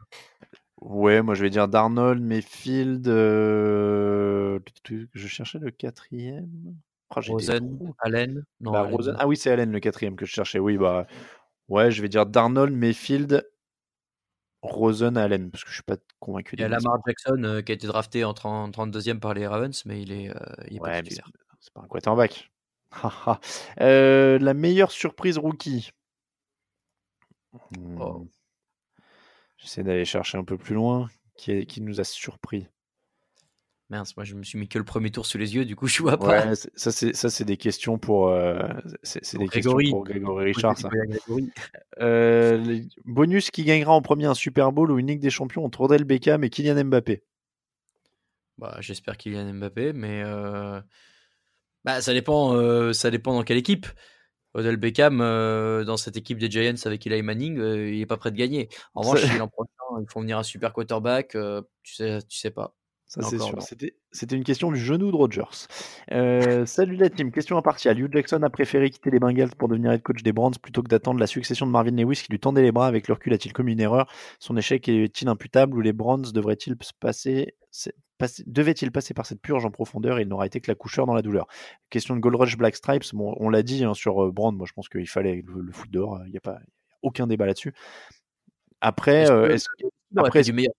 [0.79, 3.05] Ouais, moi je vais dire Darnold, Mayfield.
[3.07, 4.59] je
[5.27, 6.75] cherchais le quatrième.
[7.13, 8.45] Oh, Rosen, Allen.
[8.61, 8.95] Non, bah, Allen.
[8.95, 9.15] Rosen...
[9.19, 10.59] Ah oui, c'est Allen le quatrième que je cherchais.
[10.59, 11.05] Oui, bah
[11.67, 13.45] ouais, je vais dire Darnold, Mayfield,
[14.61, 16.55] Rosen Allen, parce que je suis pas convaincu.
[16.55, 19.47] Il y a Lamar Jackson euh, qui a été drafté en 30, 32e par les
[19.47, 21.29] Ravens, mais il est, euh, il est ouais, pas titulaire.
[21.59, 22.51] C'est pas un quarterback.
[23.81, 25.91] euh, la meilleure surprise rookie.
[27.71, 28.25] Hmm.
[29.57, 31.09] J'essaie d'aller chercher un peu plus loin.
[31.35, 32.67] Qui, est- qui nous a surpris?
[33.91, 35.87] Mince, moi je me suis mis que le premier tour sous les yeux, du coup
[35.87, 36.45] je vois pas.
[36.45, 38.57] Ouais, ça c'est ça c'est des questions pour euh,
[39.03, 39.89] c'est des questions Grégory.
[39.91, 40.77] pour Grégory Richard.
[40.77, 40.87] ça.
[40.87, 41.51] Grégory.
[41.99, 45.81] Euh, bonus qui gagnera en premier un Super Bowl ou une Ligue des Champions entre
[45.81, 47.21] Odell Beckham et Kylian Mbappé?
[48.57, 50.79] Bah, j'espère Kylian Mbappé, mais euh,
[51.83, 53.87] bah, ça dépend, ça dépend dans quelle équipe.
[54.53, 58.37] Odell Beckham, dans cette équipe des Giants avec Eli Manning, il est pas prêt de
[58.37, 58.69] gagner.
[58.93, 59.71] En revanche, l'an prochain
[60.01, 61.35] ils font venir un super quarterback,
[61.83, 62.73] tu sais, tu sais pas.
[63.13, 63.55] Ça, c'est Encore, sûr.
[63.57, 63.61] non.
[63.61, 65.67] C'était, c'était une question du genou de Rogers.
[66.13, 67.29] Euh, salut la team.
[67.29, 67.99] Question impartiale.
[67.99, 70.87] Hugh Jackson a préféré quitter les Bengals pour devenir head coach des Browns plutôt que
[70.87, 72.87] d'attendre la succession de Marvin Lewis qui lui tendait les bras.
[72.87, 74.09] Avec le recul, a-t-il commis une erreur?
[74.39, 77.53] Son échec est-il imputable ou les Browns devraient-ils se passer,
[78.17, 81.05] passer- devaient-ils passer par cette purge en profondeur et il n'aura été que la coucheur
[81.05, 81.47] dans la douleur?
[81.89, 83.13] Question de Gold Rush Black Stripes.
[83.13, 84.55] Bon, on l'a dit hein, sur euh, Browns.
[84.55, 86.21] Moi, je pense qu'il fallait le, le foot dehors.
[86.27, 86.59] Il n'y a pas
[87.01, 87.73] aucun débat là-dessus.
[88.79, 90.73] Après, Est-ce euh, que- après, du meilleur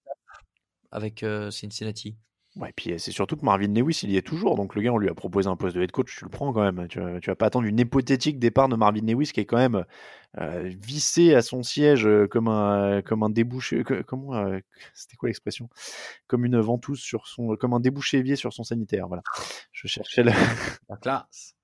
[0.93, 2.17] avec euh, Cincinnati.
[2.57, 4.57] Ouais, et puis euh, c'est surtout que Marvin Lewis, il y est toujours.
[4.57, 6.53] Donc le gars, on lui a proposé un poste de head coach, tu le prends
[6.53, 6.87] quand même.
[6.87, 9.57] Tu vas, tu vas pas attendre une hypothétique départ de Marvin Lewis qui est quand
[9.57, 9.85] même
[10.39, 13.85] euh, vissé à son siège comme un, comme un débouché.
[13.85, 14.59] que- comment euh,
[14.95, 15.71] C'était quoi l'expression?
[16.27, 17.57] Comme une ventouse sur son.
[17.57, 19.09] Comme un débouché évier sur son sanitaire.
[19.09, 19.23] Voilà.
[19.73, 20.33] Je cherchais le.
[20.91, 21.55] La classe.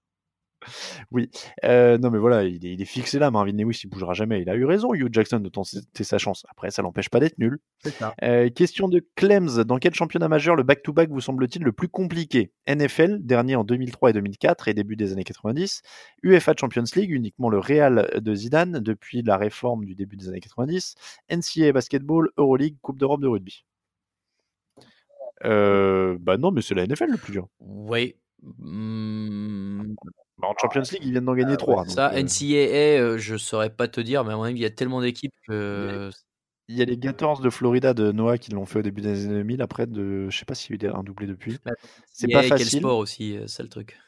[1.10, 1.30] Oui,
[1.64, 4.42] Euh, non mais voilà, il est, il est fixé là, Marvin Lewis, il bougera jamais.
[4.42, 6.44] Il a eu raison, Hugh Jackson, de tenter sa chance.
[6.50, 7.58] Après, ça l'empêche pas d'être nul.
[7.84, 8.14] Ça.
[8.22, 12.52] Euh, question de Clems, dans quel championnat majeur le back-to-back vous semble-t-il le plus compliqué?
[12.66, 15.82] NFL, dernier en 2003 et 2004 et début des années 90,
[16.22, 20.40] UEFA Champions League, uniquement le Real de Zidane depuis la réforme du début des années
[20.40, 20.94] 90,
[21.30, 23.64] NCAA Basketball, Euroleague, Coupe d'Europe de rugby.
[25.44, 27.48] Euh, bah non, mais c'est la NFL le plus dur.
[27.60, 28.16] Oui.
[28.42, 29.94] Hmm,
[30.38, 31.84] Bah, en Champions League, ils viennent d'en gagner trois.
[31.84, 34.62] donc, Ça, euh, NCAA, euh, je saurais pas te dire, mais à mon avis, il
[34.62, 36.10] y a tellement d'équipes que.
[36.70, 39.24] Il y a les Gators de Florida de Noah qui l'ont fait au début des
[39.24, 39.62] années 2000.
[39.62, 40.28] Après, de...
[40.28, 41.58] je sais pas s'il y a eu un doublé depuis.
[41.64, 41.72] Bah,
[42.12, 42.80] C'est pas Quel facile.
[42.80, 43.98] sport aussi, euh, c'est le truc.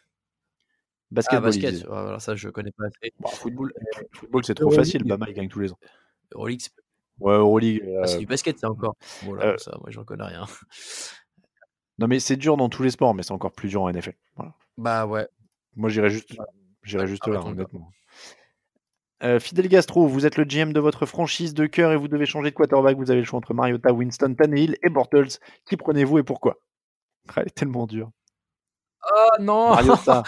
[1.10, 3.12] Basketball, ah, basket, ouais, voilà, ça je connais pas assez.
[3.18, 3.72] Bon, football,
[4.12, 5.02] football c'est trop facile.
[5.04, 5.78] Bama, il gagne tous les ans.
[6.32, 6.70] Euroleague, c'est
[7.18, 7.82] Ouais, Euroleague.
[8.00, 8.94] ah, c'est euh, du basket, ça encore.
[9.22, 10.46] Voilà, euh, ça, moi j'en connais rien.
[12.00, 14.14] Non, mais c'est dur dans tous les sports, mais c'est encore plus dur en NFL.
[14.34, 14.54] Voilà.
[14.78, 15.28] Bah ouais.
[15.76, 16.34] Moi, j'irais juste,
[16.82, 17.90] j'irais juste là, honnêtement.
[19.22, 22.24] Euh, Fidel Gastro, vous êtes le GM de votre franchise de cœur et vous devez
[22.24, 22.96] changer de quarterback.
[22.96, 25.38] Vous avez le choix entre Mariota, Winston, Tannehill et Bortles.
[25.66, 26.56] Qui prenez-vous et pourquoi?
[27.28, 28.10] Ah, Elle est tellement dure.
[29.02, 30.22] Oh non Mariota.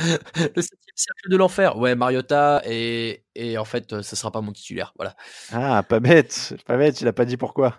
[0.57, 1.77] Le septième cercle de l'enfer.
[1.77, 4.93] Ouais, Mariota, et, et en fait, euh, ça sera pas mon titulaire.
[4.97, 5.15] Voilà.
[5.51, 6.55] Ah, pas bête.
[6.67, 7.79] Pas bête, il a pas dit pourquoi.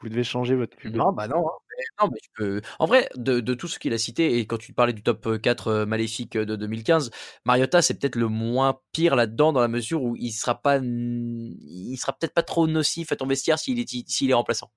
[0.00, 0.96] Vous devez changer votre QB.
[0.96, 1.46] Non, bah non.
[1.48, 1.52] hein.
[1.76, 2.60] Mais, non, mais tu peux...
[2.78, 5.40] En vrai, de, de tout ce qu'il a cité, et quand tu parlais du top
[5.40, 7.10] 4 euh, maléfique de 2015,
[7.44, 11.96] Mariota, c'est peut-être le moins pire là-dedans, dans la mesure où il sera pas, il
[11.98, 14.70] sera peut-être pas trop nocif à ton vestiaire s'il est, s'il est remplaçant.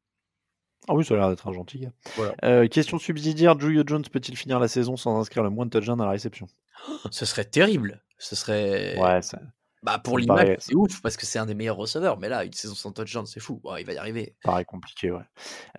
[0.87, 1.91] Ah oui, ça a l'air d'être un gentil gars.
[2.15, 2.33] Voilà.
[2.43, 6.01] Euh, question subsidiaire, Julio Jones peut-il finir la saison sans inscrire le moins de touchdowns
[6.01, 6.47] à la réception?
[7.11, 8.01] Ce serait terrible.
[8.17, 8.97] Ce serait.
[8.97, 9.39] Ouais, ça.
[9.83, 12.17] Bah pour l'image, paraît- c'est ouf parce que c'est un des meilleurs receveurs.
[12.17, 13.61] Mais là, une saison sans touchdown, c'est fou.
[13.79, 14.35] Il va y arriver.
[14.43, 15.21] paraît compliqué, ouais.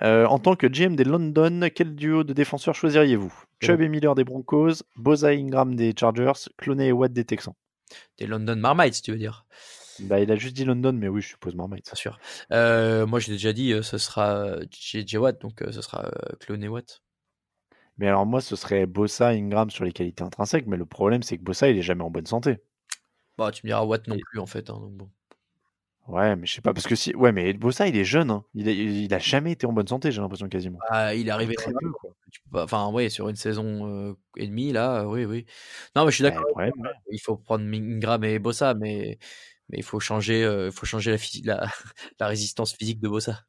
[0.03, 3.35] Euh, en tant que GM des London, quel duo de défenseurs choisiriez-vous?
[3.61, 7.55] Chubb et Miller des Broncos, Boza Ingram des Chargers, Clooney et Watt des Texans?
[8.19, 9.47] Des London Marmites, tu veux dire?
[10.01, 11.85] Bah, il a juste dit London, mais oui, je suppose Marmite.
[11.85, 12.19] Bien sûr.
[12.53, 16.37] Euh, moi, j'ai déjà dit, euh, ce sera JJ Watt, donc euh, ce sera euh,
[16.41, 17.03] Clone et Watt.
[17.99, 21.37] Mais alors moi, ce serait Bossa, Ingram sur les qualités intrinsèques, mais le problème, c'est
[21.37, 22.59] que Bossa, il est jamais en bonne santé.
[23.37, 24.71] Bah, tu me diras Watt non plus, en fait.
[24.71, 25.11] hein, donc bon.
[26.07, 27.15] Ouais, mais je sais pas, parce que si...
[27.15, 28.43] Ouais, mais Bossa, il est jeune, hein.
[28.55, 28.73] il, a...
[28.73, 30.79] il a jamais été en bonne santé, j'ai l'impression quasiment.
[30.89, 32.11] Ah, il est arrivé Très peu, quoi.
[32.51, 35.45] pas- Enfin, ouais, sur une saison euh, et demie, là, euh, oui, oui.
[35.95, 36.47] Non, mais je suis d'accord.
[36.57, 39.19] Ouais, avec ouais, toi, Il faut prendre Ingram et Bossa, mais,
[39.69, 41.71] mais il faut changer, euh, il faut changer la, la,
[42.21, 43.45] la résistance physique de Bossa.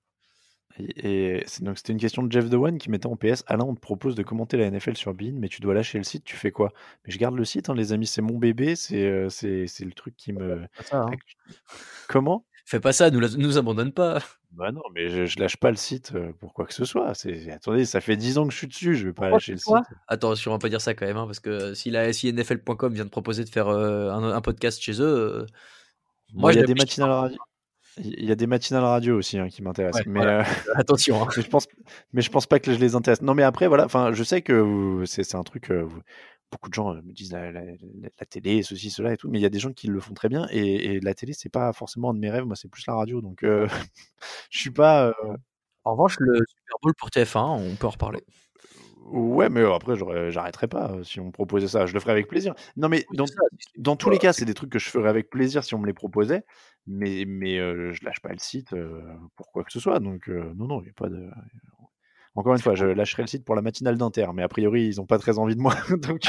[0.79, 3.43] Et, donc c'était une question de Jeff Dewan qui mettait en PS.
[3.47, 6.03] Alain, on te propose de commenter la NFL sur Bean, mais tu dois lâcher le
[6.05, 6.23] site.
[6.23, 6.71] Tu fais quoi?
[7.05, 8.07] Mais je garde le site, hein, les amis.
[8.07, 8.75] C'est mon bébé.
[8.75, 10.61] C'est euh, c'est c'est le truc qui me.
[10.85, 11.11] Ça, hein.
[12.07, 12.45] Comment?
[12.65, 14.19] Fais pas ça, nous, la- nous abandonne pas.
[14.51, 17.13] Bah non, mais je, je lâche pas le site euh, pour quoi que ce soit.
[17.15, 18.95] C'est attendez, ça fait 10 ans que je suis dessus.
[18.95, 19.73] Je vais pas Pourquoi lâcher le site.
[20.07, 22.93] Attention, on va pas dire ça quand même, hein, parce que si la si NFL.com
[22.93, 25.03] vient de proposer de faire euh, un, un podcast chez eux,
[25.41, 25.45] euh,
[26.33, 27.37] Moi, il y a des matinales radio.
[27.97, 30.05] Il y a des matinales radio aussi hein, qui m'intéressent.
[30.05, 30.41] Ouais, mais voilà.
[30.41, 30.43] euh,
[30.75, 31.27] Attention, hein.
[31.35, 31.67] mais je pense,
[32.13, 33.21] mais je pense pas que je les intéresse.
[33.21, 33.85] Non, mais après, voilà.
[33.85, 35.69] Enfin, je sais que c'est un truc.
[35.71, 35.87] euh,
[36.51, 37.73] beaucoup de gens euh, me disent la, la- la-
[38.19, 40.13] la télé, ceci, cela et tout, mais il y a des gens qui le font
[40.13, 40.47] très bien.
[40.51, 42.45] Et, et la télé, c'est pas forcément un de mes rêves.
[42.45, 43.21] Moi, c'est plus la radio.
[43.21, 43.67] Donc, euh,
[44.51, 45.13] je suis pas.
[45.83, 48.23] En revanche, le Super Bowl pour TF1, on peut en reparler.
[49.11, 49.95] Ouais, mais après,
[50.29, 51.85] j'arrêterais pas si on me proposait ça.
[51.87, 52.53] Je le ferais avec plaisir.
[52.77, 53.25] Non, mais dans,
[53.77, 55.87] dans tous les cas, c'est des trucs que je ferais avec plaisir si on me
[55.87, 56.43] les proposait.
[56.85, 59.01] Mais, mais euh, je lâche pas le site euh,
[59.35, 59.99] pour quoi que ce soit.
[59.99, 61.27] Donc, euh, non, non, il n'y a pas de.
[62.35, 64.27] Encore une fois, je lâcherai le site pour la matinale d'Inter.
[64.33, 65.75] Mais a priori, ils n'ont pas très envie de moi.
[65.89, 66.21] donc,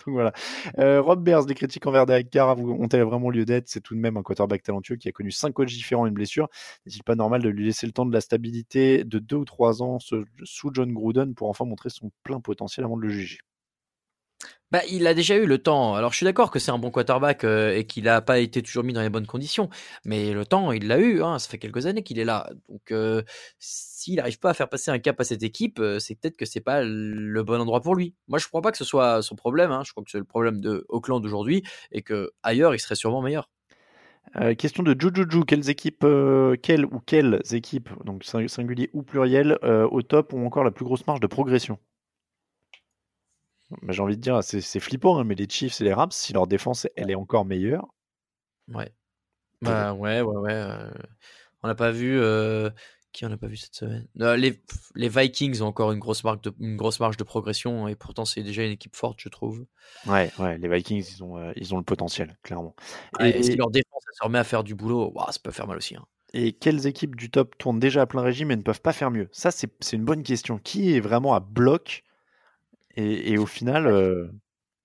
[0.06, 0.32] donc voilà.
[0.78, 3.68] Euh, Rob Bears, les critiques envers Derek Carr ont-elles vraiment lieu d'être?
[3.68, 6.14] C'est tout de même un quarterback talentueux qui a connu cinq coachs différents et une
[6.14, 6.48] blessure.
[6.86, 9.82] N'est-il pas normal de lui laisser le temps de la stabilité de deux ou trois
[9.82, 13.38] ans sous John Gruden pour enfin montrer son plein potentiel avant de le juger?
[14.70, 15.94] Bah, il a déjà eu le temps.
[15.96, 18.62] Alors, je suis d'accord que c'est un bon quarterback euh, et qu'il n'a pas été
[18.62, 19.68] toujours mis dans les bonnes conditions.
[20.04, 21.22] Mais le temps, il l'a eu.
[21.22, 21.40] Hein.
[21.40, 22.48] Ça fait quelques années qu'il est là.
[22.68, 23.22] Donc, euh,
[23.58, 26.46] s'il n'arrive pas à faire passer un cap à cette équipe, euh, c'est peut-être que
[26.46, 28.14] c'est pas le bon endroit pour lui.
[28.28, 29.72] Moi, je ne crois pas que ce soit son problème.
[29.72, 29.82] hein.
[29.84, 33.22] Je crois que c'est le problème de Auckland aujourd'hui et que ailleurs, il serait sûrement
[33.22, 33.48] meilleur.
[34.58, 36.06] Question de Jujuju, quelles équipes,
[36.62, 40.84] quelles ou quelles équipes, donc sing- singulier ou pluriel, au top ont encore la plus
[40.84, 41.78] grosse marge de progression?
[43.88, 46.32] J'ai envie de dire, c'est c'est flippant, hein, mais les Chiefs et les Rams, si
[46.32, 47.88] leur défense elle est encore meilleure,
[48.68, 48.92] Ouais.
[49.62, 50.52] Bah, ouais, ouais, ouais.
[50.54, 50.90] euh,
[51.62, 52.18] on n'a pas vu.
[52.20, 52.70] euh,
[53.12, 54.08] qui on n'a pas vu cette semaine?
[54.20, 54.62] Euh, les,
[54.96, 58.24] les Vikings ont encore une grosse, marque de, une grosse marge de progression et pourtant,
[58.26, 59.66] c'est déjà une équipe forte, je trouve.
[60.06, 62.74] ouais, ouais, les Vikings, ils ont, ils ont le potentiel, clairement.
[63.18, 65.66] Ouais, et si leur défense se remet à faire du boulot, ouah, ça peut faire
[65.66, 65.96] mal aussi.
[65.96, 66.06] hein.
[66.32, 69.10] et quelles équipes du top tournent déjà à plein régime et ne peuvent pas faire
[69.10, 69.28] mieux?
[69.32, 70.58] Ça, c'est c'est une bonne question.
[70.58, 72.02] Qui est vraiment à bloc
[72.96, 74.30] et, et au final, euh,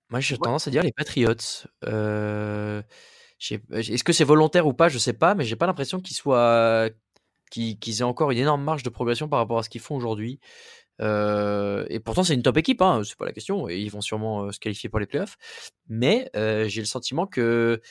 [0.10, 1.36] Moi, j'ai tendance à dire les Patriots.
[1.86, 2.82] Euh,
[3.39, 6.89] Est-ce que c'est volontaire ou pas Je sais pas, mais j'ai pas l'impression qu'ils soient
[7.51, 10.39] qu'ils aient encore une énorme marge de progression par rapport à ce qu'ils font aujourd'hui.
[11.01, 13.70] Euh, et pourtant, c'est une top équipe, hein, c'est pas la question.
[13.70, 15.38] Et ils vont sûrement euh, se qualifier pour les playoffs.
[15.88, 17.82] Mais euh, j'ai le sentiment que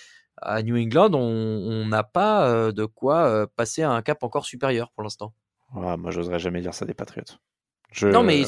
[0.42, 5.04] à New England, on n'a pas de quoi passer à un cap encore supérieur pour
[5.04, 5.32] l'instant.
[5.76, 7.38] ah, moi, j'oserais jamais dire ça des Patriots.
[7.92, 8.08] Je...
[8.08, 8.44] Non, mais,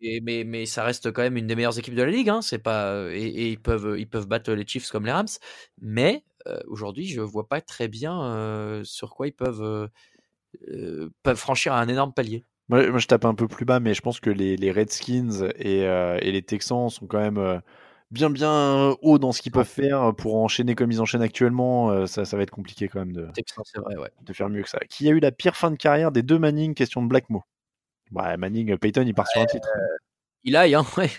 [0.00, 2.28] et- mais, mais ça reste quand même une des meilleures équipes de la ligue.
[2.28, 2.42] Hein.
[2.42, 5.26] C'est pas, et, et ils, peuvent, ils peuvent battre les Chiefs comme les Rams.
[5.80, 9.88] Mais euh, aujourd'hui, je vois pas très bien euh, sur quoi ils peuvent, euh,
[10.68, 12.44] euh, peuvent franchir un énorme palier.
[12.68, 15.50] Moi, moi, je tape un peu plus bas, mais je pense que les, les Redskins
[15.56, 17.58] et, euh, et les Texans sont quand même euh,
[18.12, 21.90] bien bien hauts dans ce qu'ils peuvent faire pour enchaîner comme ils enchaînent actuellement.
[21.90, 24.10] euh, ça, ça va être compliqué quand même de, Texans, c'est vrai, ouais.
[24.22, 24.78] de faire mieux que ça.
[24.88, 27.42] Qui a eu la pire fin de carrière des deux Manning Question de Blackmo.
[28.10, 29.68] Bah, Manning, Peyton, il part sur un titre.
[30.44, 31.10] Il aille, hein, ouais.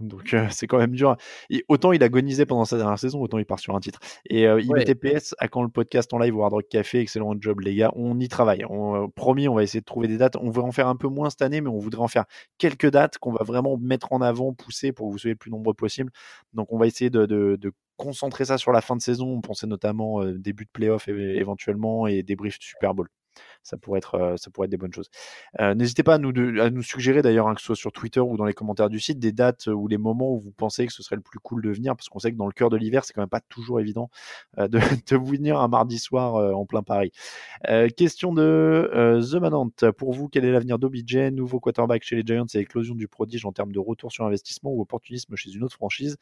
[0.00, 1.16] Donc euh, c'est quand même dur.
[1.50, 4.00] Et autant il agonisait pendant sa dernière saison, autant il part sur un titre.
[4.28, 4.60] Et euh.
[4.60, 8.18] IBTPS, à quand le podcast en live Hard Rock Café, excellent job les gars, on
[8.18, 8.64] y travaille.
[8.68, 10.34] On, euh, promis, on va essayer de trouver des dates.
[10.36, 12.24] On voudrait en faire un peu moins cette année, mais on voudrait en faire
[12.58, 15.52] quelques dates qu'on va vraiment mettre en avant, pousser pour que vous soyez le plus
[15.52, 16.10] nombreux possible.
[16.54, 19.28] Donc on va essayer de, de- de concentrer ça sur la fin de saison.
[19.28, 23.08] On pensait notamment euh, début de playoff éventuellement et débrief de Super Bowl.
[23.62, 25.10] Ça pourrait être, euh, ça pourrait être des bonnes choses.
[25.60, 28.44] Euh, N'hésitez pas à nous, suggérer d'ailleurs, hein, que ce soit sur Twitter ou dans
[28.44, 31.16] les commentaires du site, des dates ou les moments où vous pensez que ce serait
[31.16, 33.12] le plus cool de venir, parce qu'on sait que dans le cœur de l'hiver, c'est
[33.12, 34.10] quand même pas toujours évident
[34.58, 34.78] euh, de,
[35.10, 37.12] de venir un mardi soir en plein Paris.
[37.96, 39.70] Question de The Manant.
[39.96, 43.44] Pour vous, quel est l'avenir d'OBJ, nouveau quarterback chez les Giants et éclosion du prodige
[43.46, 46.16] en termes de retour sur investissement ou opportunisme chez une autre franchise?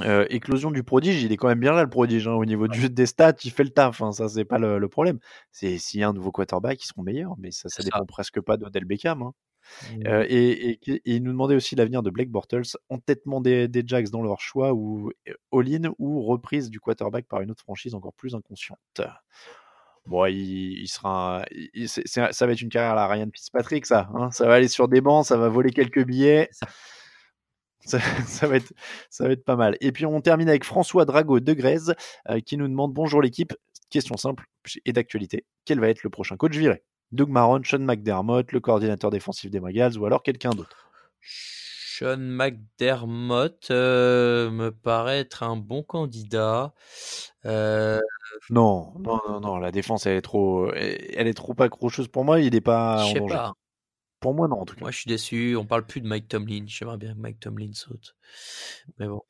[0.00, 2.66] Euh, éclosion du prodige, il est quand même bien là le prodige hein, au niveau
[2.68, 5.18] du, des stats, il fait le taf, hein, ça c'est pas le, le problème.
[5.52, 8.40] C'est s'il y a un nouveau quarterback, ils seront meilleurs, mais ça, ça dépend presque
[8.40, 9.22] pas d'Odell Beckham.
[9.22, 9.32] hein.
[9.96, 10.06] Mmh.
[10.06, 13.82] Euh, et, et- et il nous demandait aussi l'avenir de Blake Bortles, entêtement des, des
[13.86, 17.94] Jags dans leur choix ou euh, all-in ou reprise du quarterback par une autre franchise
[17.94, 18.78] encore plus inconsciente.
[20.06, 20.34] Bon, il,
[20.82, 24.10] il sera, il- ça va être une carrière à la Ryan Fitzpatrick, ça.
[24.14, 24.30] hein.
[24.32, 26.48] ça va aller sur des bancs, ça va voler quelques billets.
[26.52, 26.66] Ça,
[28.26, 28.72] ça va être,
[29.10, 29.76] ça va être pas mal.
[29.80, 31.94] Et puis on termine avec François Drago de Grèze
[32.30, 33.52] euh, qui nous demande Bonjour l'équipe,
[33.90, 34.44] question simple
[34.84, 35.44] et d'actualité.
[35.64, 36.82] Quel va être le prochain coach viré?
[37.12, 40.90] Doug Marron, Sean McDermott, le coordinateur défensif des Magals ou alors quelqu'un d'autre?
[41.20, 46.74] Sean McDermott euh, me paraît être un bon candidat.
[47.44, 48.00] Euh,
[48.50, 52.40] Non, non, non, non, la défense elle est trop, elle est trop accrocheuse pour moi.
[52.40, 53.34] Il est pas je en sais danger.
[53.34, 53.52] pas.
[54.32, 54.82] Moi, non, en tout cas.
[54.82, 55.56] Moi, je suis déçu.
[55.56, 56.64] On parle plus de Mike Tomlin.
[56.66, 58.16] J'aimerais bien que Mike Tomlin saute.
[58.98, 59.22] Mais bon.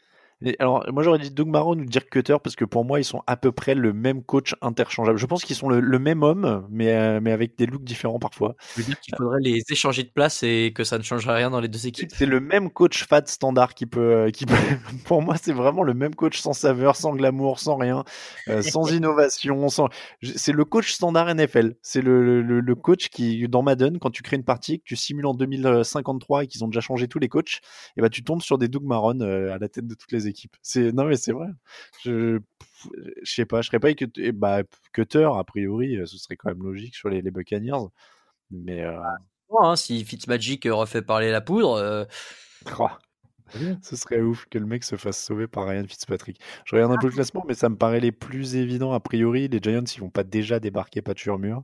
[0.45, 3.05] Et alors, moi j'aurais dit Doug Marron ou Dirk Cutter parce que pour moi ils
[3.05, 5.19] sont à peu près le même coach interchangeable.
[5.19, 8.19] Je pense qu'ils sont le, le même homme, mais, euh, mais avec des looks différents
[8.19, 8.55] parfois.
[8.75, 11.51] Je veux dire qu'il faudrait les échanger de place et que ça ne changerait rien
[11.51, 12.11] dans les deux équipes.
[12.13, 14.55] C'est le même coach fat standard qui peut, euh, qui peut.
[15.07, 18.05] Pour moi, c'est vraiment le même coach sans saveur, sans glamour, sans rien,
[18.49, 19.69] euh, sans innovation.
[19.69, 19.89] Sans...
[20.23, 21.77] C'est le coach standard NFL.
[21.83, 24.97] C'est le, le, le coach qui, dans Madden, quand tu crées une partie, que tu
[24.97, 27.61] simules en 2053 et qu'ils ont déjà changé tous les coachs,
[27.97, 30.27] et ben tu tombes sur des Doug Marron euh, à la tête de toutes les
[30.27, 30.34] équipes.
[30.63, 31.49] C'est non mais c'est vrai.
[32.05, 32.39] Je
[33.23, 34.63] je sais pas, je serais pas avec et bah,
[34.93, 37.89] Cutter a priori, euh, ce serait quand même logique sur les, les Buccaneers,
[38.51, 38.83] mais.
[38.85, 38.99] euh,
[39.49, 42.05] franchement, hein, si Fitzmagic refait parler la poudre, euh,
[42.79, 42.89] Oh,
[43.83, 46.41] Ce serait ouf que le mec se fasse sauver par Ryan Fitzpatrick.
[46.65, 49.49] Je regarde un peu le classement, mais ça me paraît les plus évidents a priori.
[49.49, 51.63] Les Giants, ils vont pas déjà débarquer pas sur mur.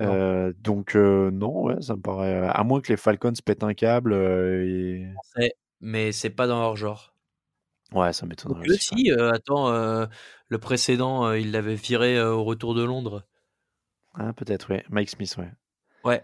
[0.00, 2.48] Euh, donc euh, non, ouais, ça me paraît.
[2.48, 4.12] À moins que les Falcons pètent un câble.
[4.12, 5.06] euh, et...
[5.80, 7.14] mais c'est pas dans leur genre.
[7.92, 8.94] Ouais, ça m'étonnerait Donc, aussi.
[8.96, 10.06] si, euh, attends, euh,
[10.48, 13.24] le précédent, euh, il l'avait viré au retour de Londres?
[14.14, 14.84] Ah, peut-être, ouais.
[14.90, 15.50] Mike Smith, ouais.
[16.04, 16.22] Ouais.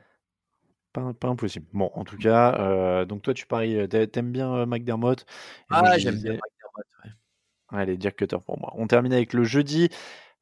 [0.92, 1.66] Pas, pas impossible.
[1.72, 5.24] Bon, en tout cas, donc toi, tu paries, t'a- t'aimes bien McDermott?
[5.70, 7.10] Moi, Ah, j'aime disais- bien McDermott, ouais.
[7.78, 8.72] Allez, Dirk Cutter pour moi.
[8.76, 9.88] On termine avec le jeudi.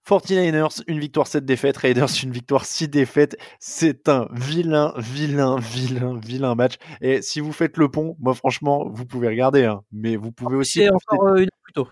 [0.08, 1.76] 49ers, une victoire, 7 défaites.
[1.76, 3.36] Raiders, une victoire, 6 défaites.
[3.60, 6.74] C'est un vilain, vilain, vilain, vilain match.
[7.00, 9.64] Et si vous faites le pont, moi, franchement, vous pouvez regarder.
[9.64, 9.82] hein.
[9.92, 10.80] mais vous pouvez aussi.
[10.80, 11.88] C'est profiter- encore euh, une heure plus tôt.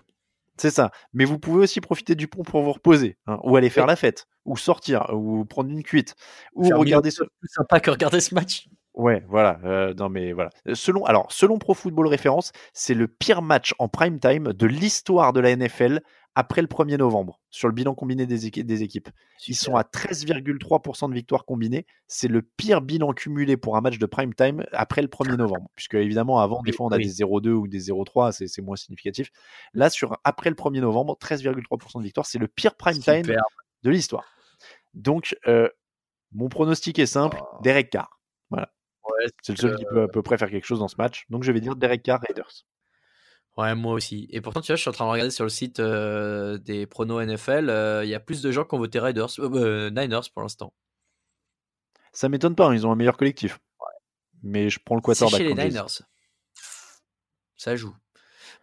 [0.57, 0.91] C'est ça.
[1.13, 3.17] Mais vous pouvez aussi profiter du pont pour vous reposer.
[3.27, 4.25] hein, ou aller faire la fête.
[4.45, 5.07] Ou sortir.
[5.13, 6.15] Ou prendre une cuite.
[6.53, 7.23] Ou regarder ce.
[7.23, 8.67] plus sympa que regarder ce match.
[8.93, 9.59] Ouais, voilà.
[9.63, 10.49] euh, non, mais voilà.
[10.73, 15.31] Selon, alors, selon Pro Football Référence, c'est le pire match en prime time de l'histoire
[15.31, 16.01] de la NFL
[16.35, 19.09] après le 1er novembre sur le bilan combiné des, équi- des équipes.
[19.47, 21.85] Ils sont à 13,3% de victoires combinées.
[22.07, 25.69] C'est le pire bilan cumulé pour un match de prime time après le 1er novembre.
[25.75, 27.03] Puisque, évidemment, avant, des fois, on a oui.
[27.05, 29.29] des 0,2 ou des 0,3, c'est moins significatif.
[29.73, 32.25] Là, sur après le 1er novembre, 13,3% de victoires.
[32.25, 33.35] C'est le pire prime time
[33.83, 34.25] de l'histoire.
[34.93, 35.69] Donc, euh,
[36.33, 38.19] mon pronostic est simple Derek Carr.
[38.49, 38.69] Voilà.
[39.41, 41.25] C'est le seul qui peut à peu près faire quelque chose dans ce match.
[41.29, 42.65] Donc je vais dire Derek Carr Raiders.
[43.57, 44.27] Ouais, moi aussi.
[44.31, 46.85] Et pourtant, tu vois, je suis en train de regarder sur le site euh, des
[46.87, 47.69] pronos NFL.
[47.69, 50.73] euh, Il y a plus de gens qui ont voté Raiders, euh, Niners pour l'instant.
[52.13, 53.59] Ça m'étonne pas, hein, ils ont un meilleur collectif.
[54.43, 55.37] Mais je prends le C'est quarterback.
[55.41, 55.53] chez les.
[55.69, 56.01] Niners.
[57.57, 57.93] Ça joue.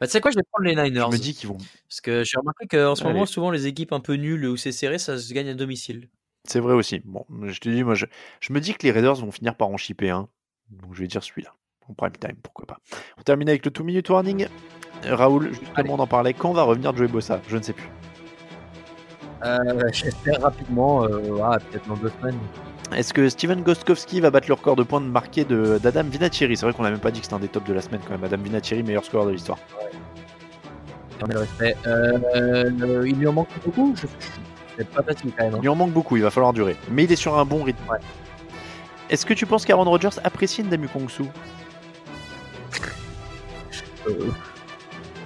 [0.01, 1.07] Bah, tu sais quoi, je vais prendre les Niners.
[1.11, 1.59] Je me dis qu'ils vont.
[1.89, 3.13] Parce que j'ai remarqué qu'en ce Allez.
[3.13, 6.09] moment, souvent, les équipes un peu nulles où c'est serré, ça se gagne à domicile.
[6.45, 7.01] C'est vrai aussi.
[7.05, 8.07] Bon, je te dis, moi, je,
[8.41, 10.29] je me dis que les Raiders vont finir par en chipper un.
[10.71, 11.51] Donc je vais dire celui-là.
[11.89, 12.79] En prime time, pourquoi pas.
[13.19, 14.47] On termine avec le 2 minute warning.
[15.05, 16.35] Raoul, justement, on en parlait.
[16.35, 17.41] Quand va revenir Joey Bossa?
[17.49, 17.89] Je ne sais plus.
[19.45, 19.57] Euh,
[19.93, 22.39] J'espère rapidement, euh, ah, peut-être dans deux semaines.
[22.95, 26.57] Est-ce que Steven Gostkowski va battre le record de points de marqué de- d'Adam Vinatieri?
[26.57, 28.01] C'est vrai qu'on n'a même pas dit que c'était un des tops de la semaine
[28.05, 28.25] quand même.
[28.25, 29.59] Adam Vinatieri, meilleur scoreur de l'histoire.
[31.29, 31.77] Le respect.
[31.87, 33.95] Euh, il lui en manque beaucoup?
[33.97, 34.07] Je...
[34.77, 35.55] C'est pas facile quand même.
[35.55, 35.59] hein.
[35.59, 36.77] Il lui en manque beaucoup, il va falloir durer.
[36.91, 37.83] Mais il est sur un bon rythme.
[39.11, 41.25] Est-ce que tu penses qu'Aaron Rodgers apprécie Ndamu Kongsu
[44.07, 44.31] Euh,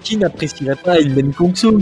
[0.02, 1.78] Qui n'apprécierait pas une Kongsu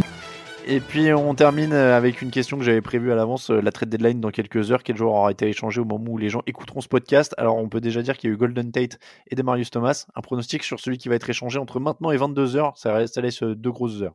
[0.67, 3.71] Et puis on termine euh, avec une question que j'avais prévue à l'avance, euh, la
[3.71, 4.83] trade deadline dans quelques heures.
[4.83, 7.35] Quel joueur aura été échangé au moment où les gens écouteront ce podcast?
[7.37, 8.99] Alors on peut déjà dire qu'il y a eu Golden Tate
[9.31, 10.07] et Demarius Thomas.
[10.15, 13.43] Un pronostic sur celui qui va être échangé entre maintenant et 22 heures, ça, laisse
[13.43, 14.15] deux grosses heures.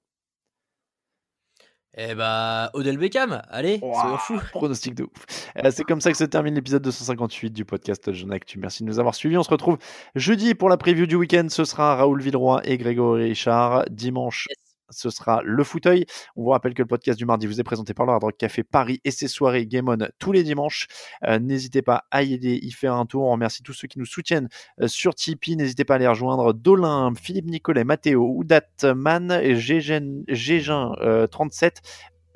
[1.98, 4.42] Eh bah, Odell Beckham, allez, soyons fous.
[4.52, 5.50] Pronostic de ouf.
[5.64, 8.60] Euh, C'est comme ça que se termine l'épisode 258 du podcast Jeune Actu.
[8.60, 9.38] Merci de nous avoir suivis.
[9.38, 9.78] On se retrouve
[10.14, 11.48] jeudi pour la preview du week-end.
[11.50, 13.86] Ce sera Raoul Villeroy et Grégory Richard.
[13.90, 14.48] Dimanche,
[14.90, 16.06] ce sera le fauteuil.
[16.36, 18.64] On vous rappelle que le podcast du mardi vous est présenté par le Hard Café
[18.64, 20.88] Paris et ses soirées Game On tous les dimanches.
[21.24, 23.24] Euh, N'hésitez pas à y aller, y faire un tour.
[23.24, 24.50] On remercie tous ceux qui nous soutiennent
[24.82, 25.56] euh, sur Tipeee.
[25.56, 26.54] N'hésitez pas à les rejoindre.
[26.54, 31.82] Dolin, Philippe Nicolet, Mathéo, Oudatman, Gégin, Gégin euh, 37.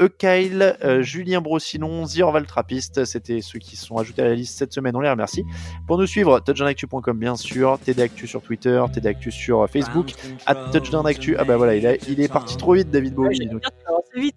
[0.01, 4.57] Eukail, euh, Julien Brossinon, Ziorval Trappiste, c'était ceux qui se sont ajoutés à la liste
[4.57, 5.43] cette semaine, on les remercie.
[5.87, 10.13] Pour nous suivre, touchdownactu.com bien sûr, TDActu sur Twitter, TDActu sur euh, Facebook,
[10.45, 11.35] at touchdownactu.
[11.37, 13.37] Ah bah voilà, il, a- il est parti trop vite David Bowie.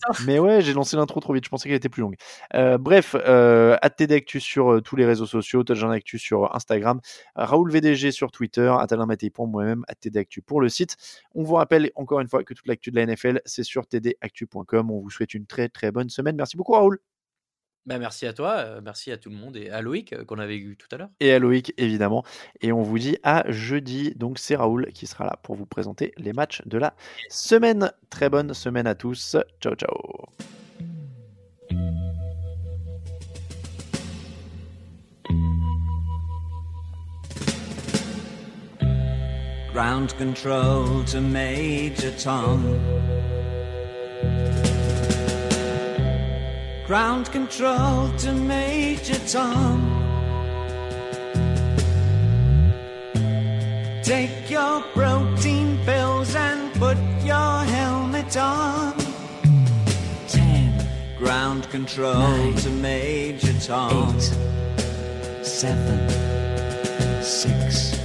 [0.08, 0.12] Hein.
[0.26, 2.16] mais ouais, j'ai lancé l'intro trop vite, je pensais qu'elle était plus longue.
[2.54, 7.00] Euh, bref, euh, @tdactu sur euh, tous les réseaux sociaux, Touchdown Actu sur Instagram,
[7.34, 10.96] Raoul VDG sur Twitter, Atalinmatei pour moi-même, @tdactu pour le site.
[11.34, 14.90] On vous rappelle encore une fois que toute l'actu de la NFL, c'est sur tdactu.com.
[14.90, 16.36] On vous souhaite une très très bonne semaine.
[16.36, 17.11] Merci beaucoup Raoul.
[17.84, 20.76] Bah, merci à toi, merci à tout le monde et à Loïc qu'on avait eu
[20.76, 21.08] tout à l'heure.
[21.18, 22.24] Et à Loïc, évidemment.
[22.60, 24.14] Et on vous dit à jeudi.
[24.14, 26.94] Donc, c'est Raoul qui sera là pour vous présenter les matchs de la
[27.28, 27.92] semaine.
[28.08, 29.36] Très bonne semaine à tous.
[29.60, 30.28] Ciao, ciao.
[39.72, 42.78] Ground control to Major Tom.
[46.92, 49.80] Ground control to Major Tom.
[54.02, 58.92] Take your protein pills and put your helmet on.
[60.28, 60.86] Ten.
[61.16, 62.56] Ground control Nine.
[62.56, 64.14] to Major Tom.
[64.14, 65.46] Eight.
[65.46, 67.22] Seven.
[67.22, 68.01] Six.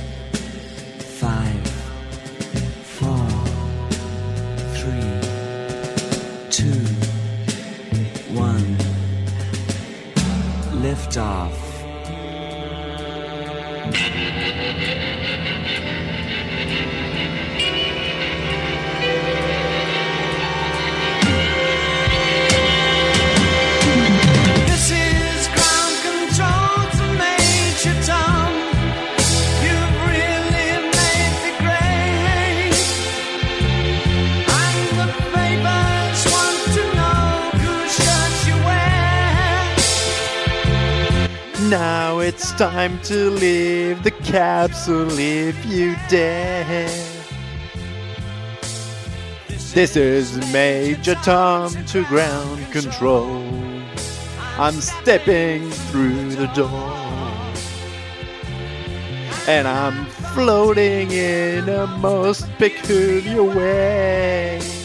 [11.17, 11.49] 진짜
[41.73, 46.89] it's time to leave the capsule if you dare.
[49.73, 53.43] This is Major Tom to ground control.
[54.57, 56.93] I'm stepping through the door.
[59.47, 64.76] And I'm floating in a most peculiar way.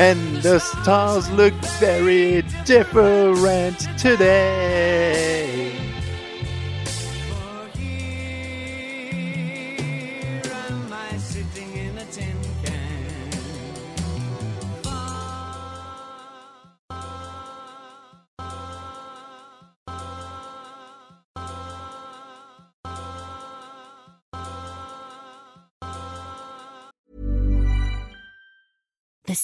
[0.00, 5.69] And the stars look very different today.